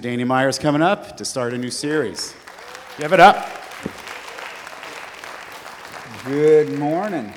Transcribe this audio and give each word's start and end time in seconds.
Danny 0.00 0.24
Myers 0.24 0.58
coming 0.58 0.82
up 0.82 1.16
to 1.16 1.24
start 1.24 1.52
a 1.54 1.58
new 1.58 1.70
series. 1.70 2.34
Give 2.98 3.12
it 3.12 3.20
up. 3.20 3.48
Good 6.24 6.78
morning. 6.78 7.32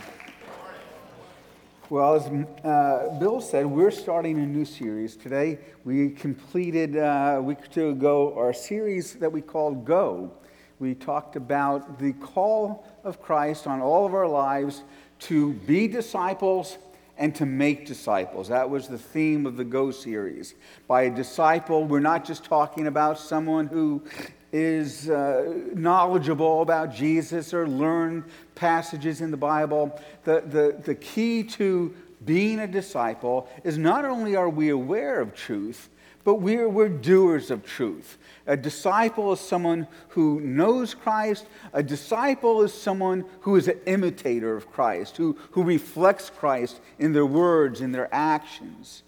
Well, 1.89 2.15
as 2.15 2.27
uh, 2.63 3.17
Bill 3.19 3.41
said, 3.41 3.65
we're 3.65 3.91
starting 3.91 4.37
a 4.39 4.45
new 4.45 4.65
series 4.65 5.15
today. 5.15 5.59
We 5.83 6.11
completed 6.11 6.97
uh, 6.97 7.35
a 7.37 7.41
week 7.41 7.63
or 7.63 7.67
two 7.67 7.89
ago 7.89 8.33
our 8.37 8.53
series 8.53 9.15
that 9.15 9.31
we 9.31 9.41
called 9.41 9.83
Go. 9.83 10.31
We 10.79 10.93
talked 10.93 11.35
about 11.35 11.99
the 11.99 12.13
call 12.13 12.85
of 13.03 13.21
Christ 13.21 13.65
on 13.65 13.81
all 13.81 14.05
of 14.05 14.13
our 14.13 14.27
lives 14.27 14.83
to 15.21 15.53
be 15.53 15.87
disciples 15.87 16.77
and 17.17 17.35
to 17.35 17.45
make 17.45 17.85
disciples. 17.85 18.47
That 18.47 18.69
was 18.69 18.87
the 18.87 18.97
theme 18.97 19.45
of 19.45 19.57
the 19.57 19.63
Go 19.63 19.91
series. 19.91 20.55
By 20.87 21.03
a 21.03 21.09
disciple, 21.09 21.85
we're 21.85 21.99
not 21.99 22.25
just 22.25 22.43
talking 22.43 22.87
about 22.87 23.19
someone 23.19 23.67
who 23.67 24.03
is 24.51 25.09
uh, 25.09 25.53
knowledgeable 25.73 26.61
about 26.61 26.93
Jesus 26.93 27.53
or 27.53 27.67
learned 27.67 28.23
passages 28.55 29.21
in 29.21 29.31
the 29.31 29.37
Bible. 29.37 29.99
The, 30.23 30.41
the, 30.41 30.81
the 30.83 30.95
key 30.95 31.43
to 31.43 31.93
being 32.25 32.59
a 32.59 32.67
disciple 32.67 33.49
is 33.63 33.77
not 33.77 34.05
only 34.05 34.35
are 34.35 34.49
we 34.49 34.69
aware 34.69 35.21
of 35.21 35.33
truth, 35.33 35.89
but 36.23 36.35
we're, 36.35 36.69
we're 36.69 36.89
doers 36.89 37.51
of 37.51 37.65
truth. 37.65 38.17
A 38.47 38.57
disciple 38.57 39.31
is 39.31 39.39
someone 39.39 39.87
who 40.09 40.39
knows 40.41 40.93
Christ. 40.93 41.45
A 41.73 41.83
disciple 41.83 42.61
is 42.63 42.73
someone 42.73 43.25
who 43.41 43.55
is 43.55 43.67
an 43.67 43.79
imitator 43.85 44.55
of 44.55 44.71
Christ, 44.71 45.17
who, 45.17 45.37
who 45.51 45.63
reflects 45.63 46.29
Christ 46.29 46.79
in 46.99 47.13
their 47.13 47.25
words, 47.25 47.81
in 47.81 47.91
their 47.91 48.13
actions. 48.13 49.03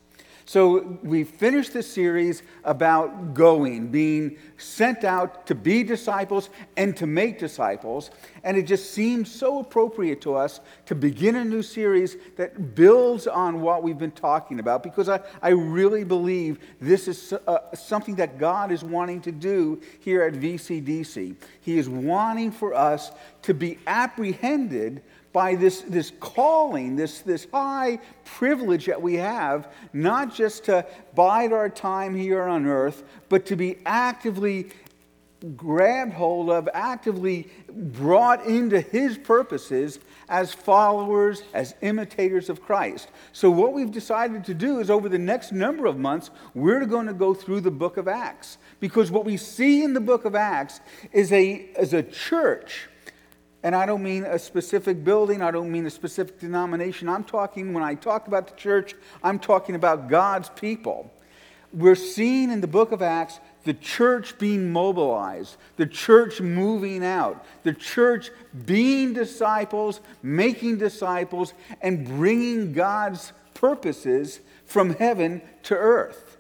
So 0.46 1.00
we 1.04 1.24
finished 1.24 1.72
the 1.72 1.84
series 1.84 2.44
about 2.66 3.34
going, 3.34 3.88
being 3.88 4.38
sent 4.58 5.06
out 5.06 5.48
to 5.48 5.56
be 5.56 5.84
disciples 5.84 6.50
and 6.76 6.96
to 6.98 7.08
make 7.08 7.40
disciples. 7.40 8.12
And 8.44 8.58
it 8.58 8.64
just 8.64 8.92
seemed 8.92 9.28
so 9.28 9.60
appropriate 9.60 10.20
to 10.22 10.36
us 10.36 10.60
to 10.88 10.96
begin 10.96 11.38
a 11.38 11.46
new 11.46 11.62
series 11.62 12.18
that 12.36 12.76
builds 12.76 13.26
on 13.26 13.62
what 13.62 13.84
we've 13.84 13.98
been 13.98 14.12
talking 14.12 14.60
about 14.60 14.84
because 14.84 15.08
I, 15.08 15.22
I 15.42 15.50
really 15.50 16.04
believe 16.04 16.60
this 16.82 17.08
is 17.08 17.34
uh, 17.48 17.74
something 17.74 18.16
that 18.16 18.38
God 18.38 18.72
is 18.72 18.84
wanting 18.84 19.22
to 19.22 19.32
do 19.32 19.82
here 20.00 20.24
at 20.24 20.34
VCDC. 20.34 21.36
He 21.62 21.78
is 21.78 21.88
wanting 21.88 22.52
for 22.52 22.74
us 22.74 23.12
to 23.44 23.54
be 23.54 23.80
apprehended 23.88 25.02
by 25.34 25.56
this, 25.56 25.82
this 25.82 26.12
calling, 26.20 26.96
this, 26.96 27.20
this 27.22 27.48
high 27.52 28.00
privilege 28.24 28.86
that 28.86 29.02
we 29.02 29.16
have, 29.16 29.68
not 29.92 30.34
just 30.34 30.66
to 30.66 30.86
bide 31.16 31.52
our 31.52 31.70
time 31.70 32.16
here 32.16 32.44
on 32.44 32.68
earth, 32.68 33.04
but 33.30 33.46
to 33.48 33.56
be 33.56 33.78
actively 33.86 34.70
grabbed 35.58 36.14
hold 36.14 36.50
of, 36.50 36.70
actively 36.74 37.50
brought 37.70 38.46
into 38.46 38.80
his 38.80 39.18
purposes 39.18 40.00
as 40.30 40.54
followers, 40.54 41.44
as 41.54 41.76
imitators 41.82 42.50
of 42.50 42.62
Christ. 42.62 43.10
So, 43.34 43.50
what 43.50 43.74
we've 43.74 43.92
decided 43.92 44.46
to 44.46 44.54
do 44.54 44.80
is 44.80 44.90
over 44.90 45.10
the 45.10 45.20
next 45.20 45.52
number 45.52 45.86
of 45.86 45.98
months, 45.98 46.30
we're 46.54 46.86
going 46.86 47.08
to 47.08 47.14
go 47.14 47.34
through 47.34 47.62
the 47.62 47.72
book 47.72 47.98
of 47.98 48.08
Acts. 48.08 48.58
Because 48.80 49.12
what 49.12 49.26
we 49.26 49.36
see 49.36 49.84
in 49.84 49.94
the 49.94 50.00
book 50.00 50.26
of 50.26 50.36
Acts 50.36 50.80
is 51.12 51.32
a, 51.34 51.54
is 51.54 51.94
a 51.94 52.04
church 52.04 52.88
and 53.64 53.76
I 53.76 53.86
don't 53.86 54.04
mean 54.04 54.26
a 54.26 54.38
specific 54.38 55.04
building, 55.04 55.42
I 55.42 55.52
don't 55.52 55.72
mean 55.72 55.86
a 55.86 55.90
specific 55.90 56.40
denomination. 56.40 57.08
I'm 57.08 57.24
talking, 57.24 57.74
when 57.74 57.84
I 57.84 57.96
talk 57.96 58.28
about 58.28 58.48
the 58.48 58.56
church, 58.56 58.94
I'm 59.24 59.40
talking 59.40 59.76
about 59.76 60.10
God's 60.10 60.50
people. 60.50 61.12
We're 61.72 61.96
seeing 61.96 62.52
in 62.52 62.62
the 62.62 62.68
book 62.68 62.92
of 62.92 63.02
Acts 63.02 63.40
the 63.64 63.74
church 63.74 64.38
being 64.38 64.72
mobilized, 64.72 65.56
the 65.78 65.86
church 65.86 66.42
moving 66.42 67.04
out, 67.04 67.46
the 67.64 67.74
church 67.74 68.30
being 68.66 69.14
disciples, 69.14 70.02
making 70.22 70.78
disciples, 70.78 71.54
and 71.82 72.06
bringing 72.06 72.74
God's 72.74 73.32
purposes 73.54 74.42
from 74.66 74.96
heaven 74.96 75.42
to 75.64 75.76
earth. 75.76 76.33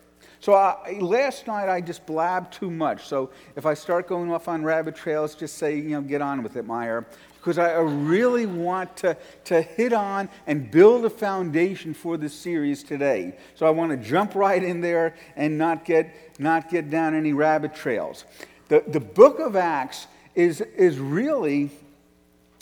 So 0.44 0.56
I, 0.56 0.98
last 1.00 1.48
night 1.48 1.70
I 1.70 1.80
just 1.80 2.06
blabbed 2.06 2.52
too 2.52 2.70
much. 2.70 3.08
So 3.08 3.30
if 3.56 3.66
I 3.66 3.74
start 3.74 4.09
going 4.09 4.30
off 4.30 4.50
on 4.50 4.62
rabbit 4.62 4.94
trails, 4.94 5.36
just 5.36 5.58
say, 5.58 5.78
you 5.78 5.92
know, 5.92 6.02
get 6.02 6.22
on 6.22 6.44
with 6.44 6.58
it, 6.58 6.66
Meyer. 6.66 7.06
Because 7.38 7.58
I 7.58 7.76
really 7.80 8.46
want 8.46 8.98
to, 8.98 9.16
to 9.46 9.62
hit 9.62 9.94
on 9.94 10.28
and 10.46 10.70
build 10.70 11.06
a 11.06 11.09
foundation 11.09 11.94
for 11.94 12.18
this 12.18 12.34
series 12.34 12.84
today. 12.84 13.38
So 13.56 13.66
I 13.66 13.70
want 13.70 13.92
to 13.92 13.98
jump 13.98 14.36
right 14.36 14.62
in 14.62 14.81
there 14.81 15.16
and 15.38 15.58
not 15.58 15.86
get, 15.86 16.14
not 16.42 16.70
get 16.70 16.90
down 16.90 17.16
any 17.16 17.31
rabbit 17.31 17.74
trails. 17.74 18.25
The, 18.68 18.84
the 18.86 19.00
book 19.00 19.40
of 19.40 19.56
Acts 19.56 20.08
is, 20.36 20.60
is 20.60 21.00
really, 21.00 21.72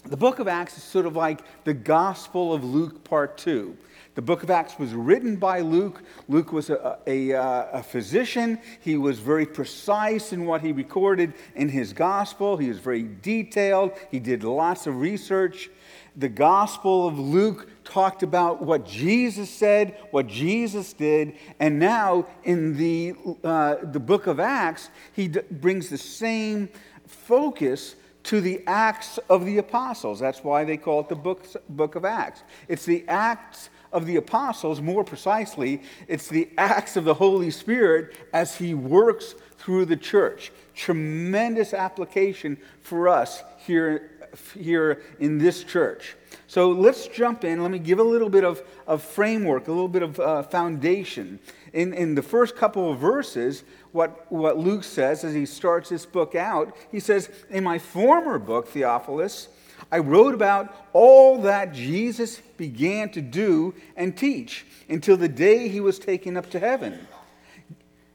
the 0.06 0.18
book 0.18 0.38
of 0.38 0.48
Acts 0.48 0.78
is 0.78 0.84
sort 0.84 1.08
of 1.08 1.16
like 1.16 1.42
the 1.64 1.74
Gospel 1.74 2.54
of 2.54 2.64
Luke, 2.64 3.04
part 3.04 3.40
two. 3.40 3.76
The 4.22 4.26
book 4.26 4.44
of 4.44 4.52
Acts 4.52 4.78
was 4.78 4.94
written 4.94 5.36
by 5.36 5.62
Luke. 5.62 6.04
Luke 6.28 6.54
was 6.54 6.70
a, 6.70 7.00
a, 7.08 7.32
a, 7.32 7.82
physician. 7.82 8.60
He 8.80 8.96
was 8.96 9.18
very 9.18 9.48
precise 9.48 10.32
in 10.32 10.46
what 10.46 10.62
he 10.62 10.72
recorded 10.72 11.34
in 11.56 11.70
his 11.70 11.92
gospel. 11.92 12.56
He 12.56 12.70
was 12.70 12.78
very 12.78 13.02
detailed. 13.02 13.94
He 14.12 14.20
did 14.20 14.44
lots 14.44 14.86
of 14.86 14.98
research. 14.98 15.72
The 16.16 16.30
gospel 16.30 17.08
of 17.08 17.18
Luke 17.18 17.68
talked 17.84 18.22
about 18.22 18.62
what 18.62 18.86
Jesus 18.86 19.50
said, 19.50 19.98
what 20.12 20.28
Jesus 20.28 20.94
did, 20.94 21.34
and 21.60 21.80
now 21.80 22.28
in 22.44 22.78
the, 22.78 23.16
uh, 23.44 23.78
the 23.82 24.00
book 24.00 24.28
of 24.28 24.40
Acts, 24.40 24.92
he 25.14 25.30
d- 25.30 25.40
brings 25.50 25.90
the 25.90 25.98
same 25.98 26.70
focus 27.08 27.96
to 28.26 28.40
the 28.40 28.62
Acts 28.68 29.18
of 29.32 29.46
the 29.46 29.58
Apostles. 29.58 30.20
That's 30.20 30.44
why 30.44 30.64
they 30.64 30.78
call 30.78 31.00
it 31.00 31.10
the 31.10 31.16
book, 31.16 31.44
book 31.70 31.96
of 31.96 32.06
Acts. 32.06 32.44
It's 32.68 32.86
the 32.86 33.04
Acts 33.08 33.71
of 33.92 34.06
the 34.06 34.16
apostles, 34.16 34.82
more 34.82 35.04
precisely, 35.04 35.82
it's 36.08 36.28
the 36.28 36.50
acts 36.58 36.96
of 36.96 37.04
the 37.04 37.14
Holy 37.14 37.52
Spirit 37.52 38.16
as 38.34 38.56
he 38.56 38.74
works 38.74 39.36
through 39.58 39.86
the 39.86 39.98
church. 39.98 40.52
Tremendous 40.76 41.74
application 41.74 42.58
for 42.82 43.08
us 43.08 43.44
here, 43.58 44.12
here 44.58 45.04
in 45.20 45.38
this 45.38 45.64
church. 45.64 46.16
So 46.48 46.70
let's 46.70 47.08
jump 47.08 47.44
in. 47.44 47.62
Let 47.62 47.72
me 47.72 47.80
give 47.80 48.00
a 48.00 48.04
little 48.04 48.30
bit 48.30 48.44
of, 48.44 48.62
of 48.88 49.04
framework, 49.04 49.68
a 49.68 49.72
little 49.72 49.88
bit 49.88 50.04
of 50.04 50.20
uh, 50.20 50.44
foundation. 50.44 51.40
In, 51.74 51.94
in 51.94 52.16
the 52.16 52.22
first 52.22 52.56
couple 52.56 52.92
of 52.92 53.00
verses, 53.00 53.64
what, 53.92 54.30
what 54.32 54.58
Luke 54.58 54.84
says 54.84 55.24
as 55.24 55.34
he 55.34 55.46
starts 55.46 55.90
this 55.90 56.06
book 56.06 56.36
out, 56.36 56.76
he 56.92 57.00
says, 57.00 57.30
In 57.50 57.64
my 57.64 57.78
former 57.80 58.40
book, 58.40 58.68
Theophilus, 58.68 59.48
I 59.92 60.00
wrote 60.00 60.34
about 60.34 60.76
all 60.94 61.42
that 61.44 61.74
Jesus 61.74 62.42
began 62.58 63.10
to 63.12 63.22
do 63.22 63.74
and 63.96 64.16
teach 64.16 64.66
until 64.90 65.18
the 65.18 65.30
day 65.30 65.68
he 65.68 65.80
was 65.80 66.00
taken 66.00 66.36
up 66.36 66.50
to 66.52 66.60
heaven. 66.60 67.08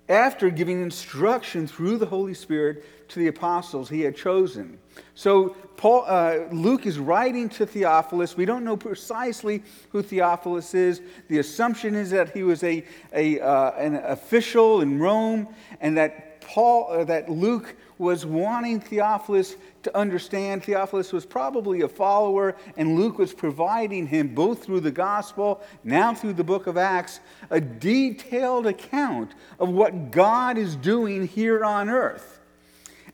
After 0.08 0.50
giving 0.50 0.82
instruction 0.82 1.66
through 1.66 1.98
the 1.98 2.06
Holy 2.06 2.34
Spirit 2.34 2.84
to 3.08 3.18
the 3.18 3.26
apostles 3.28 3.88
he 3.88 4.02
had 4.02 4.16
chosen. 4.16 4.78
So 5.14 5.56
Paul, 5.76 6.04
uh, 6.06 6.44
Luke 6.52 6.86
is 6.86 6.98
writing 6.98 7.48
to 7.50 7.66
Theophilus. 7.66 8.36
We 8.36 8.44
don't 8.44 8.64
know 8.64 8.76
precisely 8.76 9.62
who 9.90 10.02
Theophilus 10.02 10.74
is. 10.74 11.02
The 11.28 11.38
assumption 11.38 11.94
is 11.94 12.10
that 12.10 12.32
he 12.32 12.42
was 12.42 12.62
a, 12.62 12.84
a 13.12 13.40
uh, 13.40 13.72
an 13.72 13.96
official 13.96 14.80
in 14.80 14.98
Rome, 14.98 15.48
and 15.80 15.96
that 15.98 16.25
Paul, 16.46 16.86
uh, 16.90 17.04
that 17.04 17.28
Luke 17.28 17.74
was 17.98 18.24
wanting 18.24 18.78
Theophilus 18.78 19.56
to 19.82 19.96
understand. 19.96 20.62
Theophilus 20.62 21.12
was 21.12 21.26
probably 21.26 21.80
a 21.80 21.88
follower, 21.88 22.56
and 22.76 22.96
Luke 22.96 23.18
was 23.18 23.32
providing 23.32 24.06
him, 24.06 24.34
both 24.34 24.64
through 24.64 24.80
the 24.80 24.92
gospel, 24.92 25.60
now 25.82 26.14
through 26.14 26.34
the 26.34 26.44
book 26.44 26.68
of 26.68 26.76
Acts, 26.76 27.18
a 27.50 27.60
detailed 27.60 28.66
account 28.66 29.32
of 29.58 29.70
what 29.70 30.12
God 30.12 30.56
is 30.56 30.76
doing 30.76 31.26
here 31.26 31.64
on 31.64 31.88
earth. 31.88 32.38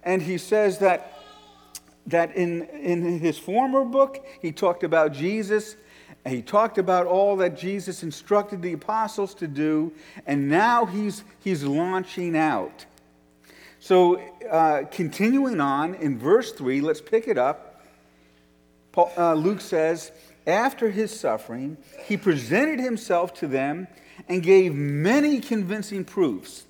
And 0.02 0.20
he 0.20 0.36
says 0.36 0.78
that, 0.78 1.18
that 2.06 2.36
in, 2.36 2.64
in 2.64 3.18
his 3.18 3.38
former 3.38 3.84
book, 3.84 4.26
he 4.42 4.52
talked 4.52 4.84
about 4.84 5.14
Jesus. 5.14 5.76
He 6.26 6.42
talked 6.42 6.76
about 6.76 7.06
all 7.06 7.36
that 7.36 7.56
Jesus 7.56 8.02
instructed 8.02 8.60
the 8.60 8.74
apostles 8.74 9.34
to 9.36 9.48
do, 9.48 9.92
and 10.26 10.50
now 10.50 10.84
he's, 10.84 11.24
he's 11.40 11.64
launching 11.64 12.36
out. 12.36 12.84
So, 13.82 14.22
uh, 14.48 14.84
continuing 14.92 15.60
on 15.60 15.96
in 15.96 16.16
verse 16.16 16.52
3, 16.52 16.80
let's 16.80 17.00
pick 17.00 17.26
it 17.26 17.36
up. 17.36 17.82
Paul, 18.92 19.10
uh, 19.18 19.34
Luke 19.34 19.60
says, 19.60 20.12
After 20.46 20.88
his 20.88 21.18
suffering, 21.18 21.76
he 22.04 22.16
presented 22.16 22.78
himself 22.78 23.34
to 23.40 23.48
them 23.48 23.88
and 24.28 24.40
gave 24.40 24.72
many 24.72 25.40
convincing 25.40 26.04
proofs 26.04 26.64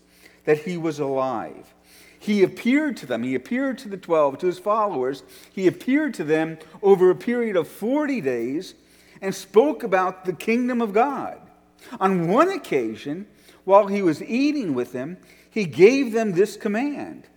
that 0.46 0.60
he 0.60 0.78
was 0.78 0.98
alive. 0.98 1.74
He 2.18 2.42
appeared 2.42 2.96
to 2.96 3.06
them, 3.06 3.24
he 3.24 3.34
appeared 3.34 3.76
to 3.80 3.90
the 3.90 3.98
12, 3.98 4.38
to 4.38 4.46
his 4.46 4.58
followers. 4.58 5.22
He 5.52 5.66
appeared 5.66 6.14
to 6.14 6.24
them 6.24 6.56
over 6.82 7.10
a 7.10 7.14
period 7.14 7.56
of 7.56 7.68
40 7.68 8.22
days 8.22 8.72
and 9.20 9.34
spoke 9.34 9.82
about 9.82 10.24
the 10.24 10.32
kingdom 10.32 10.80
of 10.80 10.94
God. 10.94 11.38
On 12.00 12.28
one 12.28 12.48
occasion, 12.48 13.26
while 13.64 13.88
he 13.88 14.00
was 14.00 14.22
eating 14.22 14.72
with 14.72 14.92
them, 14.92 15.18
he 15.52 15.66
gave 15.66 16.12
them 16.12 16.32
this 16.32 16.56
command 16.56 17.28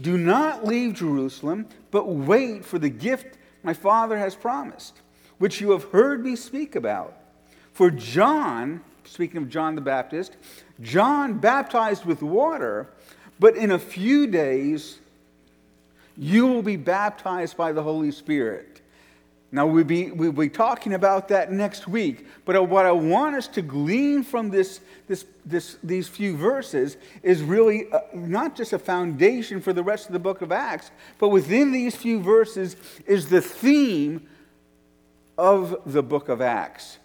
Do 0.00 0.16
not 0.16 0.64
leave 0.64 0.94
Jerusalem, 0.94 1.66
but 1.90 2.06
wait 2.06 2.64
for 2.64 2.78
the 2.78 2.90
gift 2.90 3.38
my 3.62 3.74
Father 3.74 4.18
has 4.18 4.36
promised, 4.36 5.00
which 5.38 5.60
you 5.60 5.72
have 5.72 5.84
heard 5.84 6.22
me 6.22 6.36
speak 6.36 6.76
about. 6.76 7.16
For 7.72 7.90
John, 7.90 8.82
speaking 9.04 9.38
of 9.38 9.48
John 9.48 9.74
the 9.74 9.80
Baptist, 9.80 10.36
John 10.80 11.38
baptized 11.38 12.04
with 12.04 12.22
water, 12.22 12.90
but 13.38 13.56
in 13.56 13.70
a 13.70 13.78
few 13.78 14.26
days 14.26 14.98
you 16.16 16.46
will 16.46 16.62
be 16.62 16.76
baptized 16.76 17.56
by 17.56 17.72
the 17.72 17.82
Holy 17.82 18.12
Spirit. 18.12 18.79
Now, 19.52 19.66
we'll 19.66 19.82
be, 19.82 20.12
we'll 20.12 20.30
be 20.30 20.48
talking 20.48 20.94
about 20.94 21.26
that 21.28 21.50
next 21.50 21.88
week, 21.88 22.26
but 22.44 22.68
what 22.68 22.86
I 22.86 22.92
want 22.92 23.34
us 23.34 23.48
to 23.48 23.62
glean 23.62 24.22
from 24.22 24.50
this, 24.50 24.80
this, 25.08 25.24
this, 25.44 25.76
these 25.82 26.06
few 26.06 26.36
verses 26.36 26.96
is 27.24 27.42
really 27.42 27.90
uh, 27.90 28.00
not 28.14 28.54
just 28.54 28.72
a 28.72 28.78
foundation 28.78 29.60
for 29.60 29.72
the 29.72 29.82
rest 29.82 30.06
of 30.06 30.12
the 30.12 30.20
book 30.20 30.40
of 30.40 30.52
Acts, 30.52 30.92
but 31.18 31.30
within 31.30 31.72
these 31.72 31.96
few 31.96 32.20
verses 32.20 32.76
is 33.06 33.28
the 33.28 33.40
theme 33.40 34.28
of 35.36 35.80
the 35.84 36.02
book 36.02 36.28
of 36.28 36.40
Acts. 36.40 36.98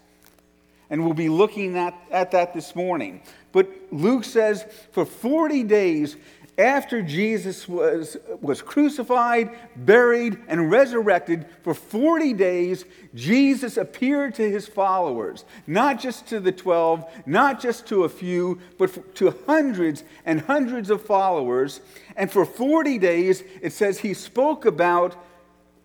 And 0.91 1.03
we'll 1.03 1.15
be 1.15 1.29
looking 1.29 1.75
at, 1.79 1.95
at 2.11 2.29
that 2.31 2.53
this 2.53 2.75
morning. 2.75 3.23
But 3.53 3.67
Luke 3.91 4.23
says, 4.23 4.65
for 4.91 5.03
40 5.03 5.63
days, 5.63 6.15
after 6.57 7.01
Jesus 7.01 7.67
was, 7.67 8.15
was 8.39 8.61
crucified, 8.61 9.51
buried, 9.75 10.37
and 10.47 10.71
resurrected, 10.71 11.45
for 11.63 11.73
40 11.73 12.33
days, 12.33 12.85
Jesus 13.13 13.75
appeared 13.75 14.35
to 14.35 14.49
his 14.49 14.65
followers, 14.65 15.43
not 15.67 15.99
just 15.99 16.27
to 16.27 16.39
the 16.39 16.53
12, 16.53 17.03
not 17.25 17.59
just 17.59 17.87
to 17.87 18.05
a 18.05 18.09
few, 18.09 18.59
but 18.77 19.15
to 19.15 19.35
hundreds 19.45 20.05
and 20.25 20.41
hundreds 20.41 20.89
of 20.89 21.01
followers. 21.01 21.81
And 22.15 22.31
for 22.31 22.45
40 22.45 22.99
days, 22.99 23.43
it 23.61 23.73
says 23.73 23.99
he 23.99 24.13
spoke 24.13 24.65
about 24.65 25.15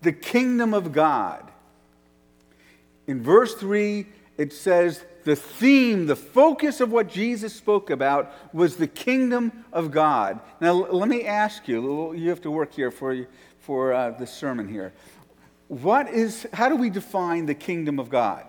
the 0.02 0.12
kingdom 0.12 0.72
of 0.72 0.92
God. 0.92 1.50
In 3.08 3.22
verse 3.22 3.54
3, 3.54 4.06
it 4.38 4.52
says 4.52 5.04
the 5.24 5.36
theme, 5.36 6.06
the 6.06 6.16
focus 6.16 6.80
of 6.80 6.90
what 6.92 7.08
Jesus 7.08 7.54
spoke 7.54 7.90
about 7.90 8.32
was 8.54 8.76
the 8.76 8.86
kingdom 8.86 9.64
of 9.72 9.90
God. 9.90 10.40
Now, 10.60 10.72
let 10.72 11.08
me 11.08 11.24
ask 11.24 11.68
you, 11.68 12.14
you 12.14 12.28
have 12.30 12.40
to 12.42 12.50
work 12.50 12.72
here 12.72 12.90
for, 12.90 13.26
for 13.58 13.92
uh, 13.92 14.10
the 14.10 14.26
sermon 14.26 14.68
here. 14.68 14.92
What 15.68 16.08
is, 16.08 16.46
how 16.52 16.68
do 16.68 16.76
we 16.76 16.90
define 16.90 17.46
the 17.46 17.54
kingdom 17.54 17.98
of 17.98 18.10
God? 18.10 18.44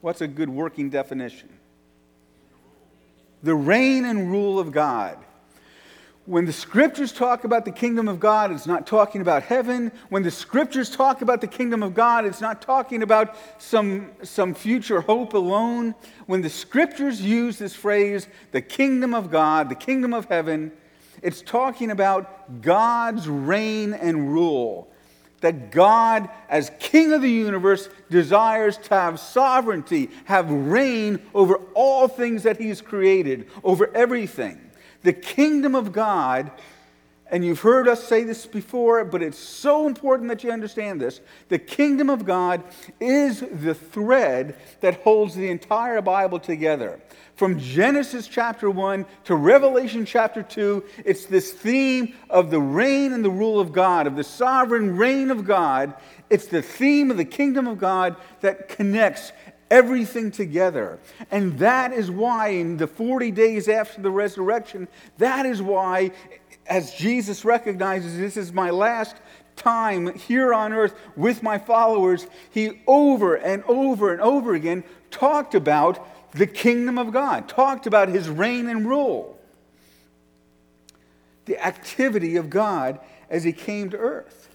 What's 0.00 0.20
a 0.20 0.28
good 0.28 0.48
working 0.48 0.90
definition? 0.90 1.48
The 3.42 3.54
reign 3.54 4.04
and 4.04 4.30
rule 4.30 4.58
of 4.58 4.70
God 4.70 5.18
when 6.24 6.44
the 6.44 6.52
scriptures 6.52 7.10
talk 7.10 7.42
about 7.42 7.64
the 7.64 7.72
kingdom 7.72 8.06
of 8.06 8.20
God, 8.20 8.52
it's 8.52 8.66
not 8.66 8.86
talking 8.86 9.20
about 9.20 9.42
heaven. 9.42 9.90
When 10.08 10.22
the 10.22 10.30
scriptures 10.30 10.88
talk 10.88 11.20
about 11.20 11.40
the 11.40 11.48
kingdom 11.48 11.82
of 11.82 11.94
God, 11.94 12.24
it's 12.24 12.40
not 12.40 12.62
talking 12.62 13.02
about 13.02 13.36
some, 13.58 14.12
some 14.22 14.54
future 14.54 15.00
hope 15.00 15.34
alone. 15.34 15.96
When 16.26 16.40
the 16.40 16.48
scriptures 16.48 17.20
use 17.20 17.58
this 17.58 17.74
phrase, 17.74 18.28
the 18.52 18.62
kingdom 18.62 19.14
of 19.14 19.32
God, 19.32 19.68
the 19.68 19.74
kingdom 19.74 20.14
of 20.14 20.26
heaven, 20.26 20.70
it's 21.22 21.42
talking 21.42 21.90
about 21.90 22.62
God's 22.62 23.28
reign 23.28 23.92
and 23.92 24.32
rule. 24.32 24.88
That 25.40 25.72
God, 25.72 26.30
as 26.48 26.70
king 26.78 27.12
of 27.12 27.20
the 27.20 27.30
universe, 27.30 27.88
desires 28.10 28.76
to 28.78 28.94
have 28.94 29.18
sovereignty, 29.18 30.08
have 30.26 30.48
reign 30.48 31.20
over 31.34 31.56
all 31.74 32.06
things 32.06 32.44
that 32.44 32.60
he's 32.60 32.80
created, 32.80 33.48
over 33.64 33.92
everything. 33.92 34.70
The 35.02 35.12
kingdom 35.12 35.74
of 35.74 35.92
God, 35.92 36.50
and 37.30 37.44
you've 37.44 37.60
heard 37.60 37.88
us 37.88 38.06
say 38.06 38.24
this 38.24 38.46
before, 38.46 39.04
but 39.04 39.22
it's 39.22 39.38
so 39.38 39.86
important 39.86 40.28
that 40.28 40.44
you 40.44 40.50
understand 40.50 41.00
this. 41.00 41.20
The 41.48 41.58
kingdom 41.58 42.10
of 42.10 42.24
God 42.24 42.62
is 43.00 43.40
the 43.40 43.74
thread 43.74 44.56
that 44.80 45.00
holds 45.00 45.34
the 45.34 45.48
entire 45.48 46.02
Bible 46.02 46.38
together. 46.38 47.00
From 47.34 47.58
Genesis 47.58 48.28
chapter 48.28 48.70
1 48.70 49.06
to 49.24 49.34
Revelation 49.34 50.04
chapter 50.04 50.42
2, 50.42 50.84
it's 51.04 51.24
this 51.24 51.52
theme 51.52 52.14
of 52.28 52.50
the 52.50 52.60
reign 52.60 53.12
and 53.12 53.24
the 53.24 53.30
rule 53.30 53.58
of 53.58 53.72
God, 53.72 54.06
of 54.06 54.14
the 54.14 54.22
sovereign 54.22 54.96
reign 54.96 55.30
of 55.30 55.46
God. 55.46 55.94
It's 56.28 56.46
the 56.46 56.62
theme 56.62 57.10
of 57.10 57.16
the 57.16 57.24
kingdom 57.24 57.66
of 57.66 57.78
God 57.78 58.16
that 58.42 58.68
connects 58.68 59.32
everything 59.72 60.30
together. 60.30 60.98
And 61.30 61.58
that 61.58 61.92
is 61.94 62.10
why, 62.10 62.48
in 62.48 62.76
the 62.76 62.86
40 62.86 63.30
days 63.30 63.68
after 63.68 64.02
the 64.02 64.10
resurrection, 64.10 64.86
that 65.16 65.46
is 65.46 65.62
why, 65.62 66.12
as 66.66 66.94
Jesus 66.94 67.42
recognizes 67.42 68.18
this 68.18 68.36
is 68.36 68.52
my 68.52 68.68
last 68.68 69.16
time 69.56 70.14
here 70.14 70.52
on 70.52 70.74
earth 70.74 70.94
with 71.16 71.42
my 71.42 71.58
followers, 71.58 72.26
he 72.50 72.82
over 72.86 73.34
and 73.34 73.64
over 73.64 74.12
and 74.12 74.20
over 74.20 74.54
again 74.54 74.84
talked 75.10 75.54
about 75.54 76.06
the 76.32 76.46
kingdom 76.46 76.98
of 76.98 77.10
God, 77.10 77.48
talked 77.48 77.86
about 77.86 78.10
his 78.10 78.28
reign 78.28 78.68
and 78.68 78.86
rule, 78.86 79.38
the 81.46 81.58
activity 81.64 82.36
of 82.36 82.50
God 82.50 83.00
as 83.30 83.42
he 83.42 83.52
came 83.52 83.88
to 83.90 83.96
earth. 83.96 84.50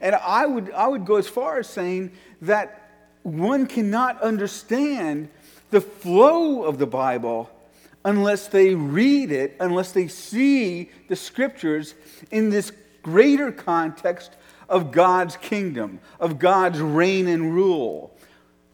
And 0.00 0.14
I 0.14 0.46
would, 0.46 0.70
I 0.70 0.86
would 0.86 1.04
go 1.04 1.16
as 1.16 1.26
far 1.26 1.58
as 1.58 1.68
saying 1.68 2.12
that 2.42 2.85
one 3.26 3.66
cannot 3.66 4.22
understand 4.22 5.28
the 5.70 5.80
flow 5.80 6.62
of 6.62 6.78
the 6.78 6.86
Bible 6.86 7.50
unless 8.04 8.46
they 8.46 8.74
read 8.74 9.32
it, 9.32 9.56
unless 9.58 9.90
they 9.90 10.06
see 10.06 10.90
the 11.08 11.16
scriptures 11.16 11.94
in 12.30 12.50
this 12.50 12.70
greater 13.02 13.50
context 13.50 14.36
of 14.68 14.92
God's 14.92 15.36
kingdom, 15.36 15.98
of 16.20 16.38
God's 16.38 16.80
reign 16.80 17.26
and 17.26 17.52
rule. 17.52 18.16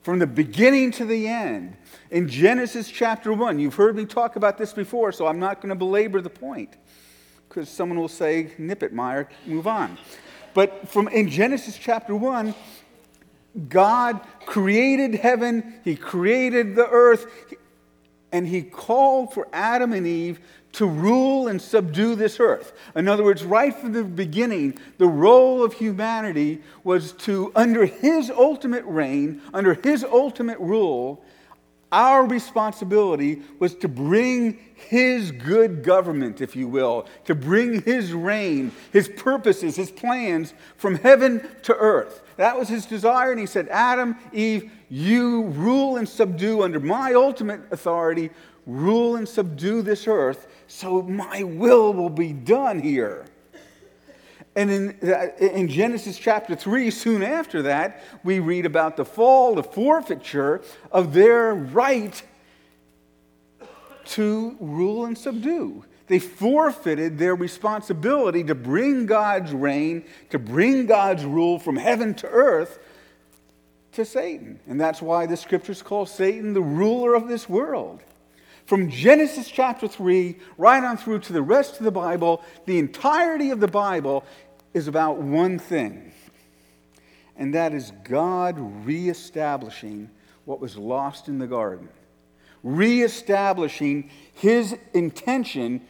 From 0.02 0.18
the 0.18 0.26
beginning 0.26 0.90
to 0.92 1.06
the 1.06 1.28
end. 1.28 1.76
In 2.10 2.28
Genesis 2.28 2.90
chapter 2.90 3.32
1, 3.32 3.58
you've 3.58 3.76
heard 3.76 3.96
me 3.96 4.04
talk 4.04 4.36
about 4.36 4.58
this 4.58 4.74
before, 4.74 5.12
so 5.12 5.26
I'm 5.26 5.38
not 5.38 5.62
going 5.62 5.70
to 5.70 5.76
belabor 5.76 6.20
the 6.20 6.28
point 6.28 6.76
because 7.48 7.70
someone 7.70 7.98
will 7.98 8.08
say, 8.08 8.52
nip 8.58 8.82
it, 8.82 8.92
Meyer, 8.92 9.28
move 9.46 9.66
on. 9.66 9.96
But 10.52 10.88
from 10.88 11.08
in 11.08 11.30
Genesis 11.30 11.78
chapter 11.78 12.14
1, 12.14 12.54
God 13.68 14.20
created 14.46 15.14
heaven, 15.14 15.74
He 15.84 15.96
created 15.96 16.74
the 16.74 16.88
earth, 16.88 17.26
and 18.32 18.46
He 18.46 18.62
called 18.62 19.34
for 19.34 19.48
Adam 19.52 19.92
and 19.92 20.06
Eve 20.06 20.40
to 20.72 20.86
rule 20.86 21.48
and 21.48 21.60
subdue 21.60 22.14
this 22.14 22.40
earth. 22.40 22.72
In 22.96 23.06
other 23.06 23.22
words, 23.22 23.44
right 23.44 23.74
from 23.74 23.92
the 23.92 24.04
beginning, 24.04 24.78
the 24.96 25.06
role 25.06 25.62
of 25.62 25.74
humanity 25.74 26.62
was 26.82 27.12
to, 27.12 27.52
under 27.54 27.84
His 27.84 28.30
ultimate 28.30 28.84
reign, 28.86 29.42
under 29.52 29.74
His 29.74 30.02
ultimate 30.02 30.58
rule, 30.58 31.22
our 31.92 32.26
responsibility 32.26 33.42
was 33.58 33.74
to 33.76 33.88
bring 33.88 34.58
his 34.74 35.30
good 35.30 35.84
government, 35.84 36.40
if 36.40 36.56
you 36.56 36.66
will, 36.66 37.06
to 37.26 37.34
bring 37.34 37.82
his 37.82 38.12
reign, 38.12 38.72
his 38.92 39.08
purposes, 39.08 39.76
his 39.76 39.90
plans 39.90 40.54
from 40.76 40.96
heaven 40.96 41.46
to 41.62 41.76
earth. 41.76 42.22
That 42.36 42.58
was 42.58 42.68
his 42.68 42.86
desire. 42.86 43.30
And 43.30 43.38
he 43.38 43.46
said, 43.46 43.68
Adam, 43.68 44.16
Eve, 44.32 44.72
you 44.88 45.42
rule 45.42 45.98
and 45.98 46.08
subdue 46.08 46.62
under 46.62 46.80
my 46.80 47.12
ultimate 47.12 47.60
authority, 47.70 48.30
rule 48.66 49.16
and 49.16 49.28
subdue 49.28 49.82
this 49.82 50.08
earth, 50.08 50.46
so 50.66 51.02
my 51.02 51.42
will 51.42 51.92
will 51.92 52.10
be 52.10 52.32
done 52.32 52.80
here. 52.80 53.26
And 54.54 54.70
in, 54.70 55.10
uh, 55.10 55.28
in 55.38 55.68
Genesis 55.68 56.18
chapter 56.18 56.54
3, 56.54 56.90
soon 56.90 57.22
after 57.22 57.62
that, 57.62 58.02
we 58.22 58.38
read 58.38 58.66
about 58.66 58.96
the 58.96 59.04
fall, 59.04 59.54
the 59.54 59.62
forfeiture 59.62 60.62
of 60.90 61.14
their 61.14 61.54
right 61.54 62.22
to 64.04 64.56
rule 64.60 65.06
and 65.06 65.16
subdue. 65.16 65.84
They 66.06 66.18
forfeited 66.18 67.16
their 67.16 67.34
responsibility 67.34 68.44
to 68.44 68.54
bring 68.54 69.06
God's 69.06 69.52
reign, 69.52 70.04
to 70.30 70.38
bring 70.38 70.84
God's 70.84 71.24
rule 71.24 71.58
from 71.58 71.76
heaven 71.76 72.12
to 72.16 72.26
earth 72.26 72.78
to 73.92 74.04
Satan. 74.04 74.60
And 74.66 74.78
that's 74.78 75.00
why 75.00 75.24
the 75.26 75.36
scriptures 75.36 75.80
call 75.80 76.04
Satan 76.04 76.52
the 76.52 76.62
ruler 76.62 77.14
of 77.14 77.28
this 77.28 77.48
world. 77.48 78.02
From 78.66 78.90
Genesis 78.90 79.48
chapter 79.48 79.88
3 79.88 80.36
right 80.56 80.82
on 80.82 80.96
through 80.96 81.20
to 81.20 81.32
the 81.32 81.42
rest 81.42 81.78
of 81.78 81.84
the 81.84 81.90
Bible, 81.90 82.42
the 82.66 82.78
entirety 82.78 83.50
of 83.50 83.60
the 83.60 83.68
Bible 83.68 84.24
is 84.72 84.88
about 84.88 85.18
one 85.18 85.58
thing, 85.58 86.12
and 87.36 87.54
that 87.54 87.74
is 87.74 87.92
God 88.04 88.56
reestablishing 88.86 90.10
what 90.44 90.60
was 90.60 90.76
lost 90.76 91.28
in 91.28 91.38
the 91.38 91.46
garden, 91.46 91.88
reestablishing 92.62 94.10
his 94.32 94.76
intention 94.94 95.82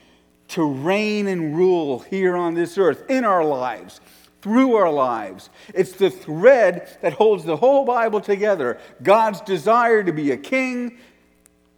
to 0.48 0.64
reign 0.64 1.28
and 1.28 1.56
rule 1.56 2.00
here 2.00 2.36
on 2.36 2.54
this 2.54 2.76
earth 2.76 3.04
in 3.08 3.24
our 3.24 3.44
lives 3.44 4.00
through 4.42 4.74
our 4.74 4.90
lives. 4.90 5.48
It's 5.72 5.92
the 5.92 6.10
thread 6.10 6.98
that 7.00 7.12
holds 7.12 7.44
the 7.44 7.56
whole 7.56 7.84
Bible 7.84 8.20
together 8.20 8.78
God's 9.02 9.40
desire 9.40 10.02
to 10.02 10.12
be 10.12 10.32
a 10.32 10.36
king, 10.36 10.98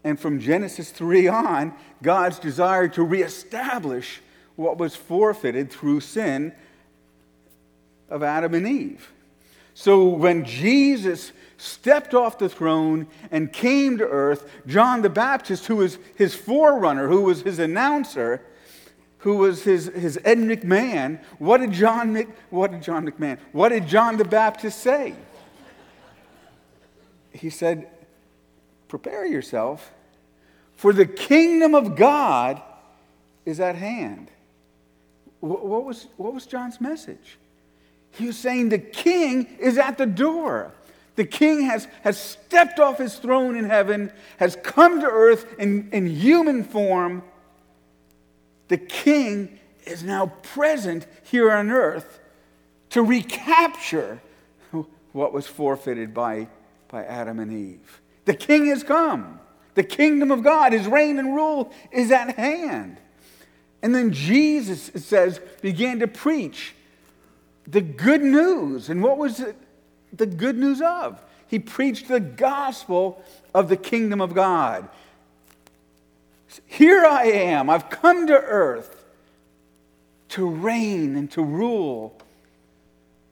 and 0.04 0.20
from 0.20 0.38
Genesis 0.38 0.90
3 0.90 1.28
on, 1.28 1.74
God's 2.02 2.38
desire 2.38 2.88
to 2.88 3.02
reestablish 3.02 4.20
what 4.54 4.78
was 4.78 4.94
forfeited 4.94 5.70
through 5.70 6.00
sin 6.00 6.52
of 8.10 8.22
Adam 8.22 8.54
and 8.54 8.68
Eve. 8.68 9.10
So 9.72 10.04
when 10.04 10.44
Jesus 10.44 11.32
stepped 11.56 12.14
off 12.14 12.38
the 12.38 12.48
throne 12.48 13.08
and 13.30 13.52
came 13.52 13.98
to 13.98 14.06
earth, 14.06 14.48
John 14.66 15.02
the 15.02 15.10
Baptist, 15.10 15.66
who 15.66 15.76
was 15.76 15.98
his 16.14 16.34
forerunner, 16.34 17.08
who 17.08 17.22
was 17.22 17.40
his 17.40 17.58
announcer, 17.58 18.42
who 19.18 19.38
was 19.38 19.64
his, 19.64 19.86
his 19.86 20.18
Ed 20.22 20.38
McMahon, 20.38 21.18
what 21.38 21.58
did 21.58 21.72
John 21.72 22.14
what 22.50 22.70
did 22.70 22.82
John 22.82 23.10
McMahon, 23.10 23.38
what 23.52 23.70
did 23.70 23.88
John 23.88 24.18
the 24.18 24.24
Baptist 24.24 24.80
say? 24.80 25.14
He 27.32 27.50
said, 27.50 27.88
Prepare 28.86 29.26
yourself, 29.26 29.90
for 30.76 30.92
the 30.92 31.06
kingdom 31.06 31.74
of 31.74 31.96
God 31.96 32.60
is 33.44 33.60
at 33.60 33.76
hand. 33.76 34.30
What 35.40 35.84
was, 35.84 36.06
what 36.16 36.32
was 36.32 36.46
John's 36.46 36.80
message? 36.80 37.38
He 38.12 38.26
was 38.26 38.38
saying 38.38 38.68
the 38.70 38.78
king 38.78 39.56
is 39.58 39.76
at 39.76 39.98
the 39.98 40.06
door. 40.06 40.72
The 41.16 41.24
king 41.24 41.62
has, 41.62 41.86
has 42.02 42.18
stepped 42.18 42.80
off 42.80 42.98
his 42.98 43.16
throne 43.16 43.56
in 43.56 43.64
heaven, 43.64 44.12
has 44.38 44.56
come 44.62 45.00
to 45.00 45.06
earth 45.06 45.46
in, 45.58 45.88
in 45.92 46.06
human 46.06 46.64
form. 46.64 47.22
The 48.68 48.78
king 48.78 49.58
is 49.84 50.02
now 50.02 50.26
present 50.42 51.06
here 51.24 51.52
on 51.52 51.70
earth 51.70 52.20
to 52.90 53.02
recapture 53.02 54.20
what 55.12 55.32
was 55.32 55.46
forfeited 55.46 56.14
by, 56.14 56.48
by 56.88 57.04
Adam 57.04 57.38
and 57.38 57.52
Eve. 57.52 58.00
The 58.24 58.34
king 58.34 58.66
has 58.66 58.82
come. 58.82 59.40
The 59.74 59.82
kingdom 59.82 60.30
of 60.30 60.42
God, 60.42 60.72
his 60.72 60.86
reign 60.86 61.18
and 61.18 61.34
rule 61.34 61.72
is 61.90 62.10
at 62.10 62.36
hand. 62.36 62.96
And 63.82 63.94
then 63.94 64.12
Jesus, 64.12 64.88
it 64.90 65.02
says, 65.02 65.40
began 65.60 65.98
to 65.98 66.08
preach 66.08 66.74
the 67.66 67.80
good 67.80 68.22
news. 68.22 68.88
And 68.88 69.02
what 69.02 69.18
was 69.18 69.40
it 69.40 69.56
the 70.12 70.26
good 70.26 70.56
news 70.56 70.80
of? 70.80 71.20
He 71.48 71.58
preached 71.58 72.08
the 72.08 72.20
gospel 72.20 73.22
of 73.52 73.68
the 73.68 73.76
kingdom 73.76 74.20
of 74.20 74.34
God. 74.34 74.88
Here 76.66 77.04
I 77.04 77.24
am. 77.24 77.68
I've 77.68 77.90
come 77.90 78.26
to 78.28 78.34
earth 78.34 79.04
to 80.30 80.48
reign 80.48 81.16
and 81.16 81.30
to 81.32 81.42
rule, 81.42 82.16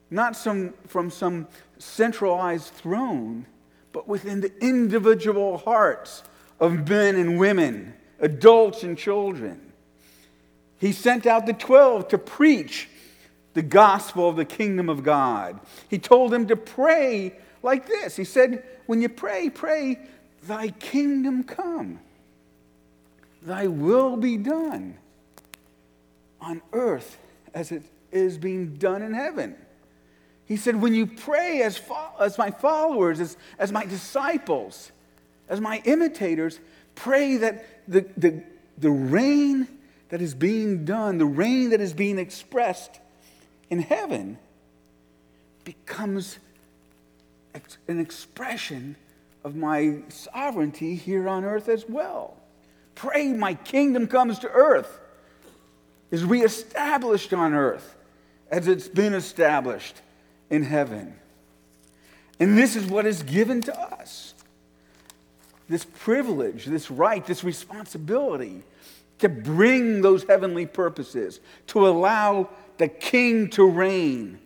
not 0.09 0.35
some, 0.35 0.73
from 0.87 1.09
some 1.09 1.47
centralized 1.79 2.73
throne, 2.73 3.45
but 3.91 4.07
within 4.07 4.41
the 4.41 4.51
individual 4.63 5.57
hearts 5.57 6.23
of 6.63 6.87
men 6.87 7.17
and 7.17 7.37
women, 7.37 7.93
adults 8.21 8.83
and 8.83 8.97
children. 8.97 9.73
He 10.79 10.93
sent 10.93 11.27
out 11.27 11.45
the 11.45 11.51
12 11.51 12.07
to 12.07 12.17
preach 12.17 12.87
the 13.53 13.61
gospel 13.61 14.29
of 14.29 14.37
the 14.37 14.45
kingdom 14.45 14.87
of 14.87 15.03
God. 15.03 15.59
He 15.89 15.99
told 15.99 16.31
them 16.31 16.47
to 16.47 16.55
pray 16.55 17.33
like 17.61 17.85
this. 17.85 18.15
He 18.15 18.23
said, 18.23 18.63
When 18.85 19.01
you 19.01 19.09
pray, 19.09 19.49
pray, 19.49 19.99
Thy 20.43 20.69
kingdom 20.69 21.43
come, 21.43 21.99
Thy 23.41 23.67
will 23.67 24.15
be 24.15 24.37
done 24.37 24.97
on 26.39 26.61
earth 26.71 27.17
as 27.53 27.73
it 27.73 27.83
is 28.13 28.37
being 28.37 28.75
done 28.75 29.01
in 29.01 29.13
heaven. 29.13 29.57
He 30.45 30.55
said, 30.55 30.81
When 30.81 30.93
you 30.93 31.07
pray 31.07 31.61
as, 31.61 31.77
fo- 31.77 32.13
as 32.21 32.37
my 32.37 32.51
followers, 32.51 33.19
as, 33.19 33.35
as 33.59 33.73
my 33.73 33.85
disciples, 33.85 34.93
as 35.49 35.59
my 35.59 35.81
imitators, 35.85 36.59
pray 36.95 37.37
that 37.37 37.65
the, 37.87 38.05
the, 38.17 38.43
the 38.77 38.89
reign 38.89 39.67
that 40.09 40.21
is 40.21 40.33
being 40.33 40.85
done, 40.85 41.17
the 41.17 41.25
reign 41.25 41.71
that 41.71 41.81
is 41.81 41.93
being 41.93 42.19
expressed 42.19 42.99
in 43.69 43.79
heaven 43.79 44.37
becomes 45.63 46.39
an 47.87 47.99
expression 47.99 48.95
of 49.43 49.55
my 49.55 49.97
sovereignty 50.09 50.95
here 50.95 51.27
on 51.27 51.43
earth 51.43 51.69
as 51.69 51.85
well. 51.87 52.37
Pray 52.95 53.33
my 53.33 53.53
kingdom 53.53 54.07
comes 54.07 54.39
to 54.39 54.49
earth, 54.49 54.99
is 56.11 56.23
reestablished 56.23 57.33
on 57.33 57.53
earth 57.53 57.95
as 58.51 58.67
it's 58.67 58.87
been 58.87 59.13
established 59.13 60.01
in 60.49 60.63
heaven. 60.63 61.15
And 62.39 62.57
this 62.57 62.75
is 62.75 62.85
what 62.85 63.05
is 63.05 63.23
given 63.23 63.61
to 63.61 63.79
us 63.79 64.32
this 65.73 65.85
privilege, 65.85 66.65
this 66.65 66.91
right, 66.91 67.25
this 67.25 67.43
responsibility 67.43 68.61
to 69.17 69.27
bring 69.27 70.01
those 70.01 70.23
heavenly 70.23 70.67
purposes, 70.67 71.39
to 71.65 71.87
allow 71.87 72.47
the 72.77 72.87
King 72.87 73.49
to 73.49 73.67
reign 73.67 74.39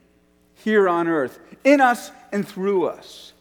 here 0.55 0.88
on 0.88 1.07
earth, 1.10 1.39
in 1.65 1.81
us 1.81 2.12
and 2.31 2.48
through 2.48 2.86
us. 2.86 3.34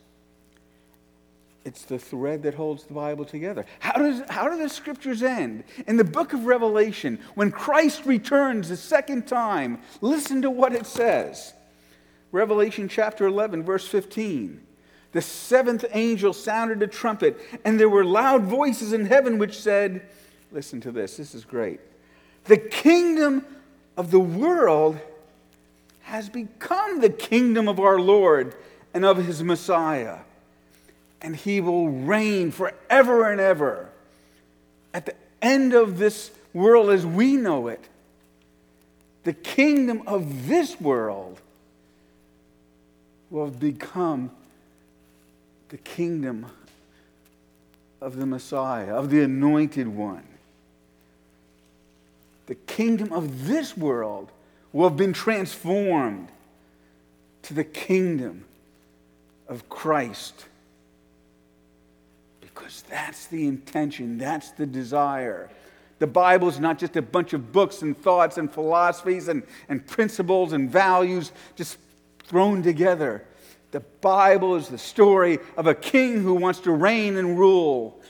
It's 1.64 1.84
the 1.84 1.98
thread 1.98 2.42
that 2.42 2.54
holds 2.54 2.84
the 2.84 2.94
Bible 2.94 3.24
together. 3.24 3.64
How, 3.78 3.92
does, 3.92 4.22
how 4.28 4.48
do 4.48 4.58
the 4.58 4.68
scriptures 4.68 5.22
end? 5.22 5.62
In 5.86 5.96
the 5.96 6.04
book 6.04 6.32
of 6.32 6.44
Revelation, 6.44 7.20
when 7.36 7.52
Christ 7.52 8.04
returns 8.04 8.68
the 8.68 8.76
second 8.76 9.28
time, 9.28 9.78
listen 10.00 10.42
to 10.42 10.50
what 10.50 10.72
it 10.72 10.86
says. 10.86 11.54
Revelation 12.32 12.88
chapter 12.88 13.26
11, 13.26 13.62
verse 13.62 13.86
15. 13.86 14.65
The 15.16 15.22
seventh 15.22 15.86
angel 15.92 16.34
sounded 16.34 16.82
a 16.82 16.86
trumpet, 16.86 17.40
and 17.64 17.80
there 17.80 17.88
were 17.88 18.04
loud 18.04 18.42
voices 18.42 18.92
in 18.92 19.06
heaven 19.06 19.38
which 19.38 19.58
said, 19.58 20.02
Listen 20.52 20.78
to 20.82 20.92
this, 20.92 21.16
this 21.16 21.34
is 21.34 21.42
great. 21.42 21.80
The 22.44 22.58
kingdom 22.58 23.42
of 23.96 24.10
the 24.10 24.20
world 24.20 24.98
has 26.02 26.28
become 26.28 27.00
the 27.00 27.08
kingdom 27.08 27.66
of 27.66 27.80
our 27.80 27.98
Lord 27.98 28.54
and 28.92 29.06
of 29.06 29.24
his 29.24 29.42
Messiah, 29.42 30.18
and 31.22 31.34
he 31.34 31.62
will 31.62 31.88
reign 31.88 32.50
forever 32.50 33.32
and 33.32 33.40
ever. 33.40 33.88
At 34.92 35.06
the 35.06 35.14
end 35.40 35.72
of 35.72 35.96
this 35.96 36.30
world 36.52 36.90
as 36.90 37.06
we 37.06 37.36
know 37.36 37.68
it, 37.68 37.88
the 39.24 39.32
kingdom 39.32 40.02
of 40.06 40.46
this 40.46 40.78
world 40.78 41.40
will 43.30 43.48
become 43.48 44.30
the 45.68 45.78
kingdom 45.78 46.46
of 48.00 48.16
the 48.16 48.26
Messiah, 48.26 48.94
of 48.94 49.10
the 49.10 49.22
anointed 49.22 49.88
one 49.88 50.26
the 52.46 52.54
kingdom 52.54 53.12
of 53.12 53.46
this 53.46 53.76
world 53.76 54.30
will 54.72 54.88
have 54.88 54.96
been 54.96 55.12
transformed 55.12 56.28
to 57.42 57.54
the 57.54 57.64
kingdom 57.64 58.44
of 59.48 59.68
Christ. 59.68 60.46
Because 62.40 62.82
that's 62.88 63.26
the 63.26 63.46
intention, 63.46 64.18
that's 64.18 64.50
the 64.52 64.66
desire. 64.66 65.50
The 65.98 66.06
Bible 66.06 66.48
is 66.48 66.60
not 66.60 66.78
just 66.78 66.96
a 66.96 67.02
bunch 67.02 67.32
of 67.32 67.52
books 67.52 67.82
and 67.82 67.96
thoughts 67.96 68.38
and 68.38 68.52
philosophies 68.52 69.28
and, 69.28 69.42
and 69.68 69.84
principles 69.86 70.52
and 70.52 70.70
values 70.70 71.32
just 71.56 71.78
thrown 72.24 72.62
together. 72.62 73.24
The 73.72 73.80
Bible 74.00 74.56
is 74.56 74.68
the 74.68 74.78
story 74.78 75.38
of 75.56 75.66
a 75.66 75.74
king 75.74 76.22
who 76.22 76.34
wants 76.34 76.60
to 76.60 76.72
reign 76.72 77.16
and 77.16 77.38
rule 77.38 78.00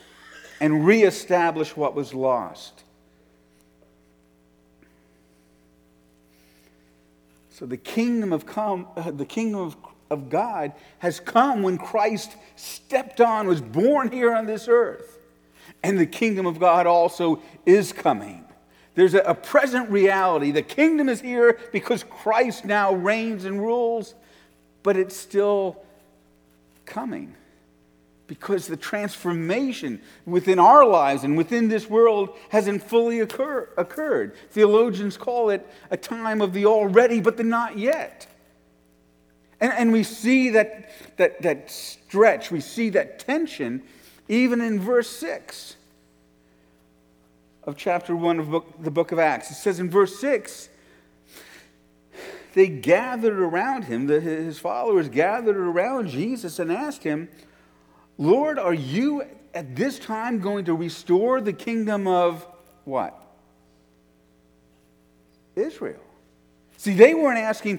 and 0.61 0.87
reestablish 0.87 1.77
what 1.77 1.95
was 1.95 2.15
lost. 2.15 2.85
So 7.51 7.65
the 7.65 7.79
kingdom 7.79 8.35
of 8.35 8.45
come, 8.45 8.87
uh, 8.97 9.11
the 9.11 9.25
kingdom 9.25 9.61
of, 9.63 9.77
of 10.11 10.29
God 10.29 10.75
has 10.99 11.21
come 11.21 11.63
when 11.63 11.79
Christ 11.79 12.37
stepped 12.55 13.21
on, 13.21 13.47
was 13.47 13.63
born 13.63 14.13
here 14.13 14.35
on 14.35 14.45
this 14.45 14.69
earth. 14.69 15.19
And 15.83 15.99
the 15.99 16.07
kingdom 16.07 16.45
of 16.45 16.61
God 16.61 16.87
also 16.87 17.43
is 17.65 17.95
coming. 17.95 18.45
There's 18.95 19.15
a, 19.15 19.21
a 19.21 19.35
present 19.35 19.89
reality. 19.91 20.51
The 20.51 20.61
kingdom 20.61 21.09
is 21.09 21.21
here 21.21 21.59
because 21.73 22.03
Christ 22.05 22.67
now 22.67 22.93
reigns 22.93 23.47
and 23.47 23.59
rules, 23.59 24.15
but 24.87 24.97
it's 24.97 25.17
still 25.17 25.83
coming 26.85 27.35
because 28.29 28.69
the 28.69 28.77
transformation 28.77 30.01
within 30.25 30.61
our 30.61 30.87
lives 30.87 31.25
and 31.25 31.37
within 31.37 31.67
this 31.67 31.91
world 31.91 32.31
hasn't 32.51 32.81
fully 32.85 33.19
occur, 33.19 33.69
occurred. 33.77 34.37
Theologians 34.51 35.17
call 35.17 35.51
it 35.51 35.67
a 35.91 35.97
time 35.97 36.41
of 36.41 36.53
the 36.53 36.67
already 36.67 37.21
but 37.21 37.37
the 37.37 37.43
not 37.43 37.77
yet. 37.77 38.29
And, 39.61 39.73
and 39.73 39.93
we 39.93 40.05
see 40.05 40.51
that, 40.51 40.89
that, 41.17 41.43
that 41.43 41.69
stretch, 41.69 42.53
we 42.53 42.61
see 42.61 42.91
that 42.91 43.19
tension 43.19 43.83
even 44.29 44.61
in 44.61 44.79
verse 44.79 45.11
6 45.11 45.75
of 47.65 47.77
chapter 47.77 48.15
1 48.15 48.39
of 48.39 48.51
book, 48.53 48.73
the 48.85 48.93
book 48.93 49.11
of 49.11 49.19
Acts. 49.19 49.51
It 49.51 49.55
says 49.55 49.81
in 49.81 49.91
verse 49.91 50.21
6 50.21 50.69
they 52.57 52.69
gathered 52.69 53.39
around 53.39 53.85
him, 53.85 54.07
the, 54.07 54.19
his 54.19 54.59
followers 54.59 55.11
gathered 55.11 55.59
around 55.59 56.09
Jesus 56.09 56.59
and 56.59 56.73
asked 56.73 57.03
him, 57.03 57.29
Lord, 58.17 58.59
are 58.59 58.73
you 58.73 59.25
at 59.53 59.77
this 59.77 59.99
time 59.99 60.41
going 60.41 60.65
to 60.65 60.73
restore 60.73 61.43
the 61.43 61.53
kingdom 61.53 62.07
of 62.07 62.47
what? 62.85 63.15
Israel. 65.55 66.01
See, 66.79 66.95
they 66.95 67.13
weren't 67.13 67.41
asking, 67.41 67.79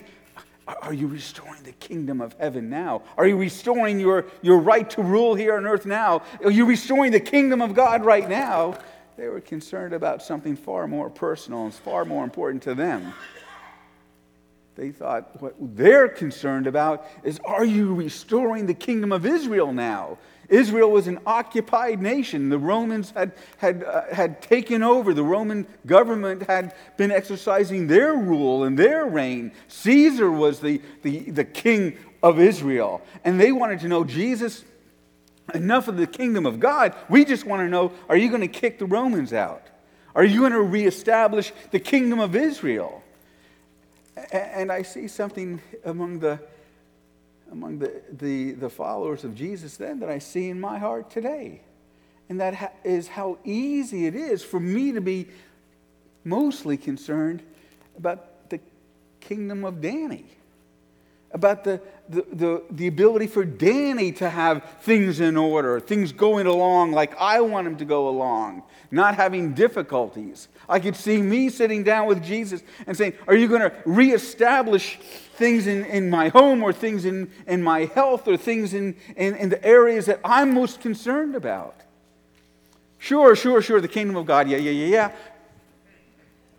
are 0.67 0.93
you 0.93 1.07
restoring 1.07 1.63
the 1.63 1.71
kingdom 1.71 2.21
of 2.21 2.33
heaven 2.33 2.69
now? 2.69 3.01
Are 3.17 3.25
you 3.25 3.35
restoring 3.35 3.99
your, 3.99 4.27
your 4.43 4.59
right 4.59 4.87
to 4.91 5.01
rule 5.01 5.33
here 5.33 5.57
on 5.57 5.65
earth 5.65 5.87
now? 5.87 6.21
Are 6.43 6.51
you 6.51 6.65
restoring 6.65 7.11
the 7.11 7.19
kingdom 7.19 7.63
of 7.63 7.73
God 7.73 8.05
right 8.05 8.29
now? 8.29 8.77
They 9.17 9.27
were 9.27 9.41
concerned 9.41 9.93
about 9.93 10.21
something 10.21 10.55
far 10.55 10.87
more 10.87 11.09
personal 11.09 11.65
and 11.65 11.73
far 11.73 12.05
more 12.05 12.23
important 12.23 12.61
to 12.63 12.75
them. 12.75 13.15
They 14.77 14.91
thought 14.91 15.41
what 15.41 15.55
they're 15.59 16.07
concerned 16.07 16.67
about 16.67 17.07
is 17.23 17.39
are 17.43 17.65
you 17.65 17.95
restoring 17.95 18.67
the 18.67 18.75
kingdom 18.75 19.11
of 19.11 19.25
Israel 19.25 19.73
now? 19.73 20.19
Israel 20.49 20.91
was 20.91 21.07
an 21.07 21.19
occupied 21.25 21.99
nation. 21.99 22.49
The 22.49 22.59
Romans 22.59 23.11
had, 23.11 23.33
had, 23.57 23.83
uh, 23.83 24.03
had 24.13 24.41
taken 24.41 24.83
over. 24.83 25.13
The 25.15 25.23
Roman 25.23 25.65
government 25.85 26.43
had 26.43 26.75
been 26.95 27.11
exercising 27.11 27.87
their 27.87 28.13
rule 28.13 28.63
and 28.63 28.77
their 28.77 29.05
reign. 29.07 29.51
Caesar 29.67 30.31
was 30.31 30.59
the, 30.59 30.79
the, 31.01 31.31
the 31.31 31.43
king 31.43 31.97
of 32.21 32.39
Israel. 32.39 33.01
And 33.25 33.41
they 33.41 33.51
wanted 33.51 33.79
to 33.79 33.87
know 33.87 34.03
Jesus, 34.03 34.63
enough 35.53 35.87
of 35.87 35.97
the 35.97 36.07
kingdom 36.07 36.45
of 36.45 36.59
God. 36.59 36.93
We 37.09 37.25
just 37.25 37.45
want 37.45 37.61
to 37.61 37.67
know 37.67 37.91
are 38.07 38.15
you 38.15 38.29
going 38.29 38.41
to 38.41 38.47
kick 38.47 38.77
the 38.77 38.85
Romans 38.85 39.33
out? 39.33 39.63
Are 40.15 40.23
you 40.23 40.41
going 40.41 40.53
to 40.53 40.61
reestablish 40.61 41.51
the 41.71 41.79
kingdom 41.79 42.19
of 42.19 42.35
Israel? 42.35 43.03
And 44.31 44.71
I 44.71 44.81
see 44.81 45.07
something 45.07 45.61
among 45.83 46.19
the 46.19 46.39
among 47.51 47.79
the, 47.79 48.01
the, 48.11 48.51
the 48.53 48.69
followers 48.69 49.23
of 49.23 49.33
Jesus 49.33 49.77
then 49.77 50.01
that 50.01 50.09
I 50.09 50.19
see 50.19 50.49
in 50.49 50.59
my 50.59 50.77
heart 50.77 51.09
today. 51.09 51.61
And 52.29 52.41
that 52.41 52.55
ha- 52.55 52.71
is 52.83 53.07
how 53.07 53.37
easy 53.45 54.05
it 54.05 54.15
is 54.15 54.43
for 54.43 54.59
me 54.59 54.91
to 54.91 54.99
be 54.99 55.27
mostly 56.25 56.75
concerned 56.75 57.41
about 57.97 58.49
the 58.49 58.59
kingdom 59.21 59.63
of 59.63 59.79
Danny 59.79 60.25
about 61.31 61.63
the, 61.63 61.81
the, 62.09 62.25
the, 62.31 62.63
the, 62.71 62.87
ability 62.87 63.27
for 63.27 63.43
Danny 63.43 64.11
to 64.13 64.29
have 64.29 64.63
things 64.81 65.19
in 65.19 65.35
order, 65.35 65.79
things 65.79 66.11
going 66.11 66.47
along 66.47 66.93
like 66.93 67.15
I 67.19 67.41
want 67.41 67.67
him 67.67 67.77
to 67.77 67.85
go 67.85 68.07
along, 68.07 68.63
not 68.91 69.15
having 69.15 69.53
difficulties. 69.53 70.47
I 70.69 70.79
could 70.79 70.95
see 70.95 71.21
me 71.21 71.49
sitting 71.49 71.83
down 71.83 72.07
with 72.07 72.23
Jesus 72.23 72.63
and 72.85 72.95
saying, 72.95 73.13
Are 73.27 73.35
you 73.35 73.47
going 73.47 73.61
to 73.61 73.73
reestablish 73.85 74.97
things 75.35 75.67
in, 75.67 75.83
in 75.85 76.09
my 76.09 76.29
home 76.29 76.63
or 76.63 76.71
things 76.71 77.03
in, 77.03 77.29
in 77.45 77.61
my 77.61 77.85
health 77.85 78.27
or 78.27 78.37
things 78.37 78.73
in, 78.73 78.95
in, 79.17 79.35
in 79.35 79.49
the 79.49 79.63
areas 79.65 80.05
that 80.05 80.21
I'm 80.23 80.53
most 80.53 80.79
concerned 80.79 81.35
about? 81.35 81.75
Sure, 82.99 83.35
sure, 83.35 83.61
sure, 83.61 83.81
the 83.81 83.87
kingdom 83.87 84.15
of 84.15 84.25
God, 84.25 84.49
yeah, 84.49 84.57
yeah, 84.57 84.71
yeah, 84.71 84.87
yeah. 84.87 85.11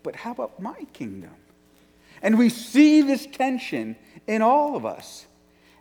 But 0.03 0.15
how 0.15 0.33
about 0.33 0.61
my 0.61 0.87
kingdom? 0.93 1.35
And 2.23 2.39
we 2.39 2.49
see 2.49 3.03
this 3.03 3.27
tension 3.27 3.97
in 4.29 4.43
all 4.43 4.77
of 4.77 4.87
us 4.87 5.27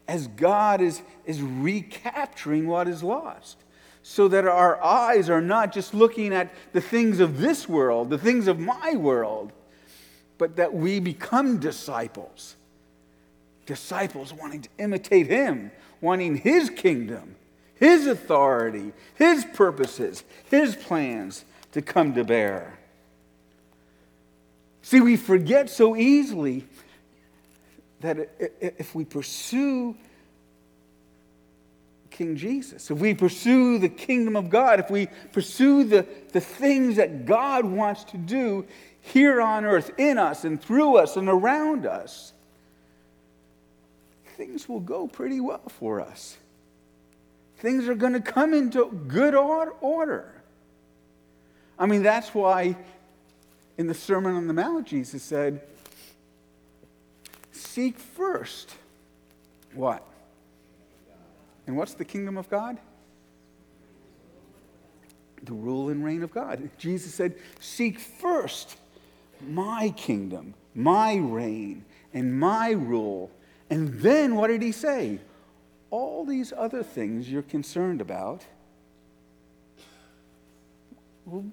as 0.08 0.26
God 0.28 0.82
is, 0.82 1.02
is 1.26 1.42
recapturing 1.42 2.66
what 2.66 2.88
is 2.88 3.04
lost. 3.04 3.58
So 4.02 4.30
that 4.30 4.48
our 4.48 4.82
eyes 4.82 5.30
are 5.30 5.42
not 5.42 5.74
just 5.74 5.94
looking 5.94 6.34
at 6.34 6.54
the 6.72 6.80
things 6.80 7.20
of 7.20 7.40
this 7.40 7.68
world, 7.68 8.10
the 8.10 8.18
things 8.18 8.48
of 8.48 8.58
my 8.58 8.96
world, 8.96 9.52
but 10.38 10.56
that 10.56 10.74
we 10.74 11.02
become 11.02 11.60
disciples. 11.60 12.56
Disciples 13.66 14.34
wanting 14.34 14.62
to 14.62 14.70
imitate 14.78 15.28
Him, 15.28 15.72
wanting 16.00 16.38
His 16.38 16.70
kingdom, 16.70 17.36
His 17.76 18.08
authority, 18.08 18.94
His 19.16 19.44
purposes, 19.44 20.24
His 20.50 20.78
plans 20.78 21.44
to 21.74 21.82
come 21.82 22.14
to 22.14 22.24
bear. 22.24 22.80
See, 24.84 25.02
we 25.02 25.18
forget 25.18 25.70
so 25.70 25.98
easily 25.98 26.66
that 28.02 28.30
if 28.60 28.94
we 28.94 29.06
pursue 29.06 29.96
King 32.12 32.36
Jesus, 32.36 32.90
if 32.90 32.98
we 32.98 33.14
pursue 33.14 33.78
the 33.78 33.90
kingdom 33.90 34.36
of 34.36 34.50
God, 34.50 34.80
if 34.80 34.90
we 34.90 35.08
pursue 35.34 35.84
the, 35.84 36.08
the 36.32 36.42
things 36.42 36.96
that 36.96 37.26
God 37.26 37.66
wants 37.66 38.04
to 38.06 38.18
do 38.18 38.66
here 39.02 39.42
on 39.42 39.66
earth, 39.66 39.92
in 39.98 40.18
us 40.18 40.44
and 40.44 40.62
through 40.62 40.98
us 40.98 41.16
and 41.16 41.30
around 41.30 41.86
us, 41.86 42.34
things 44.36 44.68
will 44.68 44.80
go 44.80 45.08
pretty 45.08 45.40
well 45.40 45.70
for 45.70 46.02
us. 46.02 46.38
Things 47.60 47.88
are 47.88 47.96
going 47.96 48.14
to 48.14 48.20
come 48.20 48.54
into 48.54 48.92
good 49.08 49.34
order. 49.34 50.34
I 51.80 51.86
mean, 51.86 52.04
that's 52.04 52.34
why 52.34 52.78
in 53.78 53.88
the 53.88 53.94
Sermon 53.94 54.36
on 54.36 54.48
the 54.48 54.54
Mount, 54.54 54.88
Jesus 54.88 55.24
said, 55.24 55.62
Seek 57.78 58.00
first 58.00 58.74
what? 59.76 60.04
And 61.68 61.78
what's 61.78 61.94
the 61.94 62.06
kingdom 62.06 62.36
of 62.36 62.50
God? 62.50 62.80
The 65.44 65.54
rule 65.54 65.90
and 65.90 66.04
reign 66.04 66.24
of 66.24 66.32
God. 66.32 66.72
Jesus 66.80 67.14
said, 67.14 67.36
Seek 67.60 68.00
first 68.00 68.78
my 69.48 69.94
kingdom, 69.96 70.56
my 70.74 71.18
reign, 71.18 71.86
and 72.16 72.40
my 72.40 72.72
rule. 72.72 73.30
And 73.70 73.94
then 74.00 74.36
what 74.38 74.48
did 74.48 74.64
he 74.64 74.72
say? 74.72 75.20
All 75.92 76.26
these 76.26 76.52
other 76.52 76.82
things 76.82 77.30
you're 77.30 77.44
concerned 77.44 78.02
about 78.02 78.44
will 81.28 81.46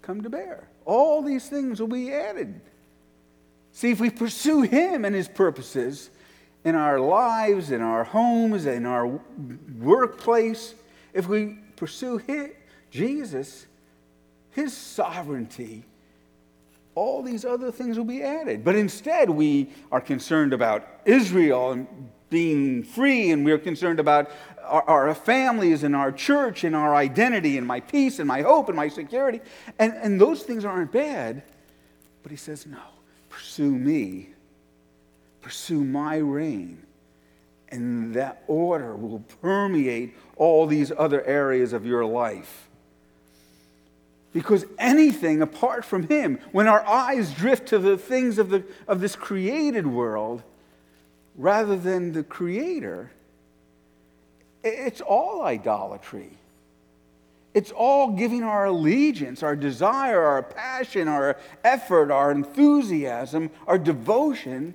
come 0.00 0.22
to 0.22 0.30
bear. 0.30 0.68
All 0.86 1.20
these 1.20 1.50
things 1.50 1.80
will 1.80 1.88
be 1.88 2.10
added. 2.14 2.62
See, 3.72 3.90
if 3.90 4.00
we 4.00 4.10
pursue 4.10 4.62
Him 4.62 5.04
and 5.04 5.14
His 5.14 5.28
purposes 5.28 6.10
in 6.64 6.74
our 6.74 7.00
lives, 7.00 7.70
in 7.70 7.80
our 7.80 8.04
homes, 8.04 8.66
in 8.66 8.84
our 8.86 9.20
workplace, 9.78 10.74
if 11.12 11.26
we 11.28 11.58
pursue 11.76 12.18
his, 12.18 12.50
Jesus, 12.90 13.66
His 14.50 14.76
sovereignty, 14.76 15.84
all 16.94 17.22
these 17.22 17.44
other 17.44 17.70
things 17.72 17.96
will 17.96 18.04
be 18.04 18.22
added. 18.22 18.64
But 18.64 18.76
instead, 18.76 19.30
we 19.30 19.70
are 19.90 20.00
concerned 20.00 20.52
about 20.52 20.86
Israel 21.06 21.72
and 21.72 21.86
being 22.28 22.82
free, 22.82 23.30
and 23.30 23.44
we're 23.44 23.58
concerned 23.58 23.98
about 23.98 24.30
our, 24.62 24.82
our, 24.82 25.14
families 25.14 25.82
and 25.82 25.96
our 25.96 26.12
church 26.12 26.62
and 26.62 26.76
our 26.76 26.94
identity 26.94 27.58
and 27.58 27.66
my 27.66 27.80
peace 27.80 28.18
and 28.18 28.28
my 28.28 28.42
hope 28.42 28.68
and 28.68 28.76
my 28.76 28.88
security. 28.88 29.40
And, 29.78 29.94
and 29.94 30.20
those 30.20 30.42
things 30.42 30.64
aren't 30.64 30.92
bad. 30.92 31.42
But 32.22 32.30
he 32.30 32.36
says, 32.36 32.66
no. 32.66 32.78
Pursue 33.30 33.70
me, 33.70 34.28
pursue 35.40 35.82
my 35.82 36.16
reign, 36.16 36.82
and 37.70 38.12
that 38.14 38.42
order 38.46 38.94
will 38.94 39.20
permeate 39.40 40.14
all 40.36 40.66
these 40.66 40.92
other 40.98 41.24
areas 41.24 41.72
of 41.72 41.86
your 41.86 42.04
life. 42.04 42.68
Because 44.32 44.64
anything 44.78 45.42
apart 45.42 45.84
from 45.84 46.08
Him, 46.08 46.38
when 46.52 46.66
our 46.66 46.86
eyes 46.86 47.32
drift 47.32 47.68
to 47.68 47.78
the 47.78 47.96
things 47.96 48.38
of, 48.38 48.50
the, 48.50 48.64
of 48.86 49.00
this 49.00 49.16
created 49.16 49.86
world 49.86 50.42
rather 51.36 51.76
than 51.76 52.12
the 52.12 52.22
Creator, 52.22 53.10
it's 54.62 55.00
all 55.00 55.42
idolatry. 55.42 56.36
It's 57.52 57.72
all 57.72 58.12
giving 58.12 58.42
our 58.42 58.66
allegiance, 58.66 59.42
our 59.42 59.56
desire, 59.56 60.22
our 60.22 60.42
passion, 60.42 61.08
our 61.08 61.36
effort, 61.64 62.10
our 62.12 62.30
enthusiasm, 62.30 63.50
our 63.66 63.78
devotion 63.78 64.74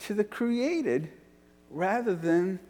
to 0.00 0.14
the 0.14 0.24
created 0.24 1.10
rather 1.70 2.14
than 2.14 2.60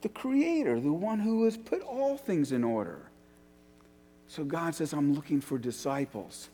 the 0.00 0.08
creator, 0.08 0.80
the 0.80 0.92
one 0.92 1.18
who 1.18 1.44
has 1.44 1.56
put 1.56 1.82
all 1.82 2.16
things 2.16 2.52
in 2.52 2.64
order. 2.64 3.00
So 4.28 4.44
God 4.44 4.74
says, 4.74 4.92
I'm 4.92 5.12
looking 5.14 5.40
for 5.40 5.58
disciples. 5.58 6.48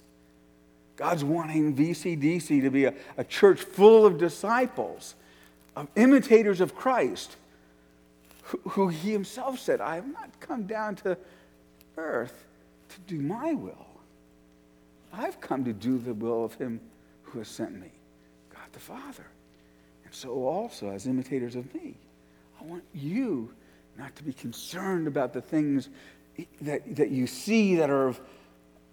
God's 0.97 1.23
wanting 1.23 1.77
VCDC 1.77 2.63
to 2.63 2.71
be 2.71 2.87
a, 2.87 2.95
a 3.17 3.23
church 3.23 3.61
full 3.61 4.07
of 4.07 4.19
disciples, 4.19 5.15
of 5.77 5.87
imitators 5.95 6.61
of 6.61 6.75
Christ 6.75 7.37
who 8.47 8.89
he 8.89 9.13
himself 9.13 9.59
said, 9.59 9.81
I 9.81 9.97
have 9.97 10.07
not 10.07 10.39
come 10.41 10.67
down 10.67 10.97
to 10.97 11.19
earth 11.97 12.45
to 12.89 13.01
do 13.01 13.21
my 13.21 13.53
will. 13.55 13.87
I've 15.13 15.41
come 15.41 15.65
to 15.65 15.73
do 15.73 15.99
the 15.99 16.15
will 16.15 16.45
of 16.45 16.55
him 16.55 16.81
who 17.23 17.39
has 17.39 17.49
sent 17.49 17.81
me, 17.81 17.91
God 18.53 18.69
the 18.73 18.79
Father. 18.79 19.27
And 20.05 20.15
so, 20.15 20.31
also, 20.47 20.91
as 20.91 21.07
imitators 21.07 21.57
of 21.57 21.73
me, 21.75 21.97
I 22.61 22.65
want 22.65 22.85
you 22.95 23.53
not 23.99 24.15
to 24.17 24.23
be 24.23 24.33
concerned 24.33 25.09
about 25.09 25.33
the 25.33 25.41
things 25.41 25.89
that, 26.61 26.97
that 26.97 27.11
you 27.11 27.27
see 27.27 27.77
that 27.77 27.91
are 27.91 28.09
of, 28.09 28.21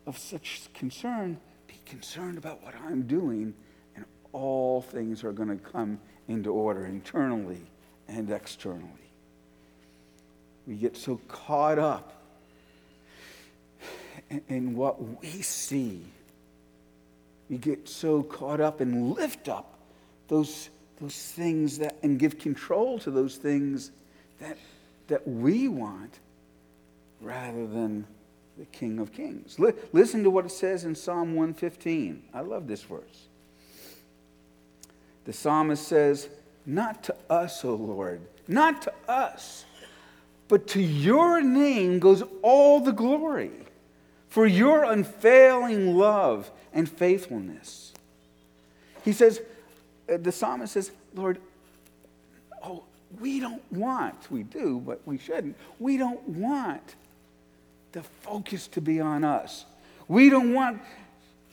of 0.07 0.17
such 0.17 0.69
concern. 0.73 1.37
Be 1.67 1.79
concerned 1.85 2.37
about 2.37 2.63
what 2.63 2.73
I'm 2.87 3.03
doing, 3.03 3.53
and 3.95 4.05
all 4.31 4.81
things 4.81 5.23
are 5.23 5.33
going 5.33 5.49
to 5.49 5.63
come 5.63 5.99
into 6.27 6.51
order 6.51 6.85
internally 6.85 7.61
and 8.07 8.31
externally. 8.31 9.02
We 10.67 10.76
get 10.76 10.95
so 10.95 11.19
caught 11.28 11.80
up 11.80 12.13
in, 14.47 14.76
what 14.76 15.21
we 15.21 15.41
see. 15.41 16.02
We 17.49 17.58
get 17.58 17.88
so 17.88 18.23
caught 18.23 18.62
up 18.62 18.82
and 18.82 19.13
lift 19.13 19.49
up 19.49 19.78
those, 20.28 20.69
those 20.99 21.15
things 21.15 21.78
that, 21.80 21.97
and 22.02 22.17
give 22.17 22.39
control 22.39 22.99
to 22.99 23.12
those 23.12 23.36
things 23.36 23.91
that, 24.39 24.58
that 25.08 25.28
we 25.28 25.67
want 25.67 26.19
rather 27.21 27.67
than 27.67 28.06
the 28.58 28.65
King 28.65 28.99
of 28.99 29.12
Kings. 29.12 29.58
listen 29.91 30.23
to 30.23 30.30
what 30.30 30.45
it 30.45 30.52
says 30.52 30.86
in 30.86 30.95
Psalm 30.95 31.36
115. 31.36 32.23
I 32.34 32.41
love 32.41 32.67
this 32.67 32.84
verse. 32.84 33.28
The 35.26 35.34
psalmist 35.34 35.88
says, 35.88 36.30
Not 36.65 37.04
to 37.06 37.15
us, 37.30 37.63
O 37.65 37.76
Lord, 37.76 38.21
not 38.47 38.82
to 38.84 38.93
us, 39.08 39.65
but 40.53 40.67
to 40.67 40.79
your 40.79 41.41
name 41.41 41.97
goes 41.97 42.21
all 42.43 42.79
the 42.79 42.91
glory 42.91 43.49
for 44.29 44.45
your 44.45 44.83
unfailing 44.83 45.95
love 45.95 46.51
and 46.71 46.87
faithfulness. 46.87 47.91
He 49.03 49.13
says, 49.13 49.41
uh, 50.07 50.17
the 50.17 50.31
psalmist 50.31 50.73
says, 50.73 50.91
Lord, 51.15 51.39
oh, 52.61 52.83
we 53.19 53.39
don't 53.39 53.63
want, 53.71 54.29
we 54.29 54.43
do, 54.43 54.79
but 54.85 55.01
we 55.07 55.17
shouldn't, 55.17 55.55
we 55.79 55.97
don't 55.97 56.21
want 56.29 56.97
the 57.93 58.03
focus 58.03 58.67
to 58.67 58.79
be 58.79 58.99
on 58.99 59.23
us. 59.23 59.65
We 60.07 60.29
don't 60.29 60.53
want 60.53 60.83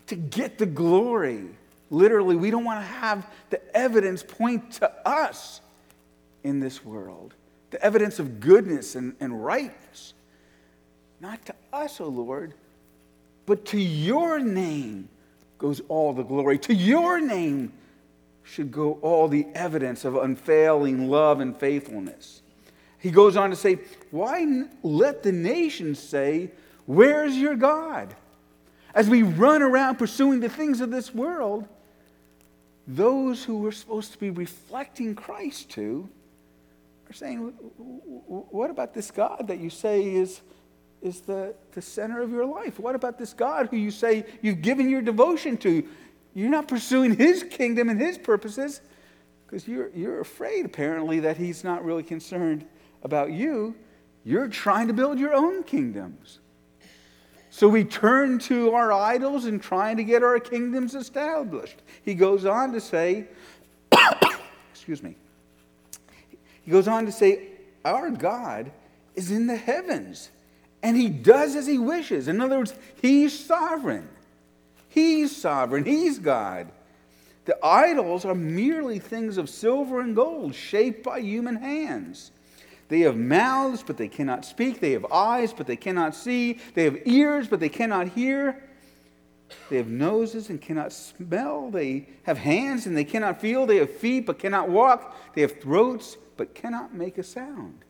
to 0.09 0.15
get 0.15 0.59
the 0.59 0.67
glory. 0.67 1.47
Literally, 1.89 2.37
we 2.37 2.51
don't 2.51 2.65
want 2.65 2.81
to 2.81 2.87
have 2.87 3.27
the 3.49 3.63
evidence 3.75 4.23
point 4.23 4.73
to 4.73 4.93
us 5.09 5.63
in 6.45 6.61
this 6.61 6.85
world, 6.85 7.33
the 7.71 7.83
evidence 7.85 8.19
of 8.19 8.41
goodness 8.41 8.95
and, 8.95 9.15
and 9.21 9.45
rightness. 9.45 10.15
Not 11.21 11.45
to 11.47 11.55
us, 11.73 12.01
O 12.01 12.07
oh 12.07 12.09
Lord, 12.09 12.55
but 13.47 13.65
to 13.67 13.81
your 13.81 14.41
name 14.41 15.09
goes 15.59 15.81
all 15.89 16.13
the 16.13 16.23
glory. 16.23 16.59
To 16.61 16.75
your 16.75 17.21
name 17.21 17.73
should 18.43 18.73
go 18.73 18.95
all 19.03 19.29
the 19.29 19.47
evidence 19.55 20.05
of 20.05 20.17
unfailing 20.17 21.09
love 21.09 21.41
and 21.41 21.57
faithfulness. 21.57 22.43
He 22.99 23.11
goes 23.11 23.37
on 23.37 23.51
to 23.51 23.57
say, 23.57 23.79
Why 24.11 24.65
let 24.83 25.23
the 25.23 25.33
nations 25.33 25.99
say, 25.99 26.51
Where's 26.87 27.37
your 27.37 27.55
God? 27.55 28.15
As 28.95 29.09
we 29.09 29.23
run 29.23 29.63
around 29.63 29.97
pursuing 29.97 30.41
the 30.41 30.49
things 30.49 30.81
of 30.81 30.91
this 30.91 31.15
world, 31.15 31.69
those 32.89 33.45
who 33.45 33.59
we're 33.59 33.71
supposed 33.71 34.13
to 34.13 34.19
be 34.19 34.31
reflecting 34.31 35.15
Christ 35.15 35.71
to 35.71 36.09
are 37.11 37.15
saying, 37.15 37.39
What 37.39 38.71
about 38.71 38.95
this 38.95 39.11
God 39.11 39.47
that 39.49 39.59
you 39.59 39.69
say 39.69 40.15
is, 40.15 40.41
is 41.03 41.21
the, 41.23 41.55
the 41.73 41.83
center 41.83 42.23
of 42.23 42.31
your 42.31 42.47
life? 42.47 42.79
What 42.79 42.95
about 42.95 43.19
this 43.19 43.33
God 43.33 43.69
who 43.71 43.77
you 43.77 43.91
say 43.91 44.25
you've 44.43 44.63
given 44.63 44.89
your 44.89 45.03
devotion 45.03 45.57
to? 45.59 45.87
You're 46.35 46.51
not 46.51 46.69
pursuing 46.69 47.17
his 47.17 47.43
kingdom 47.43 47.89
and 47.89 48.01
his 48.01 48.17
purposes 48.17 48.81
because 49.45 49.67
you're, 49.67 49.91
you're 49.91 50.21
afraid, 50.21 50.65
apparently, 50.65 51.19
that 51.21 51.37
he's 51.37 51.65
not 51.65 51.85
really 51.85 52.05
concerned 52.05 52.65
about 53.03 53.33
you, 53.33 53.75
you're 54.25 54.47
trying 54.47 54.87
to 54.87 54.93
build 54.93 55.19
your 55.19 55.35
own 55.35 55.65
kingdoms. 55.65 56.39
So 57.51 57.69
we 57.69 57.83
turn 57.83 58.39
to 58.41 58.73
our 58.73 58.93
idols 58.93 59.47
and 59.47 59.61
trying 59.61 59.97
to 59.97 60.05
get 60.05 60.23
our 60.23 60.39
kingdoms 60.39 60.95
established. 60.95 61.83
He 62.05 62.15
goes 62.15 62.45
on 62.45 62.73
to 62.73 62.81
say, 62.81 63.27
excuse 64.73 65.03
me. 65.03 65.17
He 66.71 66.73
goes 66.73 66.87
on 66.87 67.05
to 67.07 67.11
say, 67.11 67.49
Our 67.85 68.11
God 68.13 68.71
is 69.17 69.33
in 69.33 69.49
the 69.49 69.57
heavens, 69.57 70.31
and 70.85 70.97
he 70.97 71.09
does 71.09 71.57
as 71.57 71.67
he 71.67 71.79
wishes. 71.79 72.29
In 72.29 72.41
other 72.41 72.59
words, 72.59 72.75
he's 73.03 73.37
sovereign. 73.37 74.09
He's 74.89 75.37
sovereign. 75.37 75.85
He's 75.85 76.21
God. 76.21 76.71
The 77.47 77.59
idols 77.61 78.25
are 78.25 78.37
merely 78.37 79.01
things 79.01 79.37
of 79.37 79.51
silver 79.51 80.01
and 80.01 80.15
gold 80.15 80.55
shaped 80.55 81.03
by 81.03 81.19
human 81.19 81.57
hands. 81.57 82.31
They 82.87 83.01
have 83.01 83.17
mouths, 83.17 83.83
but 83.85 83.97
they 83.97 84.07
cannot 84.07 84.45
speak. 84.45 84.79
They 84.79 84.93
have 84.93 85.07
eyes, 85.11 85.53
but 85.53 85.67
they 85.67 85.75
cannot 85.75 86.15
see. 86.15 86.61
They 86.75 86.85
have 86.85 86.99
ears, 87.05 87.49
but 87.49 87.59
they 87.59 87.69
cannot 87.69 88.11
hear. 88.11 88.63
They 89.71 89.77
have 89.79 89.89
noses 89.89 90.51
and 90.51 90.61
cannot 90.61 90.93
smell. 90.93 91.73
They 91.73 92.07
have 92.23 92.39
hands 92.39 92.87
and 92.87 92.97
they 92.97 93.03
cannot 93.03 93.41
feel. 93.41 93.67
They 93.67 93.79
have 93.79 93.91
feet, 93.91 94.27
but 94.27 94.39
cannot 94.39 94.69
walk. 94.69 95.17
They 95.35 95.41
have 95.41 95.61
throats, 95.61 96.17
but 96.41 96.55
cannot 96.55 96.95
make 96.95 97.19
a 97.19 97.23
sound. 97.23 97.85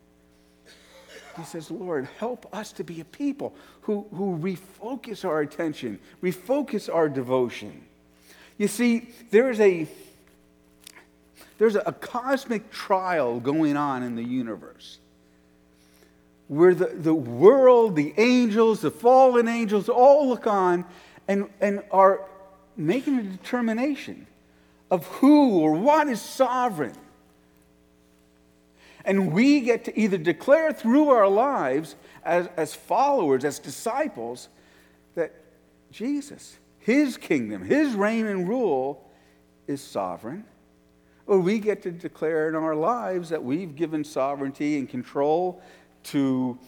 He 1.37 1.43
says, 1.45 1.71
Lord, 1.71 2.05
help 2.19 2.53
us 2.53 2.73
to 2.73 2.83
be 2.83 2.99
a 2.99 3.05
people 3.05 3.55
who, 3.83 4.05
who 4.13 4.37
refocus 4.39 5.23
our 5.23 5.39
attention, 5.39 5.99
refocus 6.21 6.93
our 6.93 7.07
devotion. 7.07 7.81
You 8.57 8.67
see, 8.67 9.07
there 9.29 9.49
is 9.49 9.61
a 9.61 9.87
there's 11.59 11.77
a 11.77 11.93
cosmic 11.93 12.69
trial 12.71 13.39
going 13.39 13.77
on 13.77 14.03
in 14.03 14.17
the 14.17 14.23
universe 14.23 14.97
where 16.49 16.75
the, 16.75 16.87
the 16.87 17.15
world, 17.15 17.95
the 17.95 18.13
angels, 18.17 18.81
the 18.81 18.91
fallen 18.91 19.47
angels 19.47 19.87
all 19.87 20.27
look 20.27 20.45
on 20.45 20.83
and, 21.29 21.49
and 21.61 21.83
are 21.89 22.27
making 22.75 23.17
a 23.17 23.23
determination 23.23 24.27
of 24.89 25.07
who 25.07 25.57
or 25.59 25.71
what 25.71 26.09
is 26.09 26.21
sovereign. 26.21 26.97
And 29.05 29.31
we 29.31 29.61
get 29.61 29.85
to 29.85 29.99
either 29.99 30.17
declare 30.17 30.71
through 30.71 31.09
our 31.09 31.27
lives 31.27 31.95
as, 32.23 32.49
as 32.57 32.73
followers, 32.73 33.43
as 33.43 33.59
disciples, 33.59 34.49
that 35.15 35.33
Jesus, 35.91 36.57
his 36.79 37.17
kingdom, 37.17 37.63
his 37.63 37.93
reign 37.93 38.27
and 38.27 38.47
rule 38.47 39.07
is 39.67 39.81
sovereign 39.81 40.45
or 41.31 41.39
we 41.39 41.59
get 41.59 41.81
to 41.83 41.91
declare 41.91 42.49
in 42.49 42.55
our 42.55 42.75
lives 42.75 43.29
that 43.29 43.41
we've 43.41 43.75
given 43.75 44.03
sovereignty 44.03 44.77
and 44.77 44.89
control 44.89 45.61
to 46.03 46.59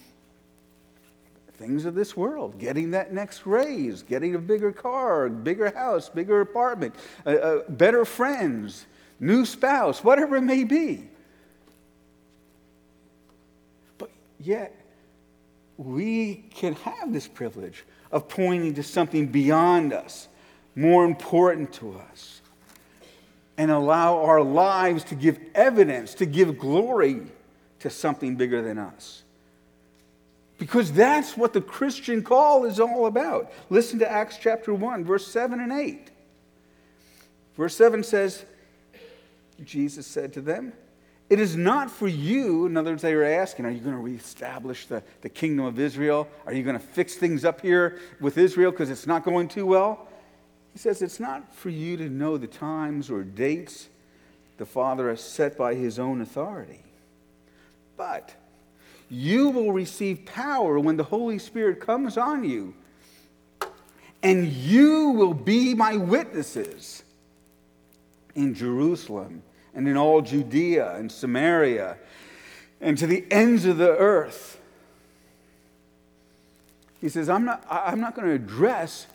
things 1.57 1.83
of 1.83 1.95
this 1.95 2.15
world 2.15 2.57
getting 2.59 2.91
that 2.91 3.13
next 3.13 3.45
raise, 3.45 4.03
getting 4.03 4.35
a 4.35 4.39
bigger 4.39 4.71
car, 4.71 5.29
bigger 5.29 5.69
house, 5.75 6.07
bigger 6.09 6.39
apartment, 6.39 6.95
uh, 7.25 7.29
uh, 7.29 7.69
better 7.69 8.05
friends, 8.05 8.85
new 9.19 9.45
spouse, 9.45 10.03
whatever 10.03 10.37
it 10.37 10.41
may 10.41 10.63
be. 10.63 11.07
But 13.97 14.09
yet, 14.45 14.75
we 15.77 16.45
can 16.53 16.73
have 16.73 17.11
this 17.11 17.27
privilege 17.27 17.83
of 18.11 18.27
pointing 18.27 18.75
to 18.75 18.83
something 18.83 19.27
beyond 19.27 19.93
us, 19.93 20.27
more 20.75 21.05
important 21.05 21.73
to 21.73 21.99
us 22.11 22.41
and 23.57 23.69
allow 23.71 24.23
our 24.23 24.41
lives 24.41 25.03
to 25.05 25.15
give 25.15 25.39
evidence, 25.53 26.15
to 26.15 26.25
give 26.25 26.57
glory 26.57 27.21
to 27.79 27.89
something 27.89 28.35
bigger 28.35 28.61
than 28.61 28.77
us. 28.77 29.23
Because 30.57 30.91
that's 30.91 31.35
what 31.35 31.53
the 31.53 31.61
Christian 31.61 32.23
call 32.23 32.65
is 32.65 32.79
all 32.79 33.05
about. 33.05 33.51
Listen 33.69 33.99
to 33.99 34.11
Acts 34.11 34.37
chapter 34.41 34.73
1, 34.73 35.03
verse 35.03 35.27
7 35.27 35.59
and 35.59 35.71
8. 35.71 36.09
Verse 37.57 37.75
7 37.75 38.03
says, 38.03 38.45
Jesus 39.63 40.07
said 40.07 40.33
to 40.33 40.41
them, 40.41 40.73
It 41.33 41.39
is 41.39 41.55
not 41.55 41.89
for 41.89 42.07
you, 42.07 42.67
in 42.67 42.77
other 42.77 42.91
words, 42.91 43.01
they 43.01 43.15
were 43.15 43.23
asking, 43.23 43.65
Are 43.65 43.71
you 43.71 43.79
going 43.79 43.95
to 43.95 44.01
reestablish 44.01 44.85
the, 44.85 45.01
the 45.21 45.29
kingdom 45.29 45.65
of 45.65 45.79
Israel? 45.79 46.27
Are 46.45 46.53
you 46.53 46.61
going 46.61 46.77
to 46.77 46.85
fix 46.85 47.15
things 47.15 47.43
up 47.43 47.61
here 47.61 47.97
with 48.19 48.37
Israel 48.37 48.69
because 48.69 48.91
it's 48.91 49.07
not 49.07 49.25
going 49.25 49.47
too 49.47 49.65
well? 49.65 50.07
He 50.73 50.77
says, 50.77 51.01
It's 51.01 51.19
not 51.19 51.51
for 51.55 51.71
you 51.71 51.97
to 51.97 52.07
know 52.07 52.37
the 52.37 52.45
times 52.45 53.09
or 53.09 53.23
dates 53.23 53.89
the 54.59 54.65
Father 54.67 55.09
has 55.09 55.21
set 55.21 55.57
by 55.57 55.73
his 55.73 55.97
own 55.97 56.21
authority, 56.21 56.83
but 57.97 58.35
you 59.09 59.49
will 59.49 59.71
receive 59.71 60.25
power 60.25 60.79
when 60.79 60.97
the 60.97 61.03
Holy 61.03 61.39
Spirit 61.39 61.79
comes 61.79 62.15
on 62.15 62.43
you, 62.43 62.75
and 64.21 64.47
you 64.49 65.09
will 65.09 65.33
be 65.33 65.73
my 65.73 65.97
witnesses 65.97 67.01
in 68.35 68.53
Jerusalem 68.53 69.41
and 69.75 69.87
in 69.87 69.97
all 69.97 70.21
Judea 70.21 70.95
and 70.95 71.11
Samaria 71.11 71.97
and 72.79 72.97
to 72.97 73.07
the 73.07 73.25
ends 73.31 73.65
of 73.65 73.77
the 73.77 73.89
earth. 73.89 74.59
He 77.01 77.09
says, 77.09 77.29
I'm 77.29 77.45
not, 77.45 77.65
I'm 77.69 77.99
not 77.99 78.15
going 78.15 78.27
to 78.27 78.33
address 78.33 79.07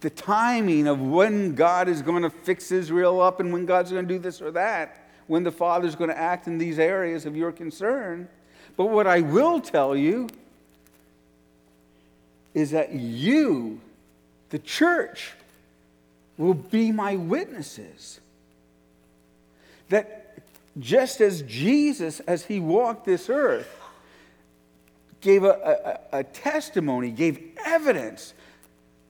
the 0.00 0.10
timing 0.10 0.86
of 0.86 1.00
when 1.00 1.54
God 1.54 1.88
is 1.88 2.02
going 2.02 2.22
to 2.22 2.30
fix 2.30 2.70
Israel 2.70 3.20
up 3.20 3.40
and 3.40 3.52
when 3.52 3.66
God's 3.66 3.90
going 3.90 4.06
to 4.06 4.14
do 4.14 4.18
this 4.18 4.40
or 4.40 4.50
that, 4.52 5.08
when 5.26 5.42
the 5.42 5.50
Father's 5.50 5.96
going 5.96 6.10
to 6.10 6.18
act 6.18 6.46
in 6.46 6.58
these 6.58 6.78
areas 6.78 7.26
of 7.26 7.36
your 7.36 7.50
concern. 7.50 8.28
But 8.76 8.86
what 8.86 9.06
I 9.06 9.20
will 9.20 9.60
tell 9.60 9.96
you 9.96 10.28
is 12.54 12.70
that 12.70 12.92
you, 12.92 13.80
the 14.50 14.58
church, 14.58 15.32
will 16.36 16.54
be 16.54 16.92
my 16.92 17.16
witnesses. 17.16 18.20
That 19.88 20.38
just 20.78 21.20
as 21.20 21.42
Jesus, 21.42 22.20
as 22.20 22.44
he 22.44 22.60
walked 22.60 23.04
this 23.04 23.28
earth, 23.28 23.74
gave 25.20 25.44
a, 25.44 26.00
a, 26.12 26.18
a 26.18 26.24
testimony, 26.24 27.10
gave 27.10 27.40
evidence 27.64 28.34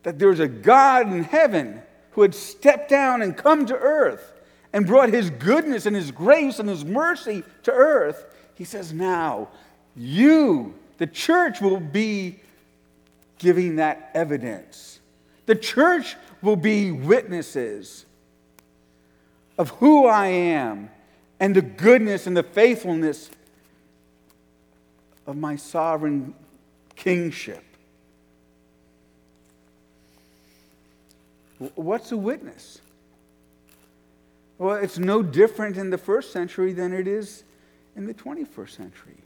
that 0.03 0.19
there's 0.19 0.41
a 0.41 0.49
God 0.49 1.13
in 1.13 1.25
heaven 1.25 1.83
who 2.13 2.23
had 2.23 2.35
stepped 2.35 2.89
down 2.89 3.23
and 3.23 3.37
come 3.37 3.67
to 3.67 3.77
earth 3.77 4.33
and 4.73 4.87
brought 4.87 5.11
his 5.11 5.31
goodness 5.31 5.87
and 5.87 5.95
his 5.95 6.11
grace 6.11 6.59
and 6.59 6.69
his 6.69 6.85
mercy 6.85 7.43
to 7.65 7.73
earth, 7.73 8.25
he 8.55 8.65
says, 8.65 8.93
Now, 8.93 9.49
you, 9.97 10.75
the 10.99 11.07
church, 11.07 11.61
will 11.61 11.81
be 11.81 12.41
giving 13.39 13.77
that 13.77 14.11
evidence. 14.15 15.01
The 15.47 15.55
church 15.55 16.17
will 16.43 16.57
be 16.57 16.91
witnesses 16.91 18.05
of 19.59 19.71
who 19.71 20.07
I 20.07 20.29
am 20.29 20.91
and 21.41 21.55
the 21.55 21.63
goodness 21.63 22.27
and 22.27 22.37
the 22.37 22.43
faithfulness 22.43 23.31
of 25.27 25.37
my 25.37 25.57
sovereign 25.57 26.35
kingship. 26.97 27.63
What's 31.75 32.13
a 32.13 32.17
witness? 32.17 32.81
Well, 34.59 34.77
it's 34.77 34.99
no 34.99 35.23
different 35.23 35.77
in 35.77 35.91
the 35.91 35.99
first 35.99 36.33
century 36.33 36.73
than 36.73 36.93
it 36.93 37.07
is 37.07 37.45
in 37.97 38.07
the 38.07 38.15
21st 38.15 38.71
century. 38.71 39.17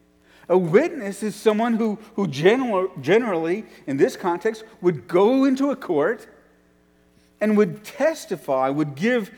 A 0.48 0.58
witness 0.58 1.22
is 1.22 1.36
someone 1.36 1.74
who, 1.74 1.98
who 2.16 2.26
general, 2.26 2.90
generally, 3.00 3.64
in 3.86 3.96
this 3.96 4.16
context, 4.16 4.64
would 4.80 5.06
go 5.06 5.44
into 5.44 5.70
a 5.70 5.76
court 5.76 6.26
and 7.40 7.56
would 7.56 7.84
testify, 7.84 8.68
would 8.68 8.94
give 8.94 9.30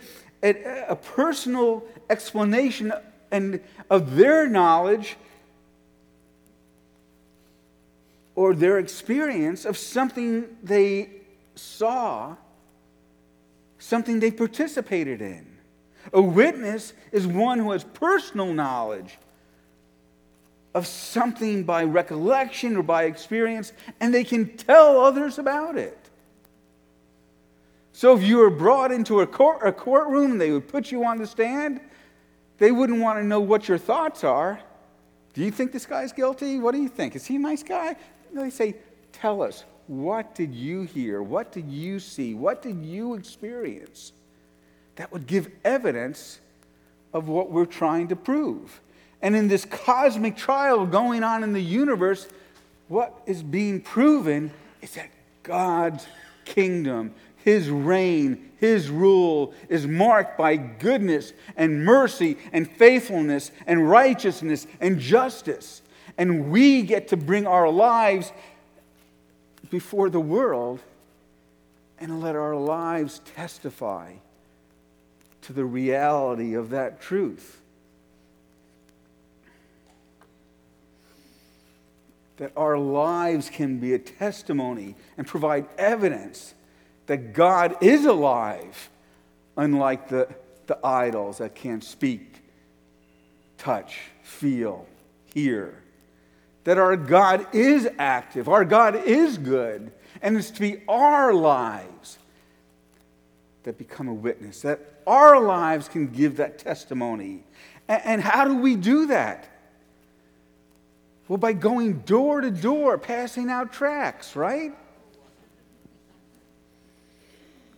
a, 0.45 0.85
a 0.91 0.97
personal 0.97 1.85
explanation 2.11 2.93
and, 3.33 3.61
of 3.91 4.15
their 4.15 4.49
knowledge 4.49 5.17
or 8.37 8.55
their 8.55 8.79
experience 8.79 9.65
of 9.65 9.79
something 9.79 10.57
they 10.63 11.09
saw, 11.55 12.37
something 13.79 14.21
they 14.21 14.31
participated 14.31 15.23
in. 15.23 15.47
A 16.13 16.21
witness 16.21 16.93
is 17.13 17.27
one 17.27 17.59
who 17.59 17.71
has 17.71 17.83
personal 17.83 18.53
knowledge 18.53 19.19
of 20.75 20.87
something 20.87 21.63
by 21.63 21.85
recollection 21.85 22.77
or 22.77 22.83
by 22.83 23.05
experience, 23.05 23.73
and 24.01 24.13
they 24.13 24.25
can 24.25 24.57
tell 24.57 25.01
others 25.01 25.39
about 25.39 25.79
it. 25.79 26.04
So 27.95 28.17
if 28.17 28.25
you 28.25 28.39
were 28.39 28.51
brought 28.51 28.91
into 28.91 29.21
a, 29.21 29.27
court, 29.27 29.61
a 29.65 29.71
courtroom 29.71 30.33
and 30.33 30.41
they 30.41 30.51
would 30.51 30.67
put 30.67 30.91
you 30.91 31.05
on 31.05 31.17
the 31.17 31.29
stand, 31.29 31.81
they 32.59 32.73
wouldn't 32.73 33.01
want 33.01 33.21
to 33.21 33.25
know 33.25 33.41
what 33.41 33.69
your 33.69 33.79
thoughts 33.79 34.25
are. 34.25 34.59
Do 35.33 35.43
you 35.43 35.53
think 35.53 35.71
this 35.71 35.87
guy's 35.87 36.13
guilty? 36.13 36.59
What 36.59 36.75
do 36.75 36.83
you 36.83 36.89
think? 36.89 37.15
Is 37.15 37.25
he 37.25 37.37
a 37.37 37.39
nice 37.39 37.63
guy? 37.63 37.95
They 38.33 38.51
say, 38.51 38.75
Tell 39.13 39.43
us, 39.43 39.63
what 39.87 40.35
did 40.35 40.53
you 40.53 40.83
hear? 40.83 41.23
What 41.23 41.53
did 41.53 41.71
you 41.71 42.01
see? 42.01 42.35
What 42.35 42.63
did 42.63 42.85
you 42.85 43.15
experience? 43.15 44.13
That 44.97 45.13
would 45.13 45.29
give 45.29 45.49
evidence 45.65 46.41
of 47.13 47.29
what 47.29 47.53
we're 47.53 47.65
trying 47.65 48.09
to 48.09 48.17
prove. 48.17 48.81
And 49.23 49.37
in 49.37 49.47
this 49.47 49.65
cosmic 49.65 50.37
trial 50.37 50.85
going 50.85 51.23
on 51.23 51.45
in 51.45 51.53
the 51.53 51.63
universe, 51.63 52.27
what 52.89 53.23
is 53.25 53.41
being 53.41 53.81
proven 53.81 54.51
is 54.83 54.95
that 54.95 55.11
God's 55.45 56.05
kingdom, 56.45 57.15
His 57.45 57.69
reign, 57.69 58.53
His 58.57 58.89
rule 58.89 59.53
is 59.69 59.87
marked 59.87 60.39
by 60.39 60.57
goodness 60.57 61.35
and 61.59 61.85
mercy 61.85 62.39
and 62.55 62.67
faithfulness 62.71 63.51
and 63.67 63.87
righteousness 63.87 64.67
and 64.81 64.99
justice. 64.99 65.83
And 66.17 66.51
we 66.51 66.81
get 66.81 67.09
to 67.09 67.19
bring 67.19 67.47
our 67.47 67.69
lives 67.69 68.33
before 69.69 70.09
the 70.09 70.21
world 70.21 70.81
and 71.99 72.23
let 72.23 72.35
our 72.35 72.57
lives 72.57 73.21
testify 73.35 74.15
to 75.43 75.53
the 75.53 75.67
reality 75.67 76.55
of 76.55 76.71
that 76.71 77.03
truth. 77.03 77.61
That 82.39 82.53
our 82.57 82.79
lives 82.79 83.51
can 83.51 83.81
be 83.81 83.93
a 83.93 83.99
testimony 83.99 84.97
and 85.19 85.27
provide 85.27 85.67
evidence 85.77 86.55
that 87.07 87.33
God 87.33 87.77
is 87.83 88.05
alive, 88.05 88.91
unlike 89.57 90.09
the, 90.09 90.29
the 90.67 90.79
idols 90.85 91.39
that 91.39 91.55
can't 91.55 91.85
speak, 91.85 92.43
touch, 93.59 93.99
feel, 94.23 94.87
hear 95.27 95.85
that 96.65 96.79
our 96.79 96.97
God 96.97 97.47
is 97.55 97.89
active, 97.99 98.49
our 98.49 98.65
God 98.65 98.97
is 98.97 99.39
good, 99.39 99.93
and 100.23 100.37
it's 100.37 100.51
to 100.51 100.61
be 100.61 100.83
our 100.89 101.33
lives 101.33 102.19
that 103.65 103.79
become 103.79 104.09
a 104.09 104.15
witness, 104.15 104.63
that 104.63 104.81
our 105.07 105.41
lives 105.41 105.89
can 105.89 106.09
give 106.09 106.37
that 106.39 106.59
testimony. 106.59 107.45
And, 107.87 108.23
how 108.23 108.47
do 108.47 108.57
we 108.57 108.77
do 108.77 109.07
that? 109.07 109.47
Well, 111.29 111.37
by 111.37 111.53
going 111.53 112.01
door 112.01 112.41
to 112.41 112.51
door, 112.51 112.97
passing 112.97 113.51
out 113.51 113.73
tracts, 113.73 114.35
right? 114.35 114.73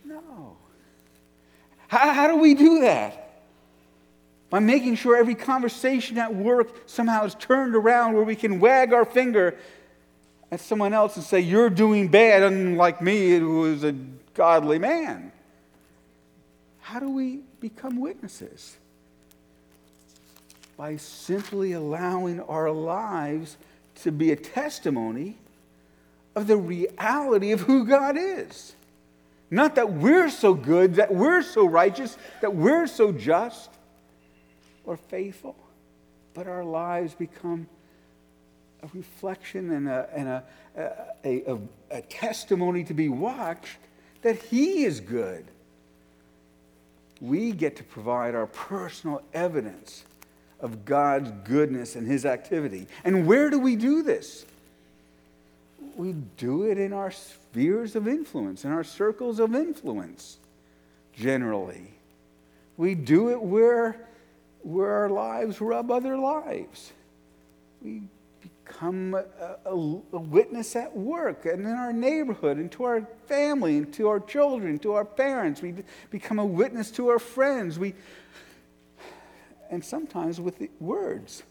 No. 0.05 0.55
How, 1.87 2.13
how 2.13 2.27
do 2.27 2.37
we 2.37 2.53
do 2.53 2.81
that? 2.81 3.27
by 4.49 4.59
making 4.59 4.95
sure 4.95 5.17
every 5.17 5.35
conversation 5.35 6.17
at 6.17 6.33
work 6.33 6.83
somehow 6.85 7.25
is 7.25 7.35
turned 7.35 7.75
around 7.75 8.13
where 8.13 8.23
we 8.23 8.35
can 8.35 8.59
wag 8.59 8.93
our 8.93 9.05
finger 9.05 9.57
at 10.51 10.59
someone 10.61 10.93
else 10.93 11.15
and 11.17 11.25
say, 11.25 11.39
You're 11.39 11.69
doing 11.69 12.07
bad, 12.07 12.43
unlike 12.43 13.01
me, 13.01 13.37
who 13.37 13.65
is 13.65 13.83
a 13.83 13.91
godly 14.33 14.79
man. 14.79 15.31
How 16.79 16.99
do 16.99 17.09
we 17.09 17.41
become 17.59 17.99
witnesses? 17.99 18.77
By 20.77 20.95
simply 20.95 21.73
allowing 21.73 22.39
our 22.41 22.71
lives 22.71 23.57
to 24.03 24.11
be 24.11 24.31
a 24.31 24.35
testimony 24.35 25.35
of 26.35 26.47
the 26.47 26.55
reality 26.55 27.51
of 27.51 27.61
who 27.61 27.85
God 27.85 28.15
is. 28.17 28.73
Not 29.49 29.75
that 29.75 29.93
we're 29.93 30.29
so 30.29 30.53
good, 30.53 30.95
that 30.95 31.13
we're 31.13 31.41
so 31.41 31.65
righteous, 31.65 32.17
that 32.41 32.53
we're 32.53 32.87
so 32.87 33.11
just, 33.11 33.69
or 34.83 34.97
faithful, 34.97 35.55
but 36.33 36.47
our 36.47 36.63
lives 36.63 37.13
become 37.13 37.67
a 38.83 38.89
reflection 38.93 39.71
and 39.71 39.87
a, 39.87 40.09
and 40.13 40.27
a, 40.27 40.43
a, 41.23 41.53
a, 41.53 41.59
a 41.91 42.01
testimony 42.01 42.83
to 42.83 42.93
be 42.93 43.09
watched 43.09 43.77
that 44.21 44.41
He 44.43 44.83
is 44.83 44.99
good. 44.99 45.45
We 47.21 47.51
get 47.51 47.77
to 47.77 47.83
provide 47.83 48.35
our 48.35 48.47
personal 48.47 49.21
evidence 49.33 50.03
of 50.59 50.85
God's 50.85 51.31
goodness 51.43 51.95
and 51.95 52.05
His 52.05 52.25
activity. 52.25 52.87
And 53.03 53.25
where 53.25 53.49
do 53.49 53.59
we 53.59 53.75
do 53.75 54.03
this? 54.03 54.45
We 55.97 56.13
do 56.37 56.63
it 56.63 56.77
in 56.77 56.93
our 56.93 57.11
spheres 57.11 57.95
of 57.95 58.07
influence, 58.07 58.63
in 58.63 58.71
our 58.71 58.83
circles 58.83 59.39
of 59.39 59.55
influence, 59.55 60.37
generally. 61.13 61.91
We 62.77 62.93
do 62.93 63.29
it 63.31 63.41
where 63.41 64.07
where 64.61 64.91
our 64.91 65.09
lives 65.09 65.61
rub 65.61 65.89
other 65.89 66.17
lives. 66.17 66.91
We 67.81 68.03
become 68.41 69.13
a, 69.13 69.23
a, 69.65 69.71
a, 69.71 70.19
witness 70.19 70.75
at 70.75 70.95
work 70.95 71.45
and 71.45 71.61
in 71.61 71.71
our 71.71 71.93
neighborhood 71.93 72.57
and 72.57 72.71
to 72.73 72.83
our 72.83 73.07
family 73.27 73.77
and 73.77 73.93
to 73.93 74.09
our 74.09 74.19
children, 74.19 74.77
to 74.79 74.93
our 74.93 75.05
parents. 75.05 75.61
We 75.61 75.75
become 76.11 76.39
a 76.39 76.45
witness 76.45 76.91
to 76.91 77.07
our 77.07 77.19
friends. 77.19 77.79
We, 77.79 77.93
and 79.69 79.83
sometimes 79.83 80.41
with 80.41 80.61
words, 80.79 81.43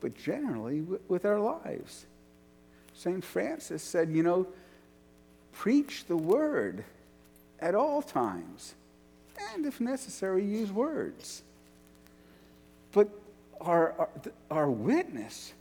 but 0.00 0.14
generally 0.16 0.82
with 1.08 1.24
our 1.24 1.40
lives. 1.40 2.06
St. 2.94 3.24
Francis 3.24 3.82
said, 3.82 4.10
you 4.10 4.22
know, 4.22 4.46
preach 5.52 6.04
the 6.06 6.16
word 6.16 6.84
at 7.60 7.74
all 7.74 8.02
times 8.02 8.74
and 9.54 9.66
if 9.66 9.80
necessary, 9.80 10.44
use 10.44 10.70
words. 10.70 11.42
But 12.92 13.08
our, 13.60 13.92
our, 13.92 14.08
our 14.50 14.70
witness, 14.70 15.52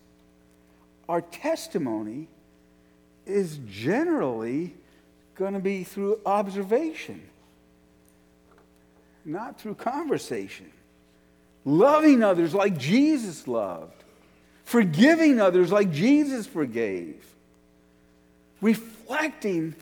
our 1.09 1.21
testimony, 1.21 2.27
is 3.25 3.59
generally 3.69 4.75
going 5.35 5.53
to 5.53 5.59
be 5.59 5.83
through 5.83 6.19
observation, 6.25 7.21
not 9.25 9.59
through 9.59 9.75
conversation. 9.75 10.71
Loving 11.65 12.23
others 12.23 12.53
like 12.53 12.77
Jesus 12.77 13.47
loved, 13.47 14.02
forgiving 14.63 15.39
others 15.39 15.71
like 15.71 15.91
Jesus 15.91 16.47
forgave, 16.47 17.23
reflecting 18.61 19.75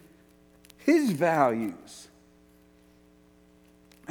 his 0.77 1.11
values 1.11 2.07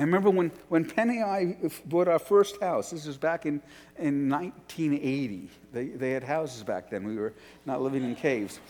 I 0.01 0.03
remember 0.03 0.31
when, 0.31 0.51
when 0.71 0.87
Penny 0.87 1.19
and 1.19 1.31
I 1.31 1.71
bought 1.85 2.09
our 2.09 2.19
first 2.19 2.59
house. 2.63 2.91
This 2.91 3.05
was 3.05 3.19
back 3.19 3.45
in, 3.45 3.61
in 3.99 4.31
1980. 4.31 5.51
They, 5.75 5.87
they 5.89 6.13
had 6.13 6.25
houses 6.25 6.63
back 6.63 6.89
then. 6.89 7.07
We 7.07 7.17
were 7.17 7.35
not 7.67 7.83
living 7.83 8.05
in 8.05 8.15
caves. 8.15 8.61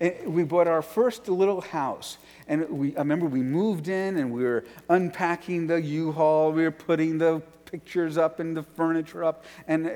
And 0.00 0.34
we 0.34 0.42
bought 0.42 0.66
our 0.66 0.82
first 0.82 1.28
little 1.28 1.60
house. 1.60 2.18
And 2.48 2.68
we, 2.68 2.96
I 2.96 2.98
remember 2.98 3.26
we 3.26 3.40
moved 3.40 3.86
in 3.86 4.16
and 4.16 4.32
we 4.32 4.42
were 4.42 4.64
unpacking 4.88 5.68
the 5.68 5.80
U-Haul. 5.80 6.50
We 6.50 6.64
were 6.64 6.72
putting 6.72 7.18
the 7.18 7.40
pictures 7.70 8.18
up 8.18 8.40
and 8.40 8.56
the 8.56 8.62
furniture 8.62 9.24
up. 9.24 9.44
And 9.68 9.86
uh, 9.86 9.90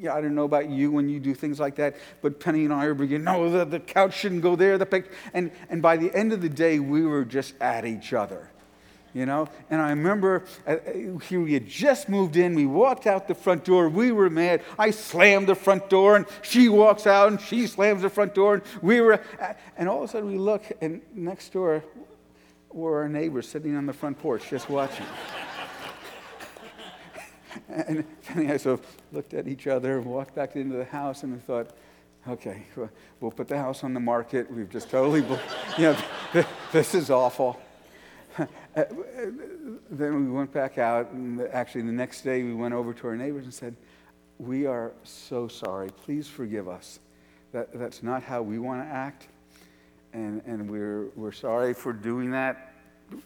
yeah, 0.00 0.14
I 0.14 0.20
don't 0.20 0.34
know 0.34 0.44
about 0.44 0.68
you 0.68 0.90
when 0.90 1.08
you 1.08 1.20
do 1.20 1.34
things 1.34 1.58
like 1.58 1.76
that, 1.76 1.96
but 2.22 2.40
Penny 2.40 2.64
and 2.64 2.72
I 2.72 2.84
are 2.84 2.94
beginning, 2.94 3.24
no, 3.24 3.48
the, 3.50 3.64
the 3.64 3.80
couch 3.80 4.14
shouldn't 4.14 4.42
go 4.42 4.56
there. 4.56 4.78
The 4.78 4.86
pic-. 4.86 5.10
And, 5.34 5.50
and 5.68 5.80
by 5.80 5.96
the 5.96 6.14
end 6.14 6.32
of 6.32 6.42
the 6.42 6.48
day, 6.48 6.78
we 6.78 7.04
were 7.04 7.24
just 7.24 7.54
at 7.60 7.84
each 7.84 8.12
other 8.12 8.50
you 9.16 9.24
know? 9.24 9.48
And 9.70 9.80
I 9.80 9.88
remember 9.90 10.44
uh, 10.66 10.72
uh, 10.72 11.18
here 11.20 11.40
we 11.40 11.54
had 11.54 11.66
just 11.66 12.10
moved 12.10 12.36
in. 12.36 12.54
We 12.54 12.66
walked 12.66 13.06
out 13.06 13.26
the 13.26 13.34
front 13.34 13.64
door. 13.64 13.88
We 13.88 14.12
were 14.12 14.28
mad. 14.28 14.62
I 14.78 14.90
slammed 14.90 15.48
the 15.48 15.54
front 15.54 15.88
door, 15.88 16.16
and 16.16 16.26
she 16.42 16.68
walks 16.68 17.06
out, 17.06 17.30
and 17.30 17.40
she 17.40 17.66
slams 17.66 18.02
the 18.02 18.10
front 18.10 18.34
door. 18.34 18.56
And 18.56 18.62
we 18.82 19.00
were, 19.00 19.14
uh, 19.40 19.54
and 19.78 19.88
all 19.88 20.02
of 20.02 20.10
a 20.10 20.12
sudden 20.12 20.28
we 20.28 20.36
look, 20.36 20.64
and 20.82 21.00
next 21.14 21.54
door 21.54 21.82
were 22.70 23.00
our 23.00 23.08
neighbors 23.08 23.48
sitting 23.48 23.74
on 23.74 23.86
the 23.86 23.94
front 23.94 24.18
porch 24.18 24.50
just 24.50 24.68
watching. 24.68 25.06
and 27.68 28.04
Penny 28.24 28.44
and 28.44 28.52
I 28.52 28.56
sort 28.56 28.80
of 28.80 28.86
looked 29.12 29.34
at 29.34 29.46
each 29.48 29.66
other 29.66 29.98
and 29.98 30.06
walked 30.06 30.34
back 30.34 30.56
into 30.56 30.76
the 30.76 30.84
house, 30.84 31.22
and 31.22 31.32
we 31.32 31.38
thought, 31.38 31.70
okay, 32.28 32.64
we'll 33.20 33.30
put 33.30 33.48
the 33.48 33.58
house 33.58 33.84
on 33.84 33.94
the 33.94 34.00
market. 34.00 34.50
We've 34.50 34.70
just 34.70 34.90
totally, 34.90 35.20
you 35.78 35.84
know, 35.84 35.96
this 36.72 36.94
is 36.94 37.10
awful. 37.10 37.60
Uh, 38.76 38.84
then 39.90 40.26
we 40.26 40.30
went 40.30 40.52
back 40.52 40.76
out, 40.76 41.10
and 41.12 41.40
actually 41.40 41.80
the 41.80 41.90
next 41.90 42.20
day 42.20 42.42
we 42.42 42.52
went 42.52 42.74
over 42.74 42.92
to 42.92 43.06
our 43.06 43.16
neighbors 43.16 43.44
and 43.44 43.54
said, 43.54 43.74
We 44.38 44.66
are 44.66 44.92
so 45.02 45.48
sorry. 45.48 45.88
Please 46.04 46.28
forgive 46.28 46.68
us. 46.68 46.98
That, 47.52 47.72
that's 47.72 48.02
not 48.02 48.22
how 48.22 48.42
we 48.42 48.58
want 48.58 48.82
to 48.82 48.86
act. 48.86 49.28
And, 50.12 50.42
and 50.44 50.70
we're, 50.70 51.06
we're 51.16 51.32
sorry 51.32 51.72
for 51.72 51.94
doing 51.94 52.30
that 52.32 52.74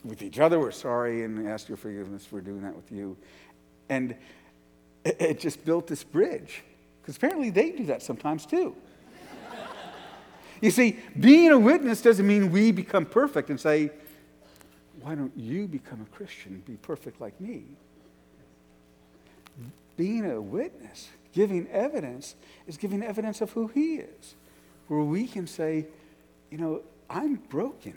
with 0.04 0.22
each 0.22 0.38
other. 0.38 0.60
We're 0.60 0.70
sorry 0.70 1.24
and 1.24 1.48
ask 1.48 1.68
your 1.68 1.76
forgiveness 1.76 2.24
for 2.24 2.40
doing 2.40 2.62
that 2.62 2.76
with 2.76 2.92
you. 2.92 3.16
And 3.90 4.14
it, 5.04 5.40
just 5.40 5.64
built 5.66 5.86
this 5.86 6.02
bridge. 6.02 6.62
Because 7.02 7.16
apparently 7.16 7.50
they 7.50 7.72
do 7.72 7.86
that 7.86 8.02
sometimes 8.02 8.46
too. 8.46 8.74
you 10.62 10.70
see, 10.70 10.98
being 11.18 11.50
a 11.50 11.58
witness 11.58 12.00
doesn't 12.00 12.26
mean 12.26 12.50
we 12.50 12.72
become 12.72 13.04
perfect 13.04 13.50
and 13.50 13.60
say, 13.60 13.90
why 15.00 15.14
don't 15.14 15.36
you 15.36 15.66
become 15.66 16.00
a 16.02 16.16
Christian, 16.16 16.62
be 16.66 16.76
perfect 16.76 17.20
like 17.20 17.38
me? 17.40 17.64
Being 19.96 20.30
a 20.30 20.40
witness, 20.40 21.08
giving 21.32 21.66
evidence, 21.68 22.34
is 22.66 22.76
giving 22.76 23.02
evidence 23.02 23.40
of 23.40 23.50
who 23.52 23.68
He 23.68 23.96
is, 23.96 24.34
where 24.88 25.00
we 25.00 25.26
can 25.26 25.46
say, 25.46 25.86
you 26.50 26.58
know, 26.58 26.82
I'm 27.08 27.36
broken. 27.36 27.96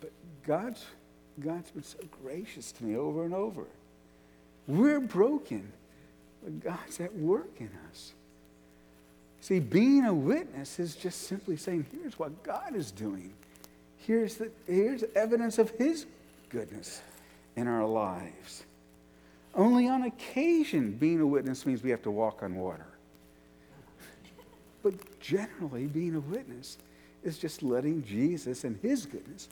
But 0.00 0.10
God's, 0.44 0.84
God's 1.40 1.70
been 1.70 1.84
so 1.84 1.98
gracious 2.22 2.72
to 2.72 2.84
me 2.84 2.96
over 2.96 3.24
and 3.24 3.34
over. 3.34 3.64
We're 4.66 5.00
broken, 5.00 5.72
but 6.42 6.60
God's 6.60 7.00
at 7.00 7.14
work 7.14 7.50
in 7.58 7.70
us. 7.90 8.12
See, 9.40 9.60
being 9.60 10.04
a 10.04 10.12
witness 10.12 10.78
is 10.78 10.94
just 10.94 11.22
simply 11.28 11.56
saying, 11.56 11.86
here's 11.92 12.18
what 12.18 12.42
God 12.42 12.74
is 12.74 12.90
doing 12.90 13.32
here's, 14.08 14.36
the, 14.36 14.50
here's 14.66 15.04
evidence 15.14 15.58
of 15.58 15.70
His 15.70 16.06
goodness 16.48 17.02
in 17.54 17.68
our 17.68 17.84
lives. 17.84 18.64
Only 19.54 19.86
on 19.86 20.02
occasion, 20.04 20.92
being 20.92 21.20
a 21.20 21.26
witness 21.26 21.66
means 21.66 21.82
we 21.82 21.90
have 21.90 22.02
to 22.02 22.10
walk 22.10 22.42
on 22.42 22.56
water. 22.56 22.86
But 24.82 25.20
generally, 25.20 25.86
being 25.86 26.14
a 26.14 26.20
witness 26.20 26.78
is 27.22 27.36
just 27.38 27.62
letting 27.62 28.02
Jesus 28.04 28.64
and 28.64 28.78
His 28.80 29.04
goodness 29.04 29.48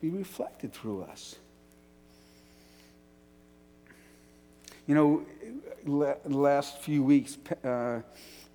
be 0.00 0.10
reflected 0.10 0.72
through 0.72 1.02
us. 1.02 1.36
You 4.86 4.94
know, 4.94 5.22
last 6.24 6.78
few 6.78 7.02
weeks, 7.02 7.36
uh, 7.64 8.00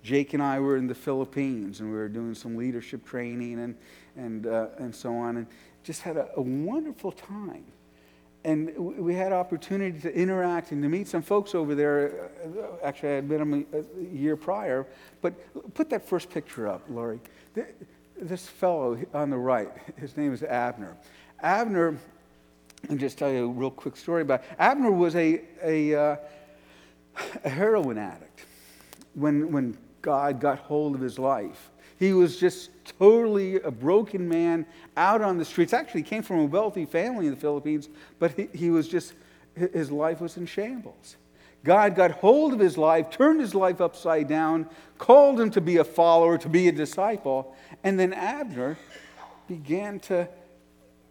Jake 0.02 0.34
and 0.34 0.42
I 0.42 0.58
were 0.58 0.76
in 0.76 0.86
the 0.86 0.94
Philippines 0.94 1.80
and 1.80 1.90
we 1.90 1.96
were 1.96 2.08
doing 2.08 2.34
some 2.34 2.56
leadership 2.56 3.04
training 3.06 3.60
and, 3.60 3.76
and, 4.16 4.46
uh, 4.46 4.66
and 4.78 4.94
so 4.94 5.14
on, 5.14 5.36
and 5.38 5.46
just 5.82 6.02
had 6.02 6.16
a, 6.16 6.28
a 6.36 6.42
wonderful 6.42 7.12
time. 7.12 7.64
And 8.44 8.76
we 8.76 9.14
had 9.14 9.32
opportunity 9.32 9.98
to 10.00 10.14
interact 10.14 10.72
and 10.72 10.82
to 10.82 10.88
meet 10.88 11.08
some 11.08 11.22
folks 11.22 11.54
over 11.54 11.74
there. 11.74 12.30
Uh, 12.44 12.84
actually, 12.86 13.10
I 13.10 13.14
had 13.14 13.28
met 13.30 13.38
them 13.38 13.66
a, 13.72 13.78
a 13.78 14.14
year 14.14 14.36
prior. 14.36 14.86
But 15.22 15.74
put 15.74 15.88
that 15.90 16.06
first 16.06 16.28
picture 16.28 16.68
up, 16.68 16.82
Laurie. 16.90 17.20
This 18.20 18.46
fellow 18.46 18.98
on 19.14 19.30
the 19.30 19.38
right, 19.38 19.70
his 19.98 20.16
name 20.16 20.34
is 20.34 20.42
Abner. 20.42 20.94
Abner, 21.44 21.98
and 22.88 22.98
just 22.98 23.18
tell 23.18 23.30
you 23.30 23.44
a 23.44 23.48
real 23.48 23.70
quick 23.70 23.96
story 23.96 24.22
about. 24.22 24.42
Abner 24.58 24.90
was 24.90 25.14
a, 25.14 25.42
a, 25.62 25.94
uh, 25.94 26.16
a 27.44 27.48
heroin 27.48 27.98
addict 27.98 28.46
when, 29.12 29.52
when 29.52 29.76
God 30.00 30.40
got 30.40 30.58
hold 30.58 30.94
of 30.94 31.02
his 31.02 31.18
life. 31.18 31.70
He 31.98 32.14
was 32.14 32.38
just 32.38 32.70
totally 32.98 33.60
a 33.60 33.70
broken 33.70 34.26
man 34.26 34.66
out 34.96 35.20
on 35.20 35.36
the 35.36 35.44
streets. 35.44 35.72
Actually, 35.72 36.02
he 36.02 36.08
came 36.08 36.22
from 36.22 36.40
a 36.40 36.44
wealthy 36.44 36.86
family 36.86 37.26
in 37.26 37.34
the 37.34 37.40
Philippines, 37.40 37.90
but 38.18 38.32
he, 38.32 38.48
he 38.54 38.70
was 38.70 38.88
just, 38.88 39.12
his 39.54 39.90
life 39.90 40.20
was 40.20 40.38
in 40.38 40.46
shambles. 40.46 41.16
God 41.62 41.94
got 41.94 42.10
hold 42.10 42.52
of 42.52 42.58
his 42.58 42.76
life, 42.76 43.10
turned 43.10 43.40
his 43.40 43.54
life 43.54 43.80
upside 43.80 44.28
down, 44.28 44.68
called 44.98 45.40
him 45.40 45.50
to 45.50 45.60
be 45.60 45.76
a 45.76 45.84
follower, 45.84 46.36
to 46.38 46.48
be 46.48 46.68
a 46.68 46.72
disciple, 46.72 47.54
and 47.82 47.98
then 47.98 48.12
Abner 48.12 48.76
began 49.46 50.00
to 50.00 50.28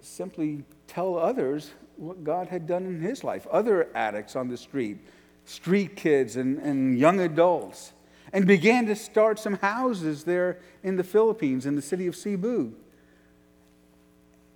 simply 0.04 0.64
tell 0.88 1.18
others 1.18 1.72
what 1.98 2.24
God 2.24 2.48
had 2.48 2.68
done 2.68 2.86
in 2.86 3.02
his 3.02 3.24
life. 3.24 3.48
Other 3.52 3.90
addicts 3.96 4.36
on 4.36 4.48
the 4.48 4.58
street, 4.58 4.98
street 5.46 5.96
kids, 5.96 6.36
and, 6.36 6.60
and 6.60 6.98
young 6.98 7.20
adults 7.20 7.94
and 8.34 8.48
began 8.48 8.88
to 8.88 8.96
start 8.96 9.38
some 9.38 9.54
houses 9.60 10.24
there 10.24 10.58
in 10.82 10.96
the 10.96 11.04
Philippines, 11.04 11.68
in 11.68 11.76
the 11.76 11.82
city 11.82 12.08
of 12.08 12.16
Cebu. 12.16 12.74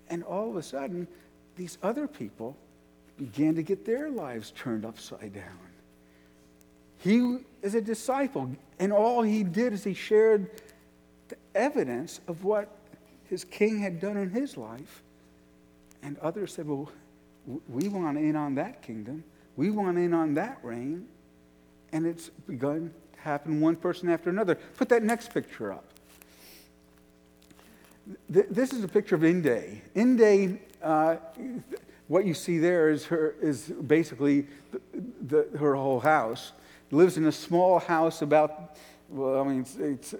And 0.10 0.24
all 0.24 0.50
of 0.50 0.56
a 0.56 0.64
sudden, 0.64 1.08
these 1.56 1.78
other 1.84 2.08
people 2.08 2.58
began 3.18 3.56
to 3.56 3.62
get 3.62 3.86
their 3.86 4.10
lives 4.10 4.52
turned 4.56 4.84
upside 4.84 5.34
down. 5.34 5.60
He 6.98 7.38
is 7.62 7.76
a 7.76 7.82
disciple, 7.82 8.50
and 8.80 8.92
all 8.92 9.22
he 9.22 9.44
did 9.44 9.74
is 9.74 9.84
he 9.84 9.94
shared 9.94 10.50
the 11.30 11.38
evidence 11.54 12.20
of 12.28 12.44
what 12.44 12.70
his 13.26 13.44
king 13.44 13.80
had 13.80 14.00
done 14.00 14.18
in 14.18 14.32
his 14.32 14.58
life. 14.58 15.04
And 16.04 16.18
others 16.20 16.54
said, 16.54 16.68
Well, 16.68 16.90
we 17.68 17.88
want 17.88 18.18
in 18.18 18.36
on 18.36 18.56
that 18.56 18.82
kingdom, 18.82 19.24
we 19.56 19.70
want 19.70 19.98
in 19.98 20.14
on 20.14 20.34
that 20.36 20.60
reign. 20.64 21.08
And 21.94 22.06
it's 22.06 22.30
begun 22.30 22.94
to 23.14 23.20
happen 23.22 23.62
one 23.62 23.78
person 23.78 24.10
after 24.10 24.30
another. 24.30 24.56
Put 24.56 24.90
that 24.90 25.04
next 25.04 25.34
picture 25.34 25.72
up. 25.72 25.86
This 28.30 28.74
is 28.74 28.84
a 28.84 28.88
picture 28.88 29.16
of 29.16 29.24
Inde. 29.24 29.82
Inde, 29.96 30.60
uh, 30.82 31.18
what 32.08 32.26
you 32.26 32.34
see 32.34 32.58
there 32.58 32.90
is, 32.90 33.06
her, 33.06 33.36
is 33.42 33.72
basically 33.86 34.48
the, 34.72 34.82
the, 35.22 35.58
her 35.58 35.76
whole 35.76 36.00
house. 36.00 36.54
Lives 36.92 37.18
in 37.18 37.26
a 37.26 37.32
small 37.32 37.80
house 37.80 38.22
about, 38.22 38.78
well, 39.10 39.42
I 39.42 39.44
mean, 39.44 39.62
it's, 39.62 39.76
it's 39.76 40.16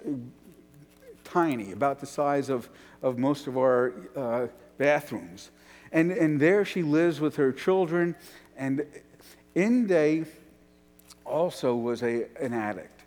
tiny, 1.24 1.72
about 1.72 1.98
the 1.98 2.06
size 2.06 2.50
of, 2.50 2.68
of 3.02 3.18
most 3.18 3.46
of 3.46 3.56
our 3.56 3.94
uh, 4.16 4.46
bathrooms. 4.76 5.50
And, 5.92 6.10
and 6.10 6.38
there 6.40 6.64
she 6.64 6.82
lives 6.82 7.20
with 7.20 7.36
her 7.36 7.52
children. 7.52 8.14
And 8.56 8.84
Inde 9.54 10.26
also 11.24 11.74
was 11.74 12.02
a, 12.02 12.26
an 12.40 12.52
addict. 12.52 13.02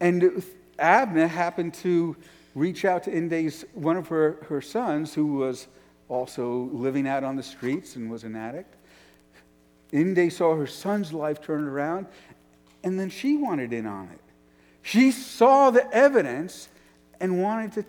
And 0.00 0.42
Abner 0.78 1.26
happened 1.26 1.74
to 1.74 2.16
reach 2.54 2.84
out 2.84 3.04
to 3.04 3.12
Inde's, 3.12 3.64
one 3.74 3.96
of 3.96 4.08
her, 4.08 4.38
her 4.48 4.60
sons, 4.60 5.14
who 5.14 5.34
was 5.34 5.66
also 6.08 6.70
living 6.72 7.06
out 7.06 7.24
on 7.24 7.36
the 7.36 7.42
streets 7.42 7.96
and 7.96 8.10
was 8.10 8.24
an 8.24 8.34
addict. 8.34 8.74
Inde 9.92 10.32
saw 10.32 10.56
her 10.56 10.66
son's 10.66 11.12
life 11.12 11.40
turn 11.42 11.64
around, 11.64 12.06
and 12.84 12.98
then 12.98 13.10
she 13.10 13.36
wanted 13.36 13.72
in 13.72 13.86
on 13.86 14.08
it. 14.12 14.20
She 14.82 15.10
saw 15.10 15.70
the 15.70 15.90
evidence 15.94 16.68
and 17.20 17.42
wanted 17.42 17.72
to 17.72 17.84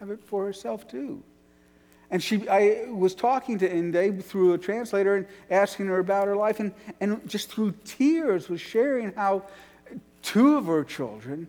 have 0.00 0.10
it 0.10 0.22
for 0.24 0.44
herself 0.44 0.88
too. 0.88 1.22
And 2.10 2.22
she, 2.22 2.48
I 2.48 2.86
was 2.88 3.14
talking 3.14 3.58
to 3.58 3.70
Inde 3.70 4.24
through 4.24 4.52
a 4.52 4.58
translator 4.58 5.16
and 5.16 5.26
asking 5.50 5.86
her 5.86 5.98
about 5.98 6.26
her 6.26 6.36
life, 6.36 6.60
and, 6.60 6.72
and 7.00 7.28
just 7.28 7.50
through 7.50 7.74
tears 7.84 8.48
was 8.48 8.60
sharing 8.60 9.12
how 9.12 9.42
two 10.22 10.56
of 10.56 10.66
her 10.66 10.84
children 10.84 11.48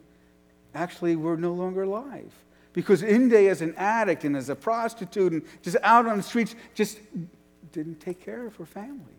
actually 0.74 1.16
were 1.16 1.38
no 1.38 1.54
longer 1.54 1.84
alive. 1.84 2.32
Because 2.74 3.02
Inde, 3.02 3.34
as 3.34 3.62
an 3.62 3.74
addict 3.76 4.24
and 4.24 4.36
as 4.36 4.50
a 4.50 4.56
prostitute 4.56 5.32
and 5.32 5.42
just 5.62 5.78
out 5.84 6.06
on 6.06 6.18
the 6.18 6.24
streets, 6.24 6.56
just 6.76 7.00
didn't 7.72 8.00
take 8.00 8.24
care 8.24 8.46
of 8.46 8.56
her 8.56 8.66
family. 8.66 9.16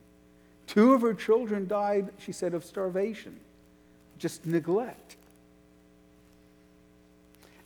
Two 0.66 0.92
of 0.92 1.00
her 1.02 1.14
children 1.14 1.66
died, 1.66 2.10
she 2.18 2.30
said, 2.30 2.54
of 2.54 2.64
starvation, 2.64 3.40
just 4.18 4.44
neglect. 4.44 5.16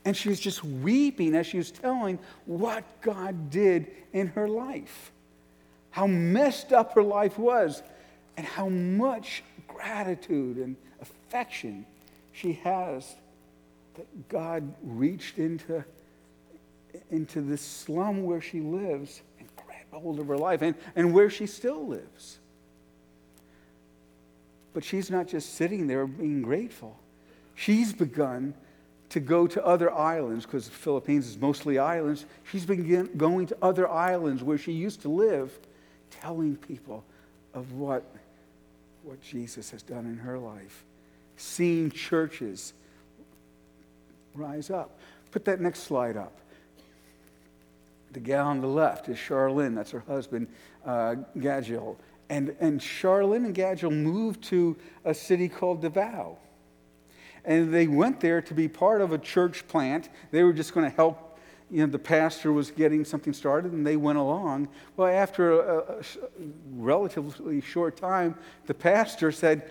And 0.05 0.17
she 0.17 0.29
was 0.29 0.41
just 0.41 0.65
weeping 0.65 1.35
as 1.35 1.47
she 1.47 1.59
was 1.59 1.71
telling 1.71 2.19
what 2.45 2.85
God 3.03 3.51
did 3.51 3.91
in 4.13 4.29
her 4.29 4.49
life, 4.49 5.13
how 5.91 6.07
messed 6.07 6.73
up 6.73 6.95
her 6.95 7.03
life 7.03 7.39
was, 7.39 7.83
and 8.37 8.47
how 8.47 8.69
much 8.69 9.45
gratitude 9.69 10.57
and 10.57 10.77
affection 11.01 11.87
she 12.33 12.55
has 12.55 13.15
that 13.95 14.29
God 14.29 14.75
reached 14.83 15.39
into, 15.39 15.85
into 17.11 17.41
the 17.43 17.57
slum 17.57 18.25
where 18.25 18.41
she 18.41 18.61
lives 18.61 19.23
and 19.39 19.49
grabbed 19.57 19.93
hold 19.93 20.19
of 20.19 20.29
her 20.29 20.39
life 20.39 20.63
and, 20.63 20.75
and 20.97 21.13
where 21.13 21.31
she 21.31 21.47
still 21.47 21.87
lives. 21.87 22.39
But 24.73 24.85
she's 24.85 25.11
not 25.11 25.29
just 25.29 25.55
sitting 25.55 25.87
there 25.87 26.07
being 26.07 26.43
grateful. 26.43 26.99
She's 27.55 27.93
begun 27.93 28.55
to 29.13 29.21
go 29.21 29.47
to 29.47 29.65
other 29.65 29.93
islands 29.93 30.47
because 30.47 30.65
the 30.65 30.73
Philippines 30.73 31.29
is 31.29 31.37
mostly 31.37 31.79
islands. 31.79 32.25
She's 32.51 32.65
been 32.65 33.11
going 33.19 33.47
to 33.49 33.57
other 33.61 33.87
islands 33.87 34.43
where 34.43 34.57
she 34.57 34.73
used 34.73 35.03
to 35.03 35.11
live, 35.11 35.53
telling 36.11 36.57
people 36.57 37.05
of 37.53 37.73
what, 37.73 38.05
what 39.03 39.21
Jesus 39.23 39.71
has 39.71 39.83
done 39.83 40.07
in 40.07 40.17
her 40.17 40.39
life, 40.39 40.85
seeing 41.37 41.91
churches 41.91 42.73
rise 44.35 44.71
up. 44.71 44.99
Put 45.31 45.45
that 45.45 45.61
next 45.61 45.81
slide 45.81 46.17
up. 46.17 46.33
The 48.13 48.21
gal 48.21 48.47
on 48.47 48.63
the 48.63 48.67
left 48.67 49.11
is 49.11 49.19
Charlene, 49.19 49.75
that's 49.75 49.91
her 49.91 50.05
husband, 50.07 50.49
uh, 50.87 51.17
Gadgil. 51.37 51.97
And, 52.31 52.57
and 52.61 52.81
Charlene 52.81 53.45
and 53.45 53.55
Gadgil 53.55 53.91
moved 53.91 54.43
to 54.45 54.75
a 55.05 55.13
city 55.13 55.51
called 55.51 55.83
Davao. 55.83 56.39
And 57.45 57.73
they 57.73 57.87
went 57.87 58.21
there 58.21 58.41
to 58.43 58.55
be 58.55 58.69
part 58.69 59.01
of 59.01 59.13
a 59.13 59.19
church 59.19 59.67
plant. 59.67 60.09
They 60.31 60.43
were 60.43 60.53
just 60.53 60.73
going 60.75 60.89
to 60.89 60.95
help, 60.95 61.39
you 61.71 61.81
know, 61.81 61.91
the 61.91 61.99
pastor 61.99 62.53
was 62.53 62.71
getting 62.71 63.05
something 63.05 63.33
started, 63.33 63.73
and 63.73 63.87
they 63.87 63.97
went 63.97 64.19
along. 64.19 64.69
Well, 64.97 65.09
after 65.09 65.61
a, 65.61 65.79
a 65.79 66.03
relatively 66.75 67.61
short 67.61 67.97
time, 67.97 68.37
the 68.67 68.75
pastor 68.75 69.33
said, 69.33 69.71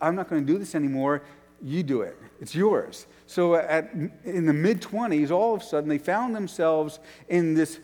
I'm 0.00 0.16
not 0.16 0.28
going 0.28 0.44
to 0.44 0.52
do 0.52 0.58
this 0.58 0.74
anymore. 0.74 1.22
You 1.62 1.82
do 1.82 2.02
it, 2.02 2.18
it's 2.40 2.54
yours. 2.54 3.06
So 3.26 3.54
at, 3.54 3.92
in 4.24 4.46
the 4.46 4.52
mid 4.52 4.82
20s, 4.82 5.30
all 5.30 5.54
of 5.54 5.62
a 5.62 5.64
sudden, 5.64 5.88
they 5.88 5.98
found 5.98 6.34
themselves 6.34 6.98
in 7.28 7.54
this 7.54 7.78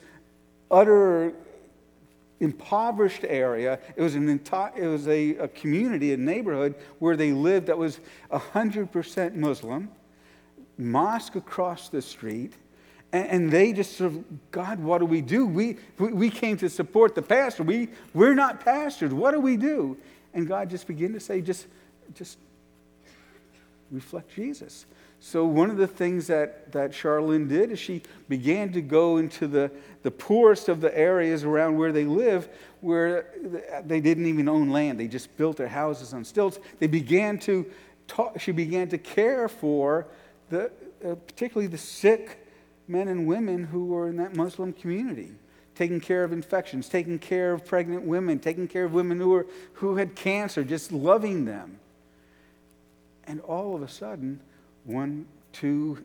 utter 0.70 1.32
impoverished 2.40 3.24
area. 3.26 3.78
It 3.96 4.02
was, 4.02 4.14
an 4.14 4.28
entire, 4.28 4.72
it 4.76 4.86
was 4.86 5.08
a, 5.08 5.36
a 5.36 5.48
community, 5.48 6.12
a 6.12 6.16
neighborhood 6.16 6.74
where 6.98 7.16
they 7.16 7.32
lived 7.32 7.66
that 7.66 7.78
was 7.78 8.00
100% 8.30 9.34
Muslim, 9.34 9.90
mosque 10.76 11.36
across 11.36 11.88
the 11.88 12.02
street. 12.02 12.54
And, 13.10 13.50
they 13.50 13.72
just 13.72 13.96
sort 13.96 14.12
of, 14.12 14.50
God, 14.50 14.78
what 14.78 14.98
do 14.98 15.06
we 15.06 15.22
do? 15.22 15.46
We, 15.46 15.78
we 15.98 16.28
came 16.28 16.58
to 16.58 16.68
support 16.68 17.14
the 17.14 17.22
pastor. 17.22 17.62
We, 17.62 17.88
we're 18.12 18.34
not 18.34 18.62
pastors. 18.62 19.14
What 19.14 19.30
do 19.30 19.40
we 19.40 19.56
do? 19.56 19.96
And 20.34 20.46
God 20.46 20.68
just 20.68 20.86
began 20.86 21.14
to 21.14 21.20
say, 21.20 21.40
just, 21.40 21.66
just 22.14 22.36
reflect 23.90 24.34
Jesus. 24.34 24.84
So, 25.20 25.44
one 25.44 25.68
of 25.68 25.76
the 25.76 25.86
things 25.86 26.28
that, 26.28 26.70
that 26.72 26.92
Charlene 26.92 27.48
did 27.48 27.72
is 27.72 27.78
she 27.78 28.02
began 28.28 28.72
to 28.72 28.80
go 28.80 29.16
into 29.16 29.48
the, 29.48 29.70
the 30.02 30.12
poorest 30.12 30.68
of 30.68 30.80
the 30.80 30.96
areas 30.96 31.42
around 31.42 31.76
where 31.76 31.90
they 31.90 32.04
live, 32.04 32.48
where 32.80 33.26
they 33.84 34.00
didn't 34.00 34.26
even 34.26 34.48
own 34.48 34.70
land. 34.70 35.00
They 35.00 35.08
just 35.08 35.36
built 35.36 35.56
their 35.56 35.68
houses 35.68 36.14
on 36.14 36.24
stilts. 36.24 36.60
They 36.78 36.86
began 36.86 37.38
to 37.40 37.66
talk, 38.06 38.40
she 38.40 38.52
began 38.52 38.88
to 38.90 38.98
care 38.98 39.48
for 39.48 40.06
the, 40.50 40.70
uh, 41.04 41.14
particularly 41.14 41.66
the 41.66 41.78
sick 41.78 42.44
men 42.86 43.08
and 43.08 43.26
women 43.26 43.64
who 43.64 43.86
were 43.86 44.08
in 44.08 44.16
that 44.16 44.36
Muslim 44.36 44.72
community, 44.72 45.32
taking 45.74 46.00
care 46.00 46.22
of 46.22 46.32
infections, 46.32 46.88
taking 46.88 47.18
care 47.18 47.52
of 47.52 47.66
pregnant 47.66 48.04
women, 48.04 48.38
taking 48.38 48.68
care 48.68 48.84
of 48.84 48.94
women 48.94 49.18
who, 49.18 49.30
were, 49.30 49.46
who 49.74 49.96
had 49.96 50.14
cancer, 50.14 50.62
just 50.62 50.92
loving 50.92 51.44
them. 51.44 51.78
And 53.26 53.40
all 53.42 53.76
of 53.76 53.82
a 53.82 53.88
sudden, 53.88 54.40
one, 54.88 55.26
two 55.52 56.04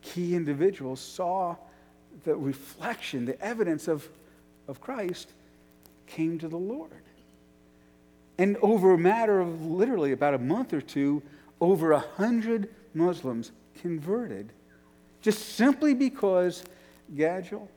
key 0.00 0.34
individuals 0.34 1.00
saw 1.00 1.56
the 2.24 2.34
reflection, 2.34 3.24
the 3.24 3.40
evidence 3.40 3.88
of, 3.88 4.08
of 4.66 4.80
Christ 4.80 5.30
came 6.06 6.38
to 6.38 6.48
the 6.48 6.56
Lord. 6.56 6.90
And 8.38 8.56
over 8.62 8.92
a 8.92 8.98
matter 8.98 9.40
of 9.40 9.64
literally 9.64 10.12
about 10.12 10.34
a 10.34 10.38
month 10.38 10.72
or 10.72 10.80
two, 10.80 11.22
over 11.60 11.92
a 11.92 12.00
hundred 12.00 12.68
Muslims 12.94 13.52
converted 13.80 14.52
just 15.20 15.54
simply 15.54 15.94
because 15.94 16.64
Gadgil, 17.14 17.68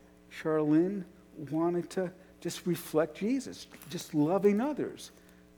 Charlene 0.41 1.03
wanted 1.51 1.89
to 1.91 2.11
just 2.41 2.65
reflect 2.65 3.17
Jesus, 3.17 3.67
just 3.89 4.15
loving 4.15 4.59
others, 4.59 5.11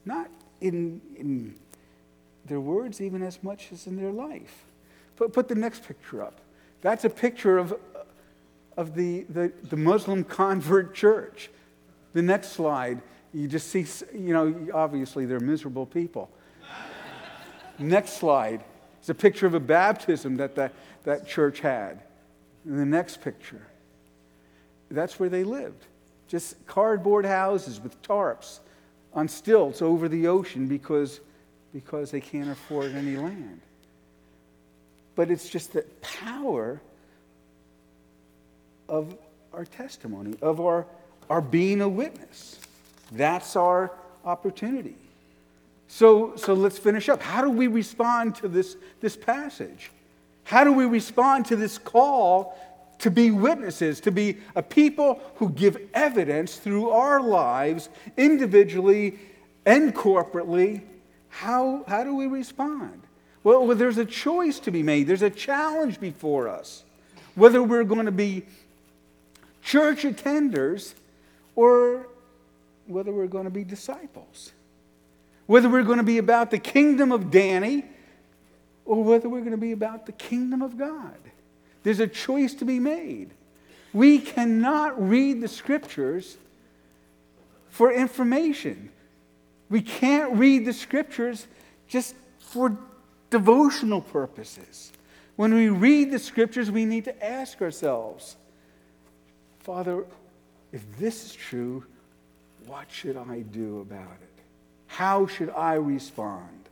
not 0.06 0.30
in, 0.60 1.02
in 1.16 1.56
their 2.46 2.60
words 2.60 3.00
even 3.02 3.22
as 3.24 3.42
much 3.44 3.72
as 3.72 3.88
in 3.88 3.96
their 3.96 4.12
life. 4.12 4.67
Put, 5.18 5.34
put 5.34 5.48
the 5.48 5.56
next 5.56 5.86
picture 5.86 6.24
up. 6.24 6.40
That's 6.82 7.04
a 7.04 7.10
picture 7.10 7.58
of, 7.58 7.78
of 8.78 8.96
the, 8.96 9.24
the, 9.24 9.52
the 9.64 9.76
Muslim 9.76 10.24
convert 10.24 10.94
church. 10.94 11.50
The 12.14 12.22
next 12.22 12.50
slide, 12.50 13.02
you 13.34 13.48
just 13.48 13.68
see, 13.70 13.86
you 14.14 14.34
know, 14.34 14.70
obviously 14.74 15.26
they're 15.26 15.40
miserable 15.40 15.86
people. 15.86 16.30
next 17.80 18.14
slide 18.14 18.64
is 19.02 19.10
a 19.10 19.16
picture 19.16 19.48
of 19.48 19.56
a 19.56 19.60
baptism 19.60 20.38
that 20.38 20.56
the, 20.56 20.72
that 21.04 21.28
church 21.28 21.60
had. 21.60 22.04
And 22.66 22.80
the 22.80 22.86
next 22.86 23.22
picture, 23.22 23.66
that's 24.92 25.20
where 25.20 25.30
they 25.30 25.44
lived. 25.44 25.86
Just 26.28 26.64
cardboard 26.68 27.26
houses 27.26 27.80
with 27.80 28.00
tarps 28.04 28.60
on 29.14 29.28
stilts 29.28 29.82
over 29.82 30.08
the 30.08 30.28
ocean 30.28 30.68
because, 30.68 31.22
because 31.74 32.12
they 32.12 32.22
can't 32.22 32.50
afford 32.50 32.94
any 32.94 33.16
land 33.16 33.62
but 35.18 35.32
it's 35.32 35.50
just 35.50 35.74
the 35.74 35.82
power 36.00 36.80
of 38.88 39.18
our 39.52 39.66
testimony, 39.66 40.38
of 40.44 40.62
our, 40.62 40.86
our 41.28 41.42
being 41.42 41.82
a 41.82 41.90
witness. 41.90 42.60
That's 43.12 43.56
our 43.56 43.92
opportunity. 44.24 44.96
So, 45.88 46.36
so 46.36 46.54
let's 46.54 46.78
finish 46.78 47.10
up. 47.10 47.22
How 47.24 47.42
do 47.42 47.50
we 47.50 47.66
respond 47.66 48.36
to 48.36 48.48
this, 48.48 48.78
this 49.02 49.18
passage? 49.18 49.92
How 50.44 50.64
do 50.64 50.72
we 50.72 50.86
respond 50.86 51.48
to 51.48 51.56
this 51.56 51.80
call 51.80 52.56
to 53.00 53.10
be 53.10 53.32
witnesses, 53.32 54.00
to 54.02 54.12
be 54.12 54.38
a 54.56 54.62
people 54.62 55.20
who 55.38 55.50
give 55.50 55.80
evidence 55.96 56.58
through 56.58 56.92
our 56.92 57.20
lives, 57.22 57.90
individually 58.18 59.18
and 59.66 59.96
corporately? 59.96 60.84
How, 61.30 61.84
how 61.88 62.04
do 62.04 62.16
we 62.16 62.28
respond? 62.28 63.02
Well, 63.48 63.66
there's 63.76 63.98
a 63.98 64.04
choice 64.04 64.60
to 64.60 64.72
be 64.72 64.84
made, 64.84 65.08
there's 65.08 65.22
a 65.22 65.30
challenge 65.30 66.02
before 66.02 66.50
us. 66.50 66.84
Whether 67.36 67.64
we're 67.64 67.86
going 67.86 68.08
to 68.08 68.12
be 68.12 68.46
church 69.64 70.04
attenders 70.04 70.96
or 71.56 72.08
whether 72.88 73.14
we're 73.14 73.28
going 73.28 73.46
to 73.46 73.50
be 73.50 73.64
disciples. 73.64 74.52
Whether 75.46 75.70
we're 75.70 75.84
going 75.84 76.00
to 76.00 76.04
be 76.04 76.18
about 76.18 76.52
the 76.52 76.60
kingdom 76.60 77.14
of 77.14 77.32
Danny 77.32 77.86
or 78.84 79.02
whether 79.02 79.30
we're 79.30 79.40
going 79.40 79.52
to 79.52 79.58
be 79.58 79.72
about 79.72 80.08
the 80.08 80.12
kingdom 80.12 80.62
of 80.62 80.78
God. 80.78 81.16
There's 81.84 82.02
a 82.02 82.08
choice 82.08 82.54
to 82.56 82.66
be 82.66 82.82
made. 82.82 83.30
We 83.94 84.20
cannot 84.20 85.02
read 85.02 85.40
the 85.40 85.48
scriptures 85.48 86.36
for 87.70 87.94
information. 87.94 88.90
We 89.70 89.80
can't 89.80 90.36
read 90.36 90.66
the 90.66 90.74
scriptures 90.74 91.48
just 91.88 92.14
for 92.40 92.78
devotional 93.30 94.02
purposes. 94.02 94.92
When 95.36 95.54
we 95.54 95.70
read 95.70 96.12
the 96.12 96.20
scriptures, 96.20 96.72
we 96.72 96.86
need 96.86 97.06
to 97.06 97.26
ask 97.26 97.62
ourselves 97.62 98.36
Father, 99.60 100.06
if 100.72 100.98
this 100.98 101.26
is 101.26 101.34
true, 101.34 101.84
what 102.66 102.90
should 102.90 103.18
I 103.18 103.42
do 103.42 103.82
about 103.82 104.18
it? 104.22 104.44
How 104.88 105.28
should 105.28 105.50
I 105.50 105.74
respond? 105.74 106.70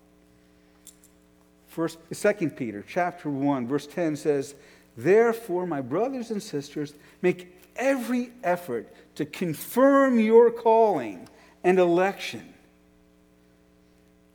First, 1.67 1.97
2 2.13 2.49
Peter 2.51 2.85
chapter 2.87 3.29
1, 3.29 3.67
verse 3.67 3.85
10 3.85 4.15
says, 4.15 4.55
Therefore, 4.95 5.67
my 5.67 5.81
brothers 5.81 6.31
and 6.31 6.41
sisters, 6.41 6.93
make 7.21 7.53
every 7.75 8.31
effort 8.43 8.87
to 9.15 9.25
confirm 9.25 10.17
your 10.17 10.51
calling 10.51 11.27
and 11.65 11.77
election. 11.77 12.53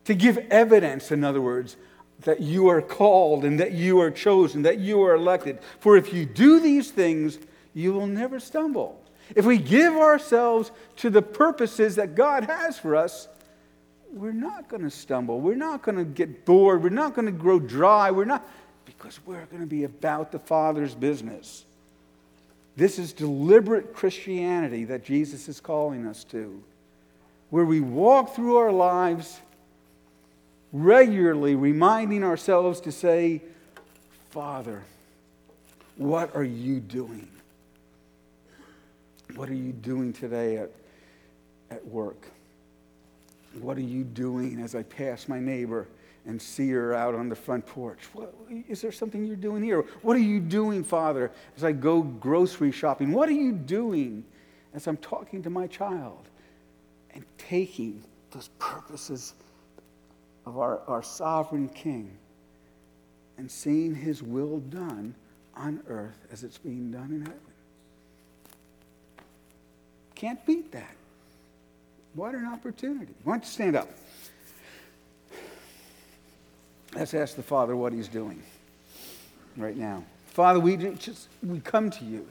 To 0.04 0.14
give 0.14 0.36
evidence, 0.50 1.10
in 1.10 1.24
other 1.24 1.40
words, 1.40 1.76
that 2.22 2.40
you 2.40 2.68
are 2.68 2.82
called 2.82 3.44
and 3.44 3.60
that 3.60 3.72
you 3.72 4.00
are 4.00 4.10
chosen, 4.10 4.62
that 4.62 4.78
you 4.78 5.02
are 5.02 5.14
elected. 5.14 5.58
For 5.78 5.96
if 5.96 6.12
you 6.12 6.26
do 6.26 6.60
these 6.60 6.90
things, 6.90 7.38
you 7.74 7.92
will 7.92 8.06
never 8.06 8.40
stumble. 8.40 9.00
if 9.36 9.44
we 9.44 9.58
give 9.58 9.94
ourselves 9.94 10.72
to 10.96 11.10
the 11.10 11.22
purposes 11.22 11.96
that 11.96 12.14
God 12.14 12.44
has 12.44 12.78
for 12.78 12.96
us, 12.96 13.28
we're 14.12 14.32
not 14.32 14.68
going 14.68 14.82
to 14.82 14.90
stumble. 14.90 15.40
We're 15.40 15.54
not 15.54 15.82
going 15.82 15.98
to 15.98 16.04
get 16.04 16.44
bored. 16.44 16.82
We're 16.82 16.88
not 16.90 17.14
going 17.14 17.26
to 17.26 17.32
grow 17.32 17.60
dry. 17.60 18.10
We're 18.10 18.24
not, 18.24 18.46
because 18.84 19.20
we're 19.24 19.44
going 19.46 19.62
to 19.62 19.68
be 19.68 19.84
about 19.84 20.32
the 20.32 20.38
Father's 20.38 20.94
business. 20.94 21.64
This 22.76 22.98
is 22.98 23.12
deliberate 23.12 23.94
Christianity 23.94 24.84
that 24.86 25.04
Jesus 25.04 25.48
is 25.48 25.60
calling 25.60 26.06
us 26.06 26.24
to, 26.24 26.60
where 27.50 27.64
we 27.64 27.80
walk 27.80 28.34
through 28.34 28.56
our 28.56 28.72
lives 28.72 29.40
regularly 30.72 31.54
reminding 31.54 32.24
ourselves 32.24 32.80
to 32.82 32.92
say, 32.92 33.42
Father, 34.30 34.82
what 35.96 36.34
are 36.34 36.44
you 36.44 36.80
doing? 36.80 37.28
What 39.34 39.48
are 39.48 39.54
you 39.54 39.72
doing 39.72 40.12
today 40.12 40.58
at, 40.58 40.70
at 41.70 41.86
work? 41.86 42.26
What 43.60 43.76
are 43.76 43.82
you 43.82 44.04
doing 44.04 44.60
as 44.60 44.74
I 44.74 44.82
pass 44.82 45.28
my 45.28 45.40
neighbor 45.40 45.88
and 46.26 46.40
see 46.40 46.70
her 46.70 46.94
out 46.94 47.14
on 47.14 47.28
the 47.28 47.34
front 47.34 47.66
porch? 47.66 47.98
What, 48.12 48.34
is 48.68 48.80
there 48.80 48.92
something 48.92 49.24
you're 49.24 49.36
doing 49.36 49.62
here? 49.62 49.82
What 50.02 50.16
are 50.16 50.20
you 50.20 50.40
doing, 50.40 50.84
Father, 50.84 51.32
as 51.56 51.64
I 51.64 51.72
go 51.72 52.02
grocery 52.02 52.72
shopping? 52.72 53.12
What 53.12 53.28
are 53.28 53.32
you 53.32 53.52
doing 53.52 54.24
as 54.74 54.86
I'm 54.86 54.98
talking 54.98 55.42
to 55.42 55.50
my 55.50 55.66
child 55.66 56.28
and 57.12 57.24
taking 57.38 58.04
those 58.30 58.48
purposes 58.58 59.34
of 60.46 60.58
our, 60.58 60.80
our 60.86 61.02
sovereign 61.02 61.68
King 61.68 62.16
and 63.38 63.50
seeing 63.50 63.94
his 63.94 64.22
will 64.22 64.58
done 64.58 65.14
on 65.54 65.82
earth 65.88 66.26
as 66.32 66.44
it's 66.44 66.58
being 66.58 66.90
done 66.90 67.10
in 67.10 67.20
heaven? 67.20 67.40
Can't 70.14 70.44
beat 70.44 70.72
that. 70.72 70.94
What 72.14 72.34
an 72.34 72.44
opportunity. 72.44 73.14
Why 73.24 73.34
don't 73.34 73.44
you 73.44 73.50
stand 73.50 73.76
up? 73.76 73.88
Let's 76.94 77.14
ask 77.14 77.36
the 77.36 77.42
Father 77.42 77.76
what 77.76 77.92
He's 77.92 78.08
doing 78.08 78.42
right 79.56 79.76
now. 79.76 80.04
Father, 80.26 80.58
we 80.58 80.76
just 80.76 81.28
we 81.42 81.60
come 81.60 81.88
to 81.90 82.04
you. 82.04 82.26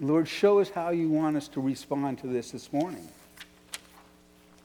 Lord, 0.00 0.26
show 0.26 0.58
us 0.58 0.70
how 0.70 0.90
you 0.90 1.08
want 1.08 1.36
us 1.36 1.48
to 1.48 1.60
respond 1.60 2.18
to 2.20 2.26
this 2.26 2.50
this 2.50 2.72
morning. 2.72 3.06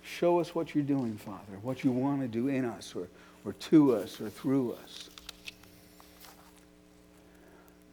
Show 0.08 0.40
us 0.40 0.56
what 0.56 0.74
you're 0.74 0.84
doing, 0.84 1.18
Father, 1.18 1.60
what 1.62 1.84
you 1.84 1.92
want 1.92 2.22
to 2.22 2.28
do 2.28 2.48
in 2.48 2.64
us 2.66 2.96
or, 2.96 3.08
or 3.44 3.54
to 3.54 3.96
us 3.96 4.22
or 4.22 4.30
through 4.30 4.74
us. 4.84 5.10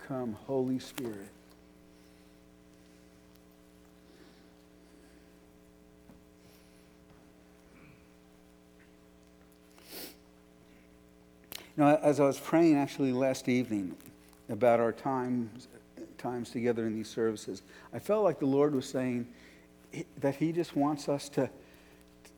Come, 0.06 0.36
Holy 0.46 0.78
Spirit. 0.78 1.28
Know, 11.76 11.98
as 12.00 12.20
I 12.20 12.24
was 12.24 12.38
praying 12.38 12.76
actually 12.76 13.10
last 13.10 13.48
evening 13.48 13.96
about 14.48 14.78
our 14.78 14.92
times, 14.92 15.66
times 16.18 16.50
together 16.50 16.86
in 16.86 16.94
these 16.94 17.08
services, 17.08 17.62
I 17.92 17.98
felt 17.98 18.22
like 18.22 18.38
the 18.38 18.46
Lord 18.46 18.72
was 18.76 18.88
saying 18.88 19.26
that 20.20 20.36
He 20.36 20.52
just 20.52 20.76
wants 20.76 21.08
us 21.08 21.28
to, 21.30 21.50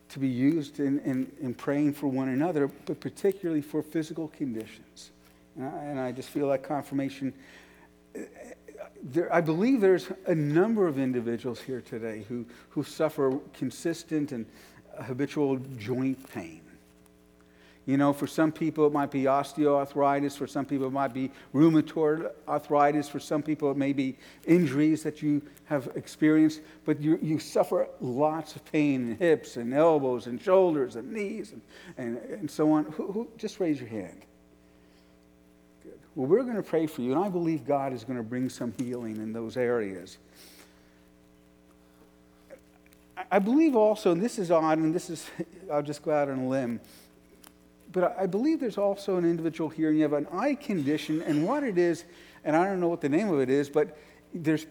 to 0.09 0.19
be 0.19 0.27
used 0.27 0.79
in, 0.79 0.99
in, 0.99 1.31
in 1.41 1.53
praying 1.53 1.93
for 1.93 2.07
one 2.07 2.29
another, 2.29 2.67
but 2.85 2.99
particularly 2.99 3.61
for 3.61 3.81
physical 3.81 4.29
conditions. 4.29 5.11
And 5.55 5.65
I, 5.65 5.83
and 5.83 5.99
I 5.99 6.11
just 6.11 6.29
feel 6.29 6.47
like 6.47 6.63
confirmation. 6.63 7.33
There, 9.03 9.33
I 9.33 9.41
believe 9.41 9.81
there's 9.81 10.09
a 10.25 10.35
number 10.35 10.87
of 10.87 10.97
individuals 10.97 11.59
here 11.59 11.81
today 11.81 12.25
who, 12.29 12.45
who 12.69 12.83
suffer 12.83 13.37
consistent 13.53 14.31
and 14.31 14.45
habitual 15.01 15.57
joint 15.77 16.17
pain. 16.31 16.61
You 17.87 17.95
know, 17.95 18.11
for 18.11 18.27
some 18.27 18.51
people 18.51 18.85
it 18.85 18.91
might 18.91 19.11
be 19.11 19.23
osteoarthritis, 19.23 20.37
for 20.37 20.45
some 20.45 20.65
people 20.65 20.87
it 20.87 20.93
might 20.93 21.13
be 21.13 21.31
rheumatoid 21.55 22.29
arthritis, 22.45 23.07
for 23.07 23.21
some 23.21 23.41
people 23.41 23.71
it 23.71 23.77
may 23.77 23.93
be 23.93 24.17
injuries 24.45 25.03
that 25.03 25.21
you 25.21 25.41
have 25.65 25.89
experienced, 25.95 26.59
but 26.83 26.99
you, 26.99 27.17
you 27.21 27.39
suffer 27.39 27.87
lots 28.01 28.57
of 28.57 28.65
pain 28.73 29.11
in 29.11 29.17
hips 29.17 29.55
and 29.55 29.73
elbows 29.73 30.27
and 30.27 30.41
shoulders 30.41 30.97
and 30.97 31.13
knees 31.13 31.53
and, 31.53 31.61
and, 31.97 32.17
and 32.29 32.51
so 32.51 32.73
on. 32.73 32.83
Who, 32.91 33.09
who, 33.09 33.27
just 33.37 33.61
raise 33.61 33.79
your 33.79 33.89
hand. 33.89 34.21
Good. 35.81 35.97
Well, 36.13 36.27
we're 36.27 36.43
going 36.43 36.57
to 36.57 36.63
pray 36.63 36.87
for 36.87 37.01
you, 37.01 37.13
and 37.13 37.23
I 37.23 37.29
believe 37.29 37.65
God 37.65 37.93
is 37.93 38.03
going 38.03 38.17
to 38.17 38.23
bring 38.23 38.49
some 38.49 38.73
healing 38.77 39.15
in 39.15 39.31
those 39.31 39.55
areas. 39.55 40.17
I 43.31 43.39
believe 43.39 43.77
also, 43.77 44.11
and 44.11 44.21
this 44.21 44.37
is 44.37 44.51
odd, 44.51 44.77
and 44.77 44.93
this 44.93 45.09
is, 45.09 45.29
I'll 45.71 45.81
just 45.81 46.03
go 46.03 46.11
out 46.11 46.27
on 46.27 46.39
a 46.39 46.47
limb 46.49 46.81
but 47.91 48.15
I 48.19 48.25
believe 48.25 48.59
there's 48.59 48.77
also 48.77 49.17
an 49.17 49.25
individual 49.25 49.69
here, 49.69 49.89
and 49.89 49.97
you 49.97 50.03
have 50.03 50.13
an 50.13 50.27
eye 50.31 50.55
condition, 50.55 51.21
and 51.21 51.45
what 51.45 51.63
it 51.63 51.77
is, 51.77 52.05
and 52.43 52.55
I 52.55 52.65
don't 52.65 52.79
know 52.79 52.87
what 52.87 53.01
the 53.01 53.09
name 53.09 53.29
of 53.29 53.39
it 53.39 53.49
is, 53.49 53.69
but 53.69 53.97
there's 54.33 54.65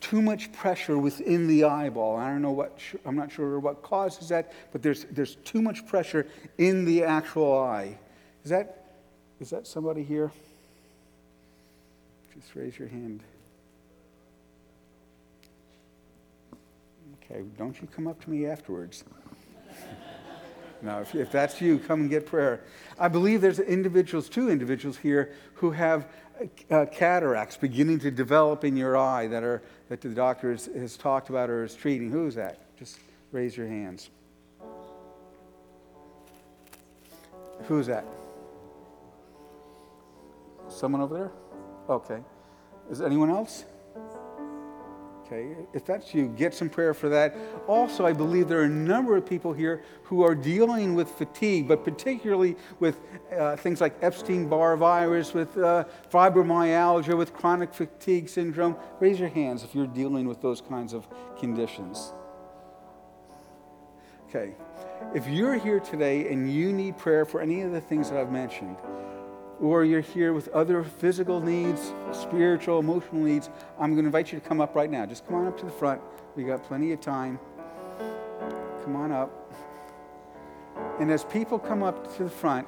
too 0.00 0.20
much 0.20 0.52
pressure 0.52 0.98
within 0.98 1.46
the 1.46 1.64
eyeball. 1.64 2.16
I 2.16 2.28
don't 2.28 2.42
know 2.42 2.50
what, 2.50 2.80
I'm 3.04 3.16
not 3.16 3.30
sure 3.30 3.60
what 3.60 3.82
causes 3.82 4.28
that, 4.30 4.52
but 4.72 4.82
there's, 4.82 5.04
there's 5.10 5.36
too 5.36 5.62
much 5.62 5.86
pressure 5.86 6.26
in 6.58 6.84
the 6.84 7.04
actual 7.04 7.56
eye. 7.60 7.98
Is 8.44 8.50
that, 8.50 8.96
is 9.40 9.50
that 9.50 9.66
somebody 9.66 10.02
here? 10.02 10.32
Just 12.34 12.54
raise 12.56 12.78
your 12.78 12.88
hand. 12.88 13.22
Okay, 17.24 17.42
don't 17.56 17.80
you 17.80 17.86
come 17.94 18.08
up 18.08 18.22
to 18.24 18.30
me 18.30 18.46
afterwards. 18.46 19.04
Now, 20.82 21.00
if, 21.00 21.14
if 21.14 21.30
that's 21.30 21.60
you, 21.60 21.78
come 21.78 22.00
and 22.00 22.10
get 22.10 22.26
prayer. 22.26 22.64
I 22.98 23.08
believe 23.08 23.40
there's 23.40 23.60
individuals, 23.60 24.28
two 24.28 24.50
individuals 24.50 24.96
here, 24.96 25.32
who 25.54 25.70
have 25.70 26.08
uh, 26.70 26.86
cataracts 26.86 27.56
beginning 27.56 28.00
to 28.00 28.10
develop 28.10 28.64
in 28.64 28.76
your 28.76 28.96
eye 28.96 29.28
that, 29.28 29.44
are, 29.44 29.62
that 29.88 30.00
the 30.00 30.08
doctor 30.08 30.50
has, 30.50 30.66
has 30.66 30.96
talked 30.96 31.30
about 31.30 31.50
or 31.50 31.62
is 31.62 31.74
treating. 31.74 32.10
Who 32.10 32.26
is 32.26 32.34
that? 32.34 32.76
Just 32.76 32.98
raise 33.30 33.56
your 33.56 33.68
hands. 33.68 34.10
Who 37.68 37.78
is 37.78 37.86
that? 37.86 38.04
Someone 40.68 41.00
over 41.00 41.14
there? 41.14 41.30
Okay. 41.88 42.18
Is 42.90 43.00
anyone 43.00 43.30
else? 43.30 43.64
Okay, 45.26 45.54
if 45.72 45.84
that's 45.86 46.12
you, 46.12 46.28
get 46.28 46.52
some 46.52 46.68
prayer 46.68 46.92
for 46.92 47.08
that. 47.08 47.34
Also, 47.66 48.04
I 48.04 48.12
believe 48.12 48.48
there 48.48 48.60
are 48.60 48.64
a 48.64 48.68
number 48.68 49.16
of 49.16 49.24
people 49.24 49.52
here 49.52 49.82
who 50.02 50.22
are 50.22 50.34
dealing 50.34 50.94
with 50.94 51.08
fatigue, 51.08 51.68
but 51.68 51.84
particularly 51.84 52.56
with 52.80 53.00
uh, 53.38 53.56
things 53.56 53.80
like 53.80 53.94
Epstein 54.02 54.48
Barr 54.48 54.76
virus, 54.76 55.32
with 55.32 55.56
uh, 55.56 55.84
fibromyalgia, 56.12 57.16
with 57.16 57.32
chronic 57.32 57.72
fatigue 57.72 58.28
syndrome. 58.28 58.76
Raise 59.00 59.20
your 59.20 59.28
hands 59.28 59.62
if 59.62 59.74
you're 59.74 59.86
dealing 59.86 60.26
with 60.26 60.42
those 60.42 60.60
kinds 60.60 60.92
of 60.92 61.06
conditions. 61.38 62.12
Okay, 64.28 64.54
if 65.14 65.26
you're 65.28 65.54
here 65.54 65.78
today 65.78 66.32
and 66.32 66.52
you 66.52 66.72
need 66.72 66.98
prayer 66.98 67.24
for 67.24 67.40
any 67.40 67.62
of 67.62 67.70
the 67.70 67.80
things 67.80 68.10
that 68.10 68.18
I've 68.18 68.32
mentioned, 68.32 68.76
or 69.62 69.84
you're 69.84 70.00
here 70.00 70.32
with 70.32 70.48
other 70.48 70.82
physical 70.82 71.40
needs, 71.40 71.92
spiritual, 72.10 72.80
emotional 72.80 73.22
needs, 73.22 73.48
I'm 73.78 73.92
going 73.92 74.02
to 74.02 74.06
invite 74.06 74.32
you 74.32 74.40
to 74.40 74.46
come 74.46 74.60
up 74.60 74.74
right 74.74 74.90
now. 74.90 75.06
Just 75.06 75.24
come 75.24 75.36
on 75.36 75.46
up 75.46 75.56
to 75.60 75.64
the 75.64 75.70
front. 75.70 76.00
We 76.34 76.42
got 76.42 76.64
plenty 76.64 76.90
of 76.92 77.00
time. 77.00 77.38
Come 78.82 78.96
on 78.96 79.12
up. 79.12 79.30
And 80.98 81.12
as 81.12 81.24
people 81.24 81.60
come 81.60 81.84
up 81.84 82.14
to 82.16 82.24
the 82.24 82.30
front, 82.30 82.66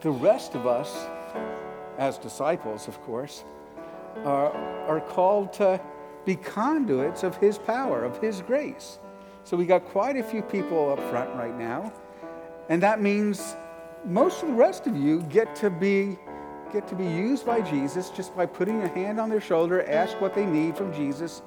the 0.00 0.10
rest 0.10 0.54
of 0.54 0.66
us, 0.66 1.06
as 1.98 2.16
disciples, 2.16 2.88
of 2.88 2.98
course, 3.02 3.44
are, 4.24 4.52
are 4.88 5.00
called 5.00 5.52
to 5.54 5.78
be 6.24 6.34
conduits 6.34 7.24
of 7.24 7.36
His 7.36 7.58
power, 7.58 8.04
of 8.04 8.18
His 8.22 8.40
grace. 8.40 8.98
So 9.44 9.54
we 9.54 9.66
got 9.66 9.84
quite 9.84 10.16
a 10.16 10.22
few 10.22 10.40
people 10.40 10.92
up 10.92 10.98
front 11.10 11.34
right 11.34 11.56
now. 11.56 11.92
And 12.68 12.82
that 12.82 13.00
means 13.00 13.56
most 14.04 14.42
of 14.42 14.48
the 14.48 14.54
rest 14.54 14.86
of 14.86 14.96
you 14.96 15.22
get 15.22 15.54
to 15.56 15.70
be 15.70 16.18
get 16.72 16.88
to 16.88 16.96
be 16.96 17.06
used 17.06 17.46
by 17.46 17.60
Jesus 17.60 18.10
just 18.10 18.36
by 18.36 18.44
putting 18.44 18.82
a 18.82 18.88
hand 18.88 19.20
on 19.20 19.30
their 19.30 19.40
shoulder, 19.40 19.88
ask 19.88 20.20
what 20.20 20.34
they 20.34 20.44
need 20.44 20.76
from 20.76 20.92
Jesus. 20.92 21.42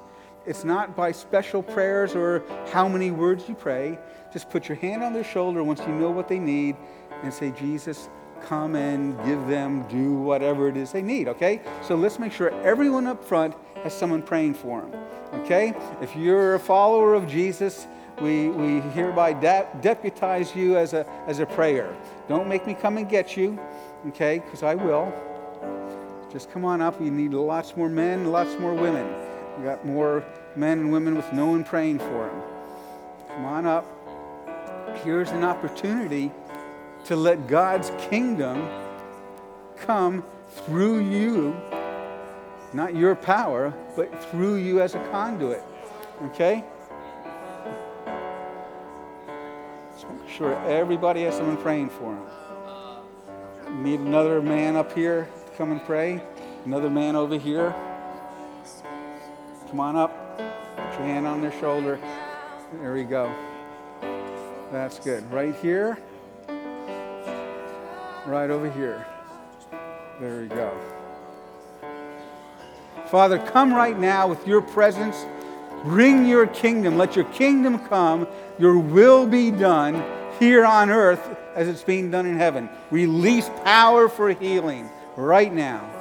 It's 0.46 0.64
not 0.64 0.96
by 0.96 1.12
special 1.12 1.62
prayers 1.62 2.14
or 2.14 2.42
how 2.72 2.88
many 2.88 3.10
words 3.10 3.48
you 3.48 3.54
pray. 3.54 3.98
Just 4.32 4.48
put 4.48 4.68
your 4.68 4.76
hand 4.76 5.02
on 5.02 5.12
their 5.12 5.24
shoulder 5.24 5.62
once 5.62 5.80
you 5.80 5.94
know 5.94 6.10
what 6.10 6.28
they 6.28 6.38
need 6.38 6.76
and 7.22 7.32
say, 7.32 7.50
Jesus, 7.50 8.08
come 8.42 8.74
and 8.74 9.16
give 9.26 9.46
them, 9.46 9.86
do 9.88 10.14
whatever 10.14 10.68
it 10.68 10.76
is 10.76 10.92
they 10.92 11.02
need, 11.02 11.28
okay? 11.28 11.60
So 11.82 11.94
let's 11.94 12.18
make 12.18 12.32
sure 12.32 12.50
everyone 12.62 13.06
up 13.06 13.22
front 13.22 13.54
has 13.82 13.92
someone 13.92 14.22
praying 14.22 14.54
for 14.54 14.80
them, 14.80 14.94
okay? 15.42 15.74
If 16.00 16.16
you're 16.16 16.54
a 16.54 16.60
follower 16.60 17.14
of 17.14 17.26
Jesus, 17.26 17.86
we, 18.20 18.48
we 18.48 18.80
hereby 18.90 19.32
de- 19.32 19.66
deputize 19.80 20.54
you 20.54 20.76
as 20.76 20.92
a, 20.92 21.06
as 21.26 21.38
a 21.38 21.46
prayer. 21.46 21.94
Don't 22.28 22.48
make 22.48 22.66
me 22.66 22.74
come 22.74 22.98
and 22.98 23.08
get 23.08 23.36
you, 23.36 23.58
okay, 24.08 24.38
because 24.38 24.62
I 24.62 24.74
will. 24.74 25.12
Just 26.30 26.50
come 26.52 26.64
on 26.64 26.80
up. 26.80 27.00
We 27.00 27.10
need 27.10 27.32
lots 27.32 27.76
more 27.76 27.88
men, 27.88 28.30
lots 28.30 28.58
more 28.58 28.74
women. 28.74 29.06
We 29.58 29.64
got 29.64 29.84
more 29.84 30.24
men 30.54 30.78
and 30.78 30.92
women 30.92 31.16
with 31.16 31.32
no 31.32 31.46
one 31.46 31.64
praying 31.64 31.98
for 31.98 32.26
them. 32.26 32.42
Come 33.28 33.44
on 33.44 33.66
up. 33.66 33.86
Here's 35.02 35.30
an 35.30 35.44
opportunity 35.44 36.30
to 37.04 37.16
let 37.16 37.48
God's 37.48 37.90
kingdom 38.10 38.68
come 39.76 40.24
through 40.50 41.08
you, 41.08 41.56
not 42.72 42.94
your 42.94 43.14
power, 43.14 43.74
but 43.96 44.22
through 44.30 44.56
you 44.56 44.80
as 44.80 44.94
a 44.94 44.98
conduit. 45.10 45.62
Okay? 46.26 46.64
Sure 50.30 50.54
everybody 50.66 51.22
has 51.22 51.36
someone 51.36 51.56
praying 51.56 51.90
for 51.90 52.14
them. 52.14 53.82
Need 53.82 54.00
another 54.00 54.40
man 54.40 54.76
up 54.76 54.92
here 54.92 55.28
to 55.46 55.56
come 55.56 55.72
and 55.72 55.82
pray. 55.84 56.22
Another 56.64 56.90
man 56.90 57.16
over 57.16 57.38
here. 57.38 57.74
Come 59.68 59.80
on 59.80 59.96
up. 59.96 60.38
Put 60.38 60.98
your 60.98 61.06
hand 61.06 61.26
on 61.26 61.40
their 61.40 61.52
shoulder. 61.60 61.98
There 62.80 62.92
we 62.92 63.04
go. 63.04 63.34
That's 64.70 64.98
good. 64.98 65.30
Right 65.32 65.54
here. 65.56 65.98
Right 68.26 68.50
over 68.50 68.70
here. 68.70 69.06
There 70.20 70.40
we 70.42 70.48
go. 70.48 70.78
Father, 73.06 73.38
come 73.38 73.74
right 73.74 73.98
now 73.98 74.28
with 74.28 74.46
your 74.46 74.60
presence. 74.60 75.26
Bring 75.84 76.26
your 76.26 76.46
kingdom. 76.46 76.98
Let 76.98 77.16
your 77.16 77.24
kingdom 77.26 77.78
come. 77.88 78.28
Your 78.58 78.78
will 78.78 79.26
be 79.26 79.50
done 79.50 80.19
here 80.40 80.64
on 80.64 80.90
earth 80.90 81.20
as 81.54 81.68
it's 81.68 81.84
being 81.84 82.10
done 82.10 82.26
in 82.26 82.36
heaven. 82.36 82.68
Release 82.90 83.48
power 83.62 84.08
for 84.08 84.30
healing 84.30 84.90
right 85.16 85.52
now. 85.52 85.99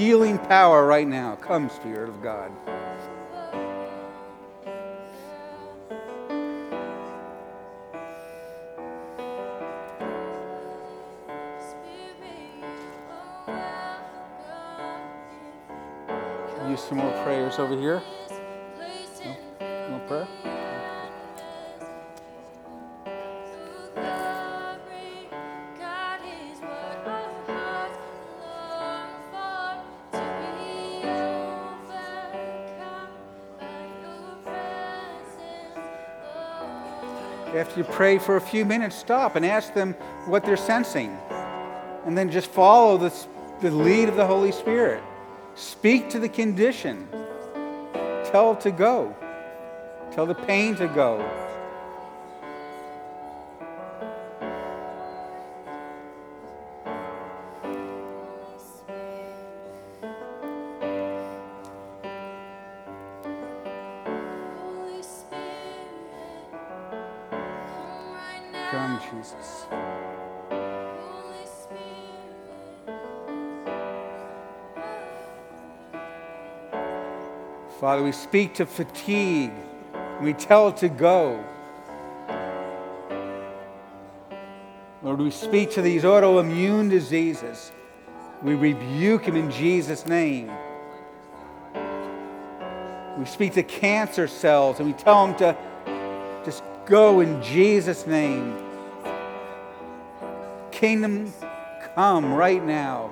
Healing 0.00 0.38
power 0.38 0.86
right 0.86 1.06
now. 1.06 1.36
Come, 1.36 1.68
Spirit 1.68 2.08
of 2.08 2.22
God. 2.22 2.50
Use 16.70 16.80
some 16.80 16.98
more 16.98 17.22
prayers 17.24 17.58
over 17.58 17.78
here. 17.78 18.00
After 37.60 37.78
you 37.78 37.84
pray 37.84 38.16
for 38.16 38.36
a 38.36 38.40
few 38.40 38.64
minutes, 38.64 38.96
stop 38.96 39.36
and 39.36 39.44
ask 39.44 39.74
them 39.74 39.92
what 40.24 40.46
they're 40.46 40.56
sensing. 40.56 41.14
And 42.06 42.16
then 42.16 42.30
just 42.30 42.46
follow 42.46 42.96
the, 42.96 43.12
the 43.60 43.70
lead 43.70 44.08
of 44.08 44.16
the 44.16 44.26
Holy 44.26 44.50
Spirit. 44.50 45.02
Speak 45.56 46.08
to 46.08 46.18
the 46.18 46.28
condition. 46.30 47.06
Tell 48.24 48.56
to 48.56 48.70
go. 48.70 49.14
Tell 50.10 50.24
the 50.24 50.34
pain 50.34 50.74
to 50.76 50.88
go. 50.88 51.18
Father, 78.00 78.06
we 78.06 78.12
speak 78.12 78.54
to 78.54 78.64
fatigue. 78.64 79.52
We 80.22 80.32
tell 80.32 80.68
it 80.68 80.78
to 80.78 80.88
go. 80.88 81.44
Lord, 85.02 85.18
we 85.18 85.30
speak 85.30 85.70
to 85.72 85.82
these 85.82 86.04
autoimmune 86.04 86.88
diseases. 86.88 87.72
We 88.42 88.54
rebuke 88.54 89.26
them 89.26 89.36
in 89.36 89.50
Jesus' 89.50 90.06
name. 90.06 90.50
We 93.18 93.26
speak 93.26 93.52
to 93.52 93.62
cancer 93.62 94.26
cells 94.26 94.78
and 94.78 94.88
we 94.88 94.94
tell 94.94 95.26
them 95.26 95.36
to 95.36 95.54
just 96.42 96.62
go 96.86 97.20
in 97.20 97.42
Jesus' 97.42 98.06
name. 98.06 98.56
Kingdom 100.70 101.34
come 101.94 102.32
right 102.32 102.64
now. 102.64 103.10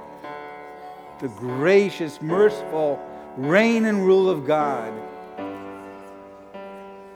The 1.20 1.28
gracious, 1.28 2.22
merciful 2.22 2.98
reign 3.38 3.84
and 3.84 4.04
rule 4.04 4.28
of 4.28 4.46
God. 4.46 4.92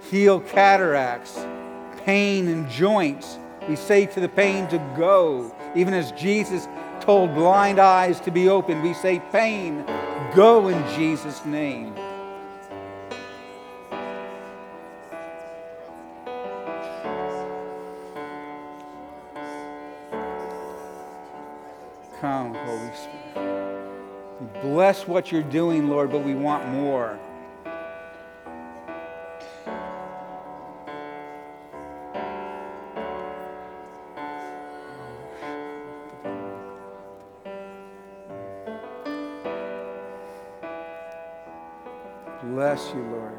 Heal 0.08 0.40
cataracts, 0.40 1.44
pain 2.04 2.46
and 2.46 2.68
joints. 2.70 3.38
We 3.68 3.74
say 3.74 4.06
to 4.06 4.20
the 4.20 4.28
pain 4.28 4.68
to 4.68 4.78
go. 4.96 5.54
Even 5.74 5.94
as 5.94 6.12
Jesus 6.12 6.68
told 7.00 7.34
blind 7.34 7.80
eyes 7.80 8.20
to 8.20 8.30
be 8.30 8.48
opened, 8.48 8.82
we 8.82 8.94
say, 8.94 9.20
Pain, 9.32 9.84
go 10.34 10.68
in 10.68 10.96
Jesus' 10.96 11.44
name. 11.44 11.92
Bless 24.62 25.06
what 25.06 25.30
you're 25.32 25.42
doing, 25.42 25.88
Lord, 25.88 26.10
but 26.10 26.20
we 26.20 26.34
want 26.34 26.66
more. 26.68 27.18
Bless 42.44 42.92
you, 42.94 43.02
Lord. 43.02 43.38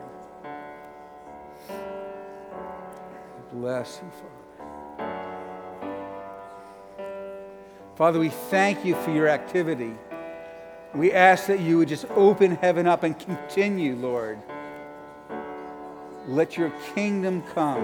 Bless 3.53 4.01
you, 4.01 4.11
Father. 4.11 4.33
Father, 7.95 8.19
we 8.19 8.29
thank 8.29 8.83
you 8.83 8.95
for 8.95 9.11
your 9.11 9.27
activity. 9.27 9.95
We 10.95 11.11
ask 11.11 11.47
that 11.47 11.59
you 11.59 11.79
would 11.79 11.87
just 11.87 12.05
open 12.11 12.55
heaven 12.57 12.85
up 12.85 13.03
and 13.03 13.17
continue, 13.17 13.95
Lord. 13.95 14.37
Let 16.27 16.55
your 16.55 16.71
kingdom 16.93 17.41
come. 17.53 17.83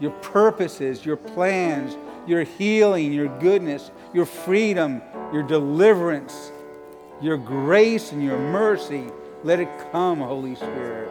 Your 0.00 0.12
purposes, 0.12 1.04
your 1.04 1.16
plans, 1.16 1.96
your 2.26 2.44
healing, 2.44 3.12
your 3.12 3.28
goodness, 3.40 3.90
your 4.14 4.26
freedom, 4.26 5.02
your 5.32 5.42
deliverance, 5.42 6.50
your 7.20 7.36
grace 7.36 8.12
and 8.12 8.22
your 8.24 8.38
mercy. 8.38 9.04
Let 9.44 9.60
it 9.60 9.68
come, 9.92 10.18
Holy 10.18 10.54
Spirit. 10.54 11.10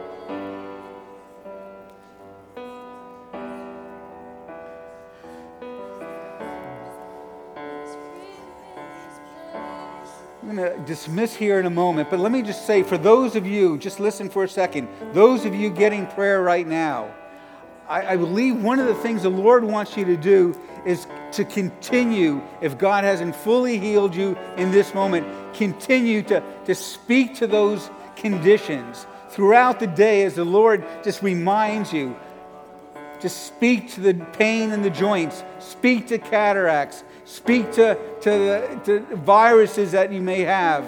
Dismiss 10.87 11.35
here 11.35 11.59
in 11.59 11.65
a 11.65 11.69
moment, 11.69 12.09
but 12.09 12.19
let 12.19 12.31
me 12.31 12.41
just 12.41 12.65
say 12.65 12.81
for 12.81 12.97
those 12.97 13.35
of 13.35 13.45
you, 13.45 13.77
just 13.77 13.99
listen 13.99 14.29
for 14.29 14.43
a 14.43 14.49
second, 14.49 14.87
those 15.13 15.45
of 15.45 15.53
you 15.53 15.69
getting 15.69 16.07
prayer 16.07 16.41
right 16.41 16.65
now, 16.65 17.13
I, 17.87 18.13
I 18.13 18.17
believe 18.17 18.63
one 18.63 18.79
of 18.79 18.87
the 18.87 18.95
things 18.95 19.23
the 19.23 19.29
Lord 19.29 19.63
wants 19.63 19.95
you 19.95 20.05
to 20.05 20.17
do 20.17 20.59
is 20.85 21.05
to 21.33 21.45
continue, 21.45 22.41
if 22.61 22.77
God 22.77 23.03
hasn't 23.03 23.35
fully 23.35 23.77
healed 23.77 24.15
you 24.15 24.37
in 24.57 24.71
this 24.71 24.93
moment, 24.93 25.27
continue 25.53 26.21
to, 26.23 26.41
to 26.65 26.73
speak 26.73 27.35
to 27.35 27.47
those 27.47 27.89
conditions 28.15 29.05
throughout 29.29 29.79
the 29.79 29.87
day 29.87 30.23
as 30.23 30.35
the 30.35 30.45
Lord 30.45 30.85
just 31.03 31.21
reminds 31.21 31.93
you. 31.93 32.15
Just 33.19 33.47
speak 33.47 33.91
to 33.93 34.01
the 34.01 34.13
pain 34.13 34.71
in 34.71 34.81
the 34.83 34.89
joints, 34.89 35.43
speak 35.59 36.07
to 36.07 36.17
cataracts, 36.17 37.03
speak 37.25 37.71
to, 37.73 37.97
to, 38.21 38.29
the, 38.29 38.81
to 38.85 39.15
viruses 39.17 39.91
that 39.93 40.11
you 40.11 40.21
may 40.21 40.41
have, 40.41 40.85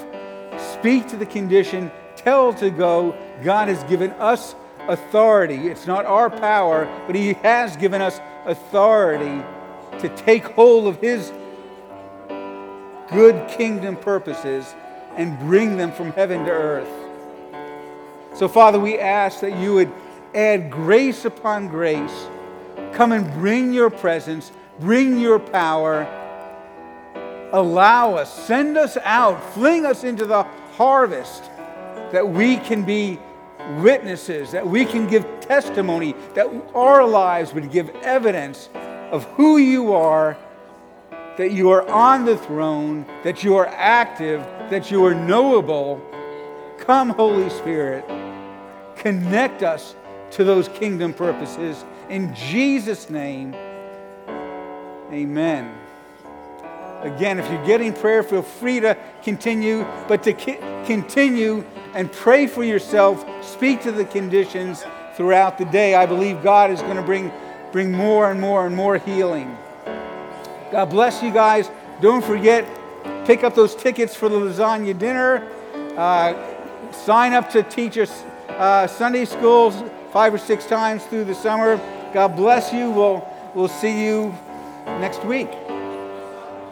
speak 0.58 1.08
to 1.08 1.18
the 1.18 1.26
condition, 1.26 1.92
tell 2.16 2.54
to 2.54 2.70
go. 2.70 3.18
God 3.44 3.68
has 3.68 3.84
given 3.86 4.12
us 4.12 4.56
authority. 4.88 5.68
It's 5.68 5.88
not 5.88 6.06
our 6.06 6.30
power, 6.30 6.86
but 7.08 7.16
He 7.16 7.34
has 7.34 7.76
given 7.78 8.02
us 8.02 8.20
authority 8.46 9.44
to 10.00 10.10
take 10.18 10.44
hold 10.44 10.88
of 10.88 11.02
His 11.02 11.32
good 13.12 13.50
kingdom 13.50 13.96
purposes 13.96 14.76
and 15.16 15.38
bring 15.40 15.78
them 15.78 15.92
from 15.92 16.12
heaven 16.12 16.46
to 16.46 16.52
earth. 16.52 18.38
So, 18.38 18.48
Father, 18.48 18.80
we 18.80 19.00
ask 19.00 19.42
that 19.42 19.58
you 19.58 19.74
would 19.74 19.92
add 20.34 20.72
grace 20.72 21.26
upon 21.26 21.68
grace. 21.68 22.28
Come 22.94 23.12
and 23.12 23.32
bring 23.34 23.74
your 23.74 23.90
presence, 23.90 24.52
bring 24.80 25.20
your 25.20 25.40
power. 25.40 26.08
Allow 27.52 28.16
us, 28.16 28.34
send 28.46 28.78
us 28.78 28.98
out, 29.04 29.42
fling 29.54 29.86
us 29.86 30.04
into 30.04 30.26
the 30.26 30.44
harvest 30.76 31.44
that 32.12 32.28
we 32.28 32.58
can 32.58 32.84
be 32.84 33.20
witnesses, 33.78 34.52
that 34.52 34.66
we 34.66 34.86
can 34.86 35.08
give 35.08 35.26
testimony, 35.42 36.16
that 36.34 36.48
our 36.74 37.06
lives 37.06 37.54
would 37.54 37.72
give 37.72 37.90
evidence 38.02 38.70
of 39.12 39.26
who 39.32 39.58
you 39.58 39.94
are, 39.94 40.38
that 41.38 41.52
you 41.52 41.70
are 41.70 41.88
on 41.90 42.26
the 42.26 42.38
throne, 42.38 43.06
that 43.24 43.44
you 43.44 43.56
are 43.56 43.68
active, 43.68 44.42
that 44.70 44.92
you 44.92 45.06
are 45.06 45.14
knowable. 45.14 46.02
Come, 46.80 47.10
Holy 47.10 47.50
Spirit, 47.50 48.06
connect 48.96 49.64
us 49.64 49.96
to 50.32 50.44
those 50.44 50.68
kingdom 50.70 51.14
purposes. 51.14 51.84
In 52.10 52.34
Jesus' 52.36 53.10
name, 53.10 53.56
amen. 55.12 55.76
Again, 57.02 57.40
if 57.40 57.50
you're 57.50 57.66
getting 57.66 57.94
prayer, 57.94 58.24
feel 58.24 58.42
free 58.42 58.80
to 58.82 58.98
continue, 59.24 59.86
but 60.08 60.22
to 60.24 60.34
ki- 60.34 60.58
continue 60.86 61.64
and 61.94 62.12
pray 62.12 62.46
for 62.46 62.64
yourself, 62.64 63.26
speak 63.44 63.82
to 63.84 63.92
the 63.92 64.06
conditions 64.06 64.84
throughout 65.16 65.58
the 65.58 65.66
day. 65.66 65.96
I 65.96 66.06
believe 66.06 66.44
God 66.44 66.72
is 66.72 66.82
going 66.82 66.98
to 66.98 67.02
bring, 67.02 67.32
bring 67.72 67.92
more 67.92 68.30
and 68.30 68.42
more 68.42 68.66
and 68.66 68.76
more 68.76 68.98
healing. 68.98 69.58
God 70.72 70.90
bless 70.90 71.24
you 71.24 71.32
guys. 71.32 71.72
Don't 72.02 72.24
forget, 72.24 72.68
pick 73.26 73.44
up 73.44 73.56
those 73.56 73.76
tickets 73.76 74.14
for 74.14 74.30
the 74.30 74.38
lasagna 74.38 74.98
dinner. 74.98 75.50
Uh, 75.98 76.92
sign 76.92 77.34
up 77.34 77.50
to 77.52 77.64
teach 77.64 77.98
us 77.98 78.24
uh, 78.50 78.88
Sunday 78.88 79.26
schools 79.26 79.82
five 80.12 80.34
or 80.34 80.38
six 80.38 80.66
times 80.66 81.06
through 81.06 81.26
the 81.26 81.36
summer. 81.36 81.78
God 82.14 82.36
bless 82.36 82.74
you. 82.74 82.90
We'll, 82.90 83.28
we'll 83.54 83.68
see 83.68 84.06
you 84.06 84.34
next 84.86 85.24
week. 85.24 85.50